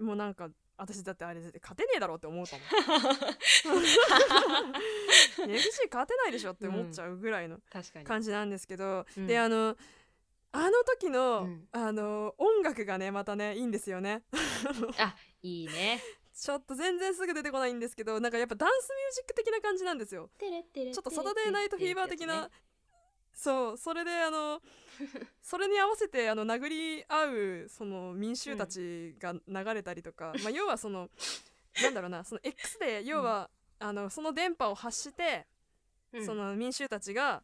[0.00, 2.62] もうなんか私だってあれ勝てねえだろうって思ったも。
[5.46, 7.58] ん FC 勝てないでしょって思っちゃうぐらいの
[8.04, 9.26] 感じなんですけど、うん。
[9.26, 9.76] であの
[10.52, 11.68] あの時の、うん。
[11.72, 14.22] あの音楽がねまたねいいんですよね。
[14.98, 16.02] あいいね。
[16.34, 20.30] ちょっと全然すぐ出てこないんですけどなんかやっぱダンスミュージック的な感じなんですよ。
[20.38, 22.48] ちょっとサタデーナイトフィーバー的な、
[23.34, 24.60] そうそれであの
[25.42, 27.24] それに合わせてあの殴り合
[27.64, 31.10] うその民衆たちが流れたりとか、まあ要はその
[31.82, 33.50] なんだろうなその X で要は、
[33.80, 35.46] あのその電波を発して、
[36.12, 37.42] うんその民衆たちが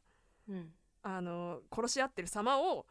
[0.49, 0.73] うん
[1.03, 2.87] あの殺し合ってる様を、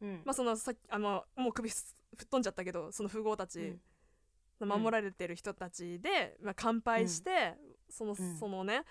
[0.00, 0.22] うん。
[0.24, 3.60] まあそのさっきあのもう首す吹っ飛んじゃったけどその富豪たち、
[4.60, 4.68] うん。
[4.68, 7.54] 守られてる人たちで、まあ、乾杯して、
[7.90, 8.36] そのうん。
[8.36, 8.84] そのね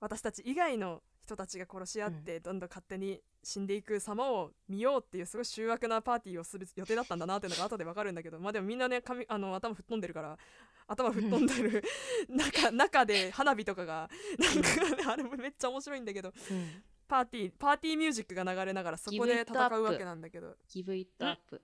[0.00, 10.38] 私たち以外の人たちが殺し合って、どんどん勝手に死んでいく様を見ようっていうすごい醜悪なパーティーをする予定だったんだなっていうのが後でわかるんだけどまあでもみんなね髪あの頭吹っ飛んでるから
[10.86, 11.84] 頭吹っ飛んでる
[12.28, 14.08] 中中で花火とかが
[14.38, 16.82] なんかあれもめっちゃ面白いんだけどうん
[17.14, 20.56] パーティーパーティーミュージックが流れながらそこで戦うわけなんだけど。
[20.68, 21.62] ギブイットアップ。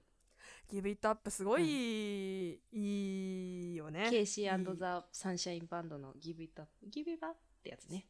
[0.68, 4.06] ギブイットアップすごい、いいよね。
[4.09, 6.86] KC＆ザ・サンシャインバンドのギブイットアップ。
[6.89, 8.06] ギブイットアップってやつね。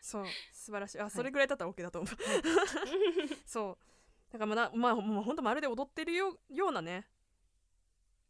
[0.00, 1.00] そう素晴らしい。
[1.00, 2.16] あそれぐらいだったら OK だと思う、
[3.44, 4.32] そう。
[4.32, 7.06] だからまあなまあもうほんとまるで踊ってるよようなね。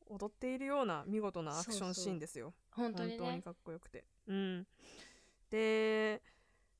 [0.08, 2.52] 踊っているような見事なアクションシーンですよ。
[2.72, 3.18] 本当にね。
[3.18, 4.04] 本当にかっこよくて。
[4.26, 4.66] うん。
[5.48, 6.20] で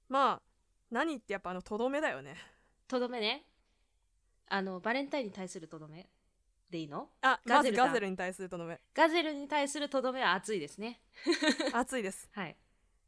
[0.09, 0.49] まあ
[0.91, 2.37] 何ってやっぱあのとどめだよね。
[2.89, 3.45] とどめね。
[4.49, 6.09] あのバレンタインに対するとどめ
[6.71, 7.09] でいいの？
[7.23, 7.87] あガゼルだ。
[7.87, 8.81] ガゼルに対するとどめ。
[8.95, 11.01] ガゼルに対するとどめは熱いですね。
[11.73, 12.29] 熱いです。
[12.33, 12.57] はい。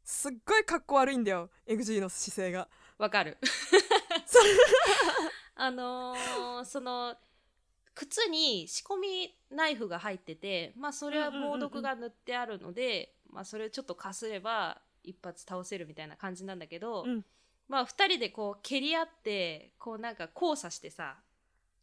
[0.03, 2.67] すっごいかっこ悪いんだよ XG の姿勢が。
[2.97, 3.37] わかる。
[5.55, 7.15] あのーその
[7.95, 17.25] 靴に仕込みナイフが入っててまあそれは猛毒が塗ってあるので、まあそれをちょっとかすれば一発倒せるみたいな感じなんだけど、うん
[17.73, 21.15] まあ2人でこう蹴り合ってこうなんか交差してさ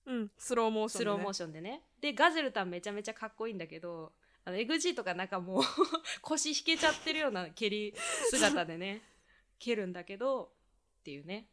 [0.06, 1.82] うんスローモーションで、ね、スローモーションでね。
[2.00, 4.12] でガゼルタンめちゃめちゃかっこいいんだけど
[4.44, 5.62] あの XG とかなんかもう
[6.22, 7.92] 腰引けちゃってるような蹴り
[8.30, 9.02] 姿でね
[9.58, 10.52] 蹴るんだけど
[11.00, 11.48] っていうね。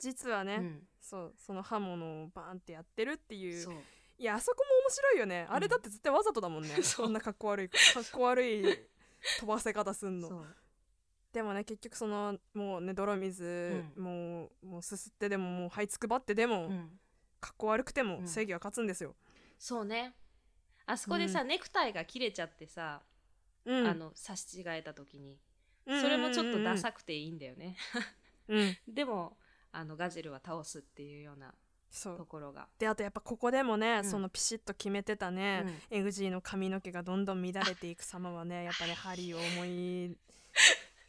[0.00, 0.88] 実はね、うん。
[1.00, 3.84] そうその刃物をバーンってやってるっていう。
[4.18, 5.46] いやあそこも面白いよね。
[5.48, 7.06] あれだって絶対わざとだもんね、 そう。
[7.06, 8.64] そんなかっこ悪いかっこ悪い
[9.38, 10.44] 飛ばせ方すんの
[11.34, 16.90] でもね結局そのもうね泥水、うもうもうすすってでももう這いつくばってでも、うん。
[17.40, 18.28] かっこ悪くてもうん。
[18.28, 19.16] 正義は勝つんですよ、
[19.58, 20.14] そうね。
[20.86, 23.02] あそこでさ、ネクタイが切れちゃってさ、
[23.64, 25.40] うん、あの差し違えた時に。
[25.86, 27.76] それもちょっとダサくていいんだよね、
[28.48, 28.76] うん、うん。
[28.94, 29.36] でも
[29.72, 31.52] あのガゼルは倒すっていうような
[31.90, 32.16] そう。
[32.16, 32.68] ところが。
[32.78, 34.04] であとやっぱここでもね、うん。
[34.04, 40.16] そのピシッと決めてたね、エグジーの髪の毛がどんどん乱れていく様はねやっぱねハリーを思い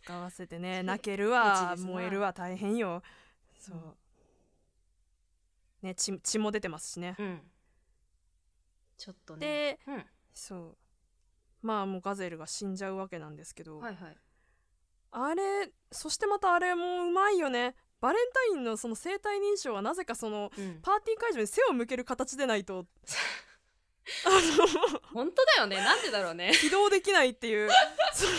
[0.06, 3.02] 浮かわせてね泣けるわ燃えるわ大変よ。
[3.60, 3.84] そう、うん。
[5.82, 7.42] ね血血も出てますしね、うん。
[8.98, 9.40] ちょっとね。
[9.40, 10.06] でうん。
[10.34, 10.78] そう。
[11.66, 14.18] まあもうガゼルが死んじゃうわけなんですけど、はいはい。
[15.12, 17.76] あれそしてまたあれもうまいよね。
[18.00, 20.80] バレンタインのその生体認証はなぜかそのうん。
[20.84, 22.86] パーティー会場に背を向ける形でないと
[25.14, 25.78] 本当だよね。
[25.78, 26.52] なんでだろうね。
[26.60, 27.70] 起動できないっていう。
[28.14, 28.30] そう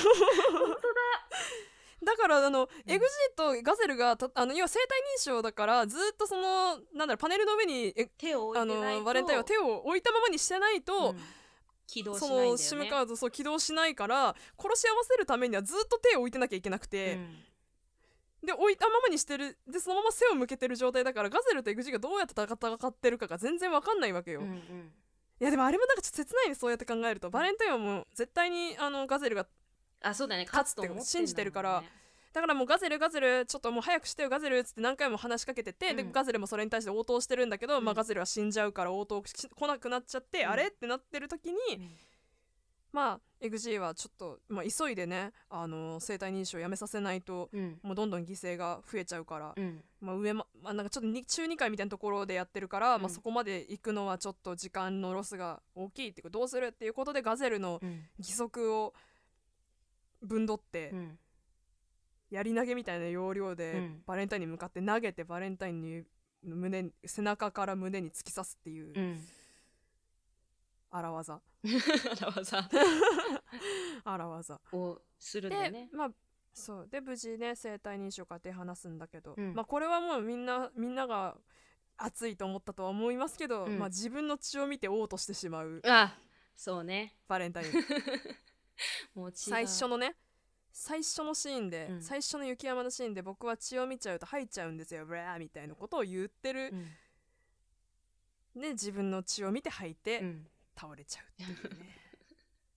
[2.05, 2.17] だ。
[2.17, 11.19] からあの、エグジーとガゼルがたあの要は生体認証だからずっとそのなんだろうパネルの上にえ手をあのバレンタインは手を置いたままにしてないと、うん
[11.89, 12.51] 起動しそないね。
[12.51, 18.47] のシムカードそう起動しないから殺し合わせるためにはずっと手を置いてなきゃいけなくて、うん。
[18.47, 19.57] で置いたままにしてる。
[19.69, 24.93] でそのまま背を向けてる状態だからガゼルとエグジーがどうやって戦ってるかが全然わかんないわけよ、いうんうん
[25.45, 26.55] やでもあれもなんかちょっと切ないね。
[26.55, 27.31] そうやって考えると。
[27.31, 29.47] バレンタインはもう絶対にあのガゼルが
[30.03, 30.47] あそうだね。
[30.47, 31.83] 勝つと信じてるから。
[32.33, 36.13] だからもうガゼルガゼルちょっともう早くしてよガゼルっつって何回も話しかけてて、でうん。
[36.13, 37.85] ガゼルもそれに対して応答してるんだけど、うん。
[37.85, 40.51] まあ、ガゼルは死んじゃうから応答し来なくなっちゃって、うん。
[40.51, 41.91] あれってなってる時に、うん
[42.97, 47.79] まあ XG はちょっと、まあ、急いでねあの生体認証をやめさせないとうん。
[47.83, 49.85] もうどんどん犠牲が増えちゃうから、うん。
[50.01, 53.03] まあ、上ま、まあ、なんかちょっとに中2回みたいなところでやってるから、うん。
[53.03, 58.01] まあ、そこまで行くのはちょっと時間のロスが大きいっていうかどうするっていうことでガゼルのうん。
[58.17, 58.95] 義足を
[60.23, 61.19] ぶんどって、うん。
[62.31, 64.03] やり投げみたいな要領で、うん。
[64.07, 66.05] バレンタインに向かって投げてバレンタインに
[66.43, 69.21] 胸に背中から胸に突き刺すっていううん
[70.97, 71.41] 荒技。
[72.21, 72.69] 荒技。
[74.05, 74.61] 荒技。
[74.73, 75.89] をするんだね。
[75.93, 76.11] まあ
[76.55, 76.89] そう。
[76.89, 79.55] で無事ね生体認証から手放すんだけど、うん。
[79.55, 81.37] まあこれはもうみんなみんなが
[81.99, 83.79] 熱いと思ったとは思いますけど、うん。
[83.79, 85.83] まあ自分の血を見て嘔吐してしまう。
[85.85, 86.19] あ
[86.57, 87.17] そうね。
[87.29, 87.73] バレンタイン。
[89.15, 90.17] もう最初のね
[90.73, 92.03] 最初のシーンで、うん。
[92.03, 95.05] 最初の雪山のシーンで僕は血を見ちゃうと吐いちゃうんですよ。
[95.05, 96.71] ブラーみたいなことを言ってる。
[98.55, 98.61] う、ん。
[98.63, 100.47] で自分の血を見て吐いて、うん
[100.79, 101.97] 倒れちゃうっていうね。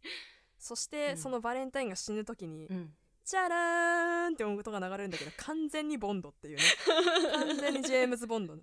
[0.57, 1.17] そして、うん。
[1.17, 2.93] そのバレンタインが死ぬ時に、うん。
[3.26, 6.63] チャラーンって音が流れるんだけど完全にボンドっていうね。
[7.31, 8.53] 完全にジェームズ・ボンド。
[8.53, 8.57] あ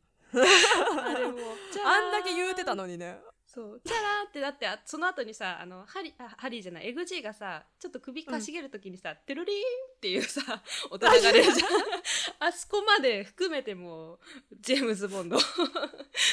[1.14, 1.38] れも
[1.84, 3.20] あんだけ言うてたのにね
[3.56, 3.80] そう。
[3.82, 9.58] チャラーってだってあその後にさあのハリあハリーじゃない XG がさちょっと首かしげる時にさ、テルリーン
[9.96, 10.42] っていうさ
[10.90, 12.48] 音流れるじゃん。
[12.48, 14.18] あそこまで含めてもう
[14.60, 15.38] ジェームズ・ボンド。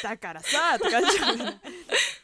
[0.03, 1.59] だからさとか言っちゃうねだか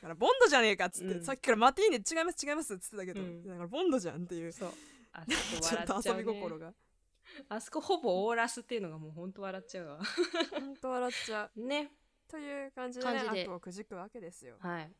[0.09, 1.23] らボンドじゃねえかっつって、うん。
[1.23, 3.47] さっきからマティーネ違います違いますっつってたけど、うん。
[3.47, 4.51] だからボンドじゃんっていう。
[4.51, 4.73] そう。
[5.13, 6.73] あちそこょっと笑っちゃう、ね、遊び心が。
[7.47, 9.99] あそこほぼオーラスっていうのがもうほんと笑っちゃうわ。
[10.59, 11.61] ほんと笑っちゃう。
[11.61, 11.91] ね
[12.29, 13.45] という感じで,、ね、感じで。
[13.45, 14.55] 後をくじくわけですよ。
[14.59, 14.91] はい。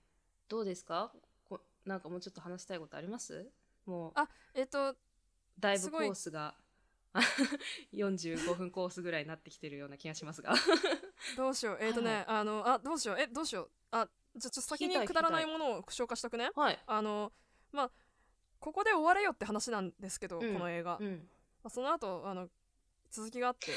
[0.48, 1.12] どうですか？
[1.46, 3.48] こなんかもうちょっと話したいことあります？
[3.86, 4.12] もう。
[4.16, 4.96] あえっ、と
[5.60, 6.10] だいぶコすごい。
[6.10, 6.56] ースが
[7.94, 10.54] 45分コースぐらいになってきてるような気がしますが。
[11.38, 11.78] どうしよう。
[11.82, 13.20] えっ、とね、はいあのあどうしよう。
[13.20, 13.72] えどうしよう。
[13.92, 16.52] あじゃあちょっと先にくだらないものを紹介しとくね。
[16.56, 16.80] はい。
[16.86, 17.32] あの
[17.72, 17.92] まあ
[18.60, 20.54] ここで終われよって話なんですけど、うん。
[20.54, 21.30] この映画、まうん。
[21.64, 22.50] あ、その後あの
[23.10, 23.72] 続きがあって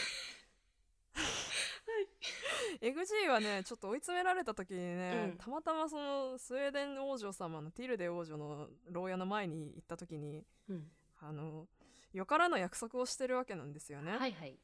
[2.81, 5.39] XG はねちょっと追い詰められた時にね、うん。
[5.39, 10.91] たまたまそのスウェーデン王女様のティルデ王女の牢屋の前に行った時にうん。
[11.21, 11.67] あの
[12.13, 14.13] よからぬ約束をしてるわけなんですよね。
[14.13, 14.59] はいはい。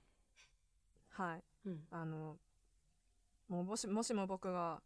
[1.10, 1.44] はい。
[1.66, 1.80] うん。
[1.90, 2.36] あの
[3.48, 4.82] もうもしもしも僕が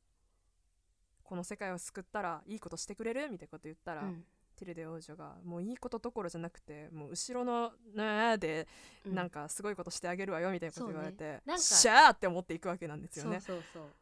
[1.24, 3.30] この世界を救ったらいいことしてくれる？
[3.30, 5.36] みたいなこと言ったら、うんティルデ王女が。
[5.44, 8.66] もういいことどころじゃなくてもう後ろの「ね」で
[9.06, 9.14] うん。
[9.14, 11.42] なんかすごいことしてあげるわよみたいなこと言われて、そうね。
[11.46, 13.40] なんかシャーって思っていくわけなんですよね。
[13.40, 13.92] そうそうそう。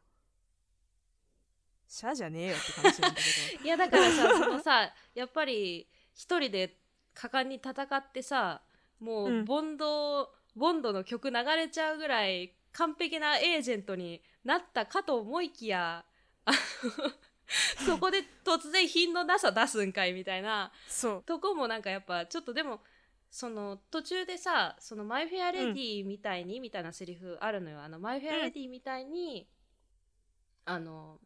[1.91, 6.79] シャーじゃねえよって話なんだけ いやだからさ そのさやっぱり一人で
[7.13, 8.61] 果敢に戦ってさ
[9.01, 16.05] もううんボンド、ボンドの曲流れちゃうぐらい完璧なエージェントになったかと思いきや
[16.45, 16.57] あの
[17.85, 20.71] そこで突然品のなさ出すんかいみたいな。
[20.87, 21.23] どそう。
[21.23, 22.81] とこもなんかやっぱちょっとでも
[23.29, 27.81] その途中でさそのマイ・フェア・レディみたいに、みたいなセリフあるのよ。
[27.81, 29.47] あのマイ・フェア・レディみたいに、
[30.65, 31.19] あの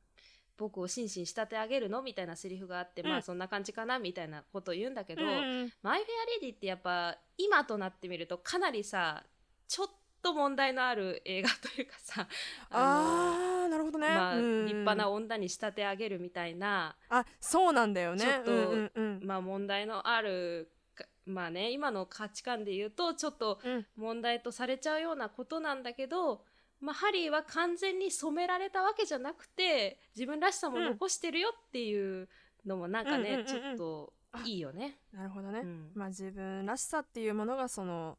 [0.57, 3.09] 僕を紳士に仕立て上げるのみたいなセリフがあって、うん。
[3.09, 6.03] まあそんな感じかなみたいなことを言うんだけど、マイ・フェア・レ
[6.41, 9.25] ディってやっぱ今となってみるとかなりさ
[9.67, 9.89] ちょっ
[10.25, 12.27] と問題のある映画というかさ
[12.71, 14.65] あーなるほどね、まあ、うん。
[14.65, 18.23] 立派な女に仕立て上げるみたいな、あそうなんだよね。
[18.23, 23.85] ちょっとうんうんうんまあ問題のあるかまあね今の価値観で言うとちょっとうん。
[23.95, 26.43] 問題とされちゃうようなことなんだけど、
[26.79, 32.27] まあ、ハリーは完全に染められたわけじゃなくて自分らしさも残してるよっていう
[32.65, 33.45] のもなんかね、うんうんうんうん。
[33.45, 34.13] ちょっと
[34.45, 34.99] いいよね。
[35.11, 35.91] なるほどね、うん。
[35.93, 38.17] まあ自分らしさっていうものがその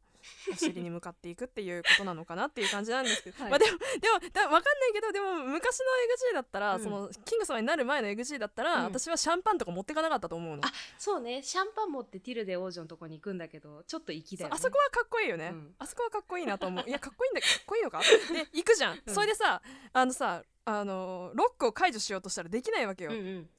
[0.51, 3.51] お尻に向かっていくっていうことなのかなっていう感じなんですけど、はい。
[3.51, 4.61] まあでもでもだ分かんない
[4.93, 5.85] けどでも昔の
[6.31, 6.83] XG だったら、うん。
[6.83, 8.83] そのキング様になる前の XG だったら、うん。
[8.85, 10.65] 私はシャンパンとか持ってかなかったと思うの。
[10.65, 11.41] あそうね。
[11.43, 15.75] シャンパン持ってティルデ王女のとこに行くんだけどちょっと粋だよ、ね、あそこはかっこいいよね、うん。
[15.79, 16.83] あそこはかっこいいなと思う。
[16.87, 17.99] いやかっこいいんだかっこいいのか？
[17.99, 18.99] で行くじゃん。
[19.07, 19.61] それでさ
[19.93, 23.49] あのさあのロックを解除しようとしたらできないわけよ、うんうん。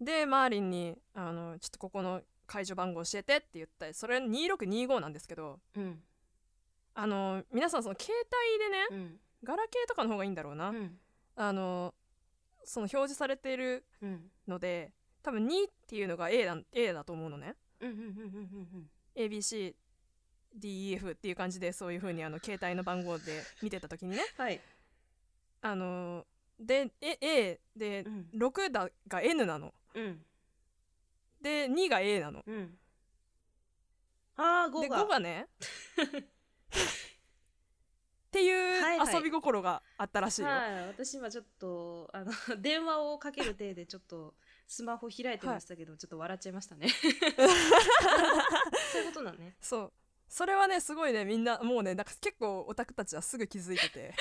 [0.00, 6.02] でマーリンにあの「ちょっとここの解除番号教えて」って言ったりそれ2625なんですけどうん。
[6.96, 9.20] あの皆さんその携帯でねうん。
[9.42, 10.98] ガラケーとかの方がいいんだろうな、うん。
[11.36, 11.94] あの
[12.64, 14.30] その表示されているうん。
[14.46, 14.92] ので
[15.22, 17.56] 多分2っていうのが A だ A だと思うのね。
[19.16, 24.22] ABCDEF っていう感じでそういう風にあの携帯の番号で見てた時にね。
[24.36, 24.60] はい、
[25.62, 26.26] あの
[26.60, 28.28] でえ A でうん。
[28.34, 29.74] 6だが N なの。
[29.94, 30.24] うん
[31.44, 32.42] で2が A なの。
[32.46, 32.74] うん、
[34.36, 35.46] ああで5が5がね。
[35.58, 35.60] っ
[38.32, 39.14] ていうはいはい。
[39.14, 44.34] 遊び心があったらしいよ、はい、私今ちょっとあの 電話をかける体でちょっと
[44.66, 46.88] スマホ開いてましたけど、ちょっと笑っちゃいましたね。
[48.90, 49.54] そういうことなのね。
[49.60, 49.92] そう。
[50.26, 54.14] それはねすごいねみんなもうねなんか結構オタクたちはすぐ気づいてて。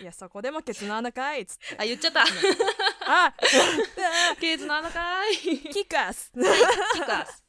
[0.00, 1.76] いやそこでもケツの穴かいっつって。
[1.78, 2.24] あ言っちゃった
[3.08, 3.34] あ
[4.40, 5.60] ケーズの穴かーい。
[5.72, 6.30] キカス。
[6.94, 7.44] キカス。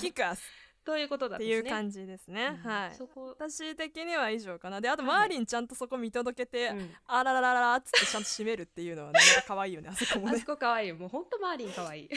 [0.00, 0.58] キカス。
[0.88, 2.94] ということだっていう感じですね、うんはい。
[2.94, 4.80] そこ、私的には以上かな。
[4.80, 5.12] であとはい。
[5.18, 6.94] マーリンちゃんとそこ見届けて、うん。
[7.06, 12.16] あらららららっつってちゃんと締めるっていうのはね可愛いよねあそこもねあそこ可愛いもうほんとマーリン可愛い、マ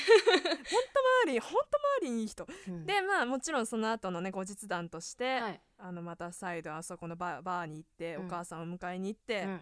[1.26, 9.62] ーリンほんとマーリンいい人うんでまあもちろんその後のね後日談として、はいあのまた再度あそこのバーバーに行って、うんお母さんを迎えに行って、うん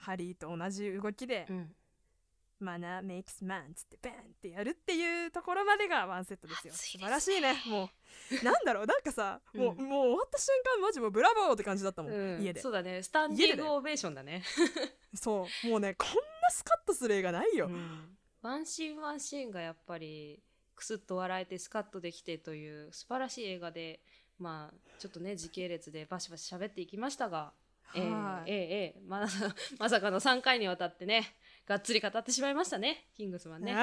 [0.00, 1.74] ハリーと同じ動きで、うん。
[2.58, 6.72] マナーメイクスマンつってバンってやるっていうところまでがワンセットですよ。
[6.74, 6.78] ね。
[6.78, 7.54] 素晴らしいね。
[7.66, 7.88] も
[8.42, 8.86] う なんだろう？
[8.86, 9.88] なんかさ、もううん。
[9.88, 12.42] もう終わった瞬間マジもうブラボーって感じだったもん、うん。
[12.42, 12.60] 家で。
[12.60, 13.02] そうだね。
[13.02, 14.42] スタンディングオベーションだね、
[15.14, 15.66] そう。
[15.68, 18.18] もうねこんなスカッとする映画ないよ、うん。
[18.42, 20.42] ワンシーンワンシーンがやっぱり
[20.74, 24.00] クスッと笑えてスカッとできてという素晴らしい映画で
[24.38, 27.52] まあちょっとね時系列でバシバシ喋っていきましたが
[27.94, 28.50] えーはい。
[28.50, 29.08] えーえー。
[29.08, 29.26] ま
[29.78, 31.34] まさかの3回にわたってね
[31.66, 33.74] がっつり語ってしまいましたねキングスマンね。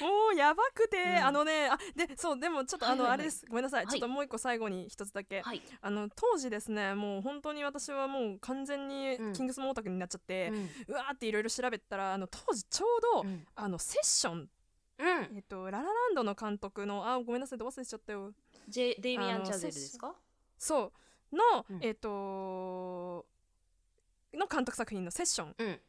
[0.00, 1.26] もうやばくて、うん。
[1.26, 3.14] あのねあでそうでもちょっとあの、はいはいはい。
[3.14, 3.44] あれです。
[3.48, 3.92] ごめんなさい、はい。
[3.92, 9.32] ちょっともう一個最後に一つだけ、はい、あの当時ですねもう本当に私はもう完全にうん。
[9.32, 10.70] キングスモンオタクになっちゃって、うん。
[10.88, 13.46] うわーっていろいろ調べたらあの当時ちょうど、うん。
[13.54, 14.48] あのセッション、
[14.98, 18.32] うん、えっと、ララランドの監督のあごめんなさいど忘れちゃったよ。
[18.68, 20.14] ジェデイミアン・チャゼルですか？
[20.58, 20.92] そう
[21.32, 21.78] の、うん。
[21.82, 23.26] えっと
[24.32, 25.54] の監督作品のセッション。
[25.58, 25.80] うん。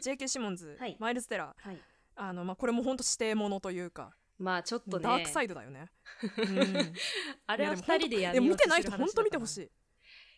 [0.00, 0.28] J.K.
[0.28, 0.96] シモンズ、 はい。
[0.98, 1.68] マイルス・テラー。
[1.68, 1.80] はい。
[2.14, 5.02] あの、まあ、これも本当指定ものというか、まあちょっとね。
[5.02, 5.90] ダークサイドだよね、
[6.38, 6.94] うん、
[7.46, 9.62] あれはいやでも2人でやでも見てない人本当見てほしい。
[9.64, 9.68] い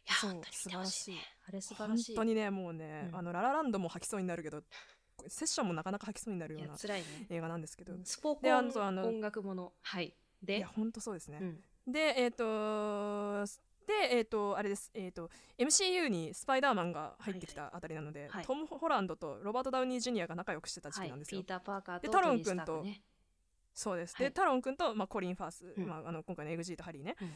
[0.07, 1.15] や本当に見てほしい。
[1.15, 2.15] ねあれ素晴ら本しい。
[2.15, 3.17] 当にねもうね、うん。
[3.17, 4.63] あのララランドも吐きそうになるけど
[5.27, 7.05] セッションもなかなか吐きそうになるいようなね。
[7.29, 9.73] 映画なんですけど、スポコであン音楽もの。
[9.83, 10.15] はい。
[10.43, 10.59] で？
[10.59, 11.93] いや本当そうですね、うん。
[11.93, 13.45] でえっ、と
[13.89, 14.91] でえっ、とあれです。
[14.93, 18.45] えっ、と MCU にスパイダーマンが入ってきたあたりなので、はい。
[18.45, 23.01] トム・ホランドとロバート・ダウニー・ジュニアが仲良くしてた時はい期なんですよ、ピーター・パーカーとでタロン君とね。
[23.73, 24.27] そうです、はい。
[24.27, 25.87] でタロン君と、まあ、コリン・ファース、うん。
[25.87, 27.33] まあ、あの今回の XG とハリーね、うん。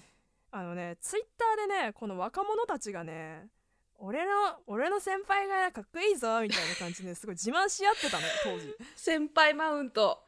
[0.51, 3.47] あのねツイッターでねこの若者たちがね
[3.99, 4.31] 俺の
[4.66, 8.77] 俺の先輩がかっこいいぞみたいな感じですごい自慢し合ってたの当時。
[8.95, 10.23] 先輩マウント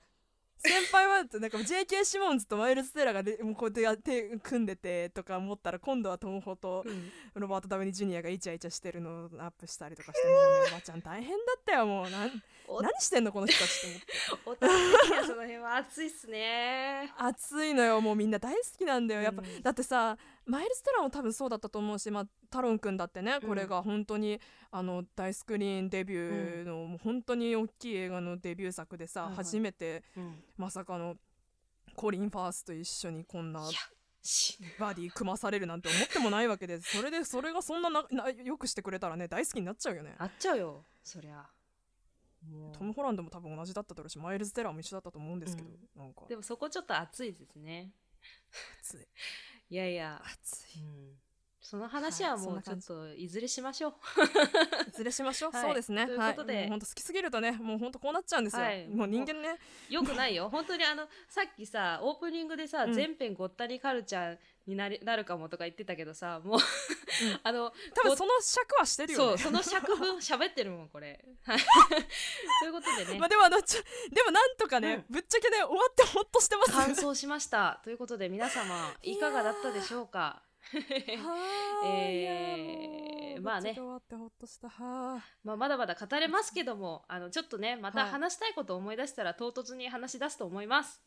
[0.66, 6.85] 先輩はなんか JK シモンズとマイルス・テラがでもうこうやってやって組んでてとか思ったら今度はトムホと
[7.35, 12.31] ロバート・ダウニー・ジュニアがイチャイチャしてるのをアップしたりとかしてもうねおばちゃん大変だったよもうなん
[12.66, 14.07] お何してんのこの人たちって
[14.45, 14.66] 思って。
[15.27, 17.12] その辺は熱いっすね。
[17.19, 19.23] 熱いのよもうみんな大好きなんだよ。
[19.23, 19.62] やっぱ、うん。
[19.62, 20.16] だってさ
[20.47, 23.49] マイルス・テラも多分そうだったと思うし、まあ、タロン君だってねうん。
[23.49, 24.41] これが本当に、
[24.71, 29.37] あの大スクリーンデビューの、もう本当に大きい映画のデビュー作でさ、はいはい。
[29.39, 30.43] 初めてうん。
[30.57, 31.16] まさかの
[31.95, 33.61] コリン・ファースと一緒にこんな
[34.81, 40.15] バディ組まされるなんて思ってもないわけでそれでそれがそんなななよくしてくれたらね大好きになっちゃうよね。
[40.19, 41.47] あっちゃうよそりゃ。
[42.73, 46.27] トム・ホランドも多分同じだっただろうしマイルズ・テラーも一緒だったと思うんですけど、なんか。
[46.29, 47.93] でもそこちょっと熱いですね。
[48.81, 49.07] 熱い
[49.70, 50.82] いやいや、熱い。
[50.82, 51.15] うん、
[51.61, 53.93] その話はもうちょっといずれしましょう。
[54.89, 54.93] い。
[54.93, 55.62] ずれしましょう、はい。
[55.62, 56.07] そうですね。
[56.07, 56.69] ということで。
[56.69, 58.86] 本当好きすぎるとねもう本当こうなっちゃうんですよ、はい。
[58.89, 59.59] もう人間ね。
[59.89, 60.49] よくないよ。
[60.49, 62.93] 本当にあのさっきさオープニングでさ、うん。
[62.93, 66.59] 全編ごったにカルチャーになりなるかもとか言ってたけどさもう、
[67.43, 69.24] あのご多分その尺はしてるよね。
[69.27, 71.23] そうその尺分喋ってるもんこれ。
[71.45, 71.59] はい
[72.61, 73.19] ということでね。
[73.19, 77.81] まあでもあのちょでもなんとかね、ぶっちゃけね終わってほっとしてます完走しました。
[77.85, 80.43] ということで皆様いかがだったでしょうか？
[80.73, 83.62] はーい えーまあね。
[83.62, 84.70] ぶっちゃけ終わってほっとした。
[84.70, 88.11] はーまあ、まだまだ語れますけどもあのちょっとねまたはい。
[88.11, 91.03] 話したいことを思い出したら唐突に話し出すと思います。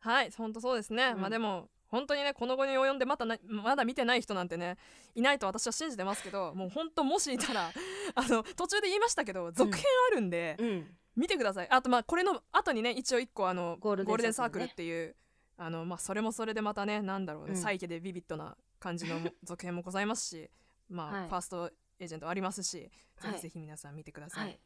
[0.00, 1.20] はい本当そうですね、うん。
[1.20, 4.76] まあでも本当にねこの後に及んでまたなまだ見てない人なんてね
[5.14, 7.72] いないと私は信じてますけど もう本当もしいたら
[8.14, 10.96] あの途中で言いましたけど続編あるんで、うん。
[11.16, 11.68] 見てください。
[11.68, 14.68] あとまあこれの後にね一応一個あのゴールデンサークルね。
[14.68, 15.16] サークルっていう
[15.56, 17.56] あのまあそれもそれでまたねなんだろうね、うん。
[17.56, 20.48] サイケでビビッドな感じのも続編もございますし
[20.88, 21.28] まあ、はい。
[21.28, 24.40] ファーストエージェントありますし、はいぜひぜひ皆さん見てくださ。
[24.40, 24.52] はい。
[24.52, 24.58] い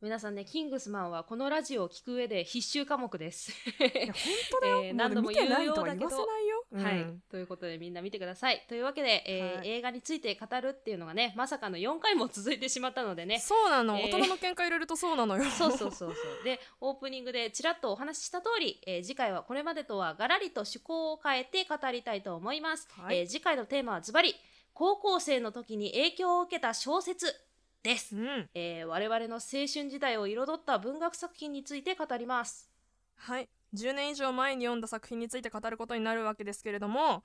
[0.00, 3.50] 皆さんねキングスマンはこのラジオを聞く上で必修科目です。
[3.50, 4.14] いや本
[4.52, 6.26] 当だよ、 えー何度も見てない言うようだけど
[6.70, 7.06] とはい。
[7.30, 8.64] ということでみんな見てください。
[8.68, 9.68] というわけで、えーはい。
[9.68, 13.38] 映画について語るっていうのがねまさかの4回も続いてしまったのでね。
[13.38, 14.04] そうなの、えー。
[14.06, 15.44] 大人の喧嘩入れるとそうなのよ。
[15.50, 16.44] そうそうそうそう。
[16.44, 23.18] でオープニングでちらっとお話しした通り、えー次回はこれまでとはガラリと趣向を変えて語りたいと思います、はい。
[23.18, 24.34] えー次回のテーマはズバリ
[24.74, 27.34] 高校生の時に影響を受けた小説
[27.82, 32.70] です、うん、えー我々の青春時代を彩った文学作品について語ります。
[33.16, 37.22] はい10年以上前に読んだ作品について語ることになるわけですけれども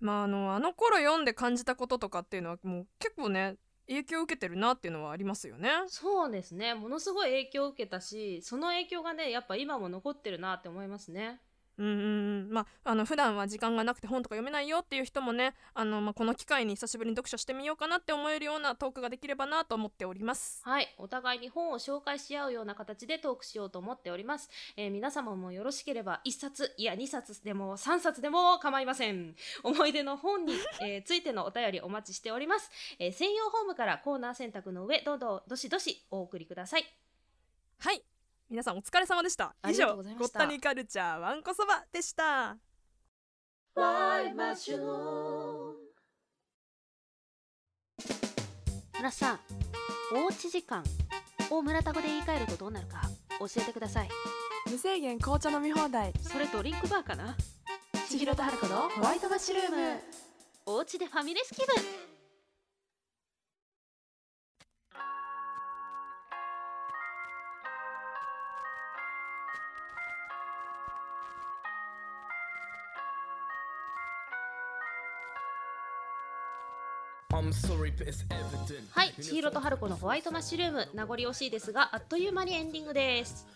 [0.00, 3.56] まああのあの頃読んで感じたこととかっていうのはもう結構ね
[3.88, 5.70] 影響を受けてるなっていうのはありますよね。
[5.86, 11.40] そうですねものすごい影響を受けたしその影響がねやっぱ今も残ってるなって思いますね
[11.78, 20.60] うんまああの普段は時間がなくて本とか読めないよっていう人もねあの、まあ、この機会に久しぶりに読書してみようかなって思えるようなトークができればなと思っております。
[20.64, 20.92] はい。
[20.98, 29.36] お互いに本を紹介し合うような形でトークしようと思っております、えー皆様もよろしければ1冊いや2冊でも3冊でも構いません。
[29.62, 36.86] 思い出の本に、 えーついてのお便りお待ちしております、えー専用ホームからコーナー選択の上どうぞどしどしお送りください。
[37.78, 38.02] はい
[38.50, 39.54] 皆さんお疲れ様でした。
[39.68, 42.56] 以上ごったたにカルチャーわんこそばでした。
[48.96, 49.40] 村さん
[50.14, 50.82] おうち時間
[51.50, 53.02] を村タ語で言い換えるとどうなるか
[53.38, 54.08] 教えてください。
[54.70, 56.14] 無制限紅茶飲み放題。
[56.22, 57.36] それドリンクバーかな？
[58.08, 60.00] 千尋と春子のホワイトマッシュルーム。
[60.64, 61.66] お家でファミレス気分
[78.90, 80.88] はい千尋と春子のホワイトマッシュルーム。
[80.94, 83.46] 名残惜しいですがあっという間にエンディングです。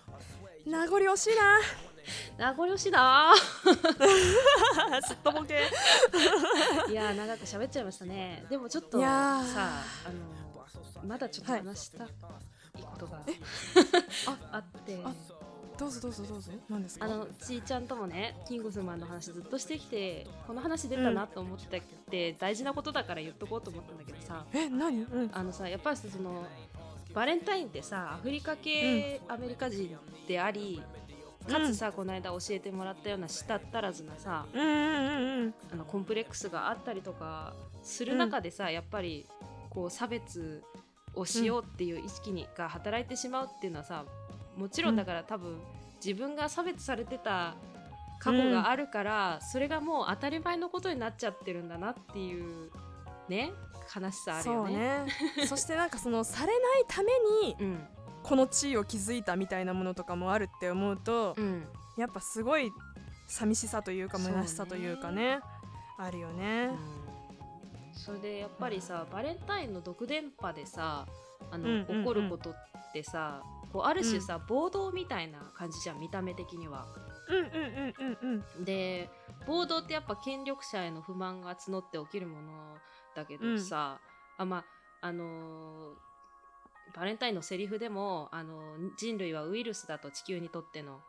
[0.67, 1.61] 名残惜しいな。
[2.39, 3.33] 名残惜しいな。
[5.07, 5.69] すっとぼけ。
[6.91, 8.45] いやー長く喋っちゃいましたね。
[8.51, 9.45] でもちょっといさあ
[10.11, 12.09] のまだちょっと話したい
[12.83, 13.23] ことが、
[14.53, 15.01] あって。
[15.05, 15.13] あ
[15.83, 16.53] どうぞどうぞどうぞ。
[16.71, 17.07] 何ですか？
[17.07, 24.45] あのちーちゃんともねキングスマンの話ずっとしてきてこの話出たなと思ってて、大事なことだから言っとこうと思ったんだけどさ。
[24.53, 25.03] え何？
[25.03, 25.31] うん。
[25.33, 26.47] あのさやっぱりさその
[27.13, 29.99] バレンタインってさアフリカ系アメリカ人
[30.29, 30.81] であり、
[31.49, 35.55] かつさ、この間教えてもらったような舌足らずなさうんうんうんうん。
[35.73, 39.27] あのコンプレックスがあったりとかする中でさ、やっぱり
[39.69, 40.63] こう差別
[41.15, 44.05] をしようっていう意識に、が働いてしまうっていうのはさ
[44.57, 45.61] もちろんだから多分
[46.05, 47.55] 自分が差別されてた
[48.21, 52.71] 過去があるから、それがもう当たり前のことになっちゃってるんだなっていう
[53.29, 53.53] ね
[53.95, 54.75] 悲しさあるよね。
[54.77, 55.07] ね。
[55.47, 57.13] そしてなんかそのされないため
[57.45, 57.89] にうん。
[58.23, 61.67] この地位を築いたみたいなものとかもあるって思うと、うん。
[61.97, 62.71] やっぱすごい
[63.27, 65.41] 寂しさというか虚しさというかね
[65.99, 66.71] あるよね。
[67.93, 71.07] それでやっぱりさ、バレンタインの独電波でさ
[71.51, 72.03] あの、うんうんうん。
[72.03, 72.55] 起こることっ
[72.93, 73.43] てさ
[73.73, 76.87] こうある種さ、暴動みたいな感じじゃん見た目的には。
[77.29, 79.09] うんうんうんうんうんで
[79.47, 82.77] 暴動ってやっぱ権力者への不満が募って起きるもの
[83.17, 83.99] だけどさ、
[84.39, 85.95] あまああのー
[86.95, 91.01] バレンタインのセリフでも、あのー人類はウイルスだと地球にとっての。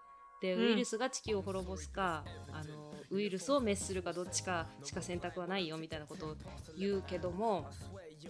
[0.41, 6.35] でうんウイルスが地球を滅ぼすか、あのーウイルスを滅するかどっちかしか選択はないよみたいなことを
[6.77, 7.69] 言うけども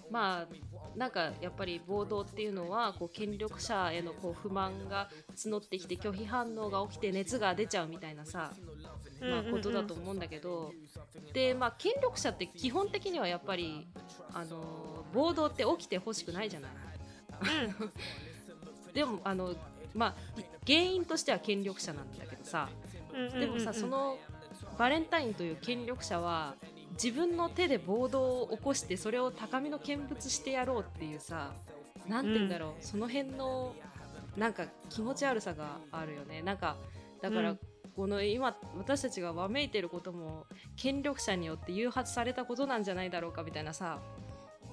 [0.09, 8.51] まあなんかやっぱり暴動っていうのはこう権力者へのこう不満が募ってきて拒否反応が起きて熱が出ちゃうみたいなさ
[9.21, 10.73] まあ、ことだと思うんだけど、
[11.33, 13.87] でまあ権力者って基本的にはやっぱり
[14.33, 14.61] あの
[15.13, 16.71] 暴動って起きてほしくないじゃない。
[18.93, 19.55] でもあの
[19.93, 20.15] まあ
[20.67, 22.69] 原因としては権力者なんだけどさ。
[23.39, 24.17] でもさその
[24.77, 26.55] バレンタインという権力者は
[26.93, 31.53] 自分の手で暴動を起こしてそれを高みの見物してやろうっていうさ
[32.07, 33.73] なんて言うんだろう、その辺の
[34.35, 36.41] なんか気持ち悪さがあるよね。
[36.41, 36.77] なんか
[37.21, 37.59] だから、うん。
[37.95, 43.99] この今私たちがわめいてることも権力者によって誘発されたことなんじゃないだろうかみたいなさ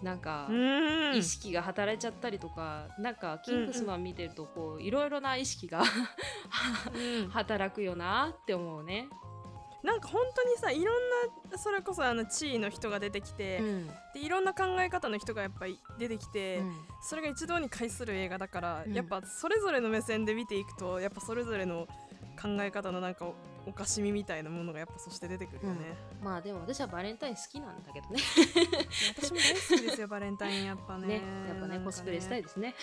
[0.03, 1.17] なんか、うん。
[1.17, 5.83] 意識が働いちゃったりとかなんかキングスマン見てるとこういろいろな意識が
[6.95, 7.29] うん。
[7.31, 9.09] 働くよなって思うね。
[9.83, 11.11] なんか本当にさいろん
[11.51, 13.87] なそれこそあの地位の人が出てきて、うん。
[14.15, 16.63] でいろんな考え方の人がやっぱり出てきて、
[17.03, 18.93] それが一堂に会する映画だから、うん。
[18.93, 21.87] やっぱそれぞれの目線で見ていくとやっぱそれぞれの
[22.41, 23.35] 考え方のなんかお
[23.67, 28.19] おかしみみたいなものがやっぱそして出てくるよね、まあでも私はバレンタイン好きなんだけどね。
[29.19, 31.07] 私も大好きですよバレンタインやっぱね。
[31.07, 32.75] ねやっぱねコスプレしたいですね。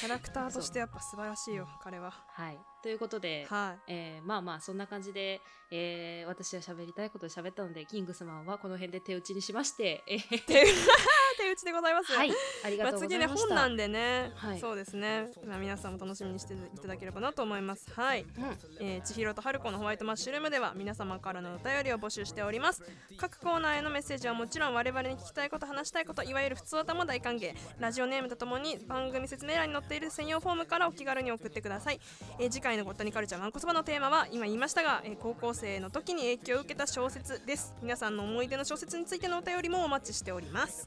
[0.00, 2.12] キャラクターとしてやっぱ素晴らしいよ彼は。
[2.28, 2.58] はい。
[2.82, 3.92] ということで、はい。
[3.92, 5.40] えーまあまあそんな感じで、
[5.70, 10.64] えー私は喋りたいことを喋ったのでキングスマンはこの辺で手打ちにしまして、えー手
[11.38, 12.12] 手打ちでございます。
[12.12, 12.30] はい。
[12.64, 13.46] ありがまあ、とうございました。
[13.46, 14.60] 本なんでね、はい。
[14.60, 17.88] そうですね、まあ、皆さんも楽しみにしていただければなと思います。
[17.92, 18.28] はい、うん。
[18.80, 22.82] えー、千尋と春子のホワイトマッシュルームでは皆様からのお便りを募集しております。
[23.16, 27.54] 各コーナーへのメッセージはもちろん我々に聞きたいこと話したいこといわゆる普通歌も大歓迎。
[27.78, 32.00] ラジオネームとともに番組説明欄に載っている専用フォームからお気軽に送ってください、
[32.40, 37.74] えー次回のゴッタニカルチャーマンコそばのテーマは今言いましたが、えー高校生の時に影響を受けた小説です。
[37.82, 40.86] 皆さんの思い出の小説についてのお便りもお待ちしております。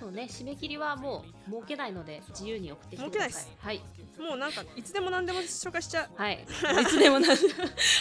[0.00, 3.30] そうね締め切りはもう設けないので自由に送ってきてください。
[3.32, 3.80] 設はい。
[4.18, 6.08] もうなんかいつでも何でも紹介しちゃう。
[6.16, 6.40] はい。
[6.82, 7.28] いつでもな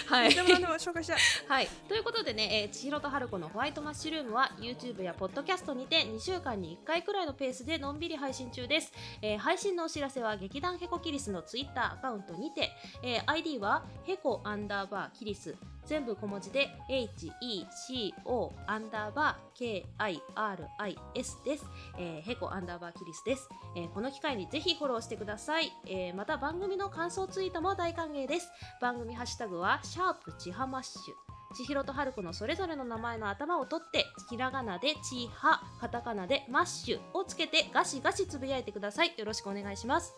[0.08, 0.30] はい。
[0.30, 1.18] いつでも何でも紹介しちゃう。
[1.50, 12.72] はい、ということでね、えー、千尋と春子のホワイトマッシュルームは YouTube や Podcast にて2週間に1回くらいのペースでのんびり配信中です、えー配信のお知らせは劇団ヘコキリスの Twitter アカウントにて、
[13.04, 15.56] えー ID はヘコアンダーバーキリス
[15.90, 21.66] 全部小文字で HECO アンダーバー KIRIS です、
[21.98, 28.52] えーヘコアンダーバーキリスです、えーこの機会にぜひフォローしてください、えーまた番組の感想ツイートも大歓迎です。
[28.80, 39.14] 番組ハッシュタグはシャープちはマッシュ千尋と春子のそれぞれの名前の頭を取ってひらがなでちはカタカナでマッシュをつけてガシガシつぶやいてください。
[39.18, 40.14] よろしくお願いします。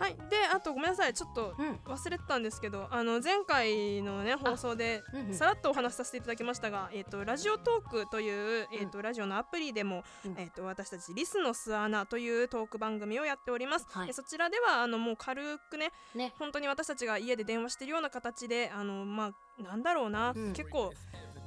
[0.00, 0.16] はい。
[0.30, 1.12] であとごめんなさい。
[1.12, 1.78] ちょっとうん。
[1.84, 5.34] 忘れてたんですけどあの前回のね放送でうんうん。
[5.34, 10.34] さらっとお話しさせていただきましたが、えっ、とラジオトークというえっ、とラジオのアプリでも、うん。
[10.38, 13.86] えっ、と私たちリスの巣穴というトーク番組をやっております。
[13.90, 14.08] はい。
[14.08, 16.32] えそちらではあのもう軽くねね。
[16.38, 19.26] 本当に私たちが家で電話してるような形であのま
[19.58, 20.52] あなんだろうな、うん。
[20.54, 20.92] 結構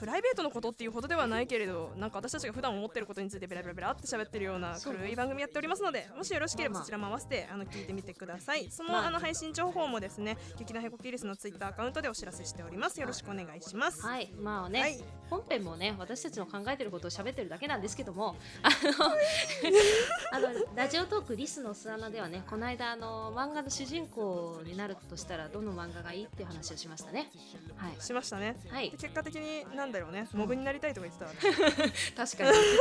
[0.04, 8.70] プライベートのことっていうほどではないけれどなんか私たちが普段思ってることについてベラベラベラって喋ってるようなそうね軽い番組やっておりますのでもしよろしければそちらも合わせてあの聞いてみてください。
[8.70, 13.00] その,、まああの配信情報もですね劇団ヘコキリスのツイッターアカウントでお知らせしております。
[13.00, 14.06] よろしくお願いします。
[14.06, 14.30] はい。
[14.38, 15.02] まあね、はい。
[15.30, 27.32] 本編もね私たちの考えてることを喋ってるだけなんですけども あのあのラジオトークリスの巣穴ではねこの間あの漫画の主人公になるとしたらどの漫画がいいっていう話をしましたね。
[27.78, 27.96] はい。
[28.02, 28.58] しましたね。
[28.70, 28.92] はい。
[28.92, 30.28] で結果的になんだろうね。
[30.34, 32.52] モブになりたいとか言ってた 確かに。
[32.52, 32.78] 言って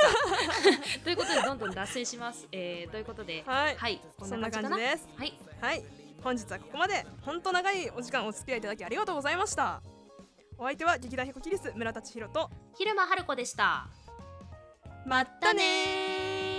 [0.98, 3.76] たということでどんどん脱線します、えー、ということではい。
[3.76, 4.01] はい。
[4.18, 5.09] こそんな感じかです。
[5.16, 5.39] はい。
[5.60, 5.84] はい。
[6.22, 7.06] 本日はここまで。
[7.22, 9.82] 本当長いお時間お付き合いいただきありがとうございました。
[10.59, 12.51] お相手は劇団ヒコキリス村田千尋と。
[12.76, 13.89] 昼間春子でした。
[15.06, 16.52] まったねー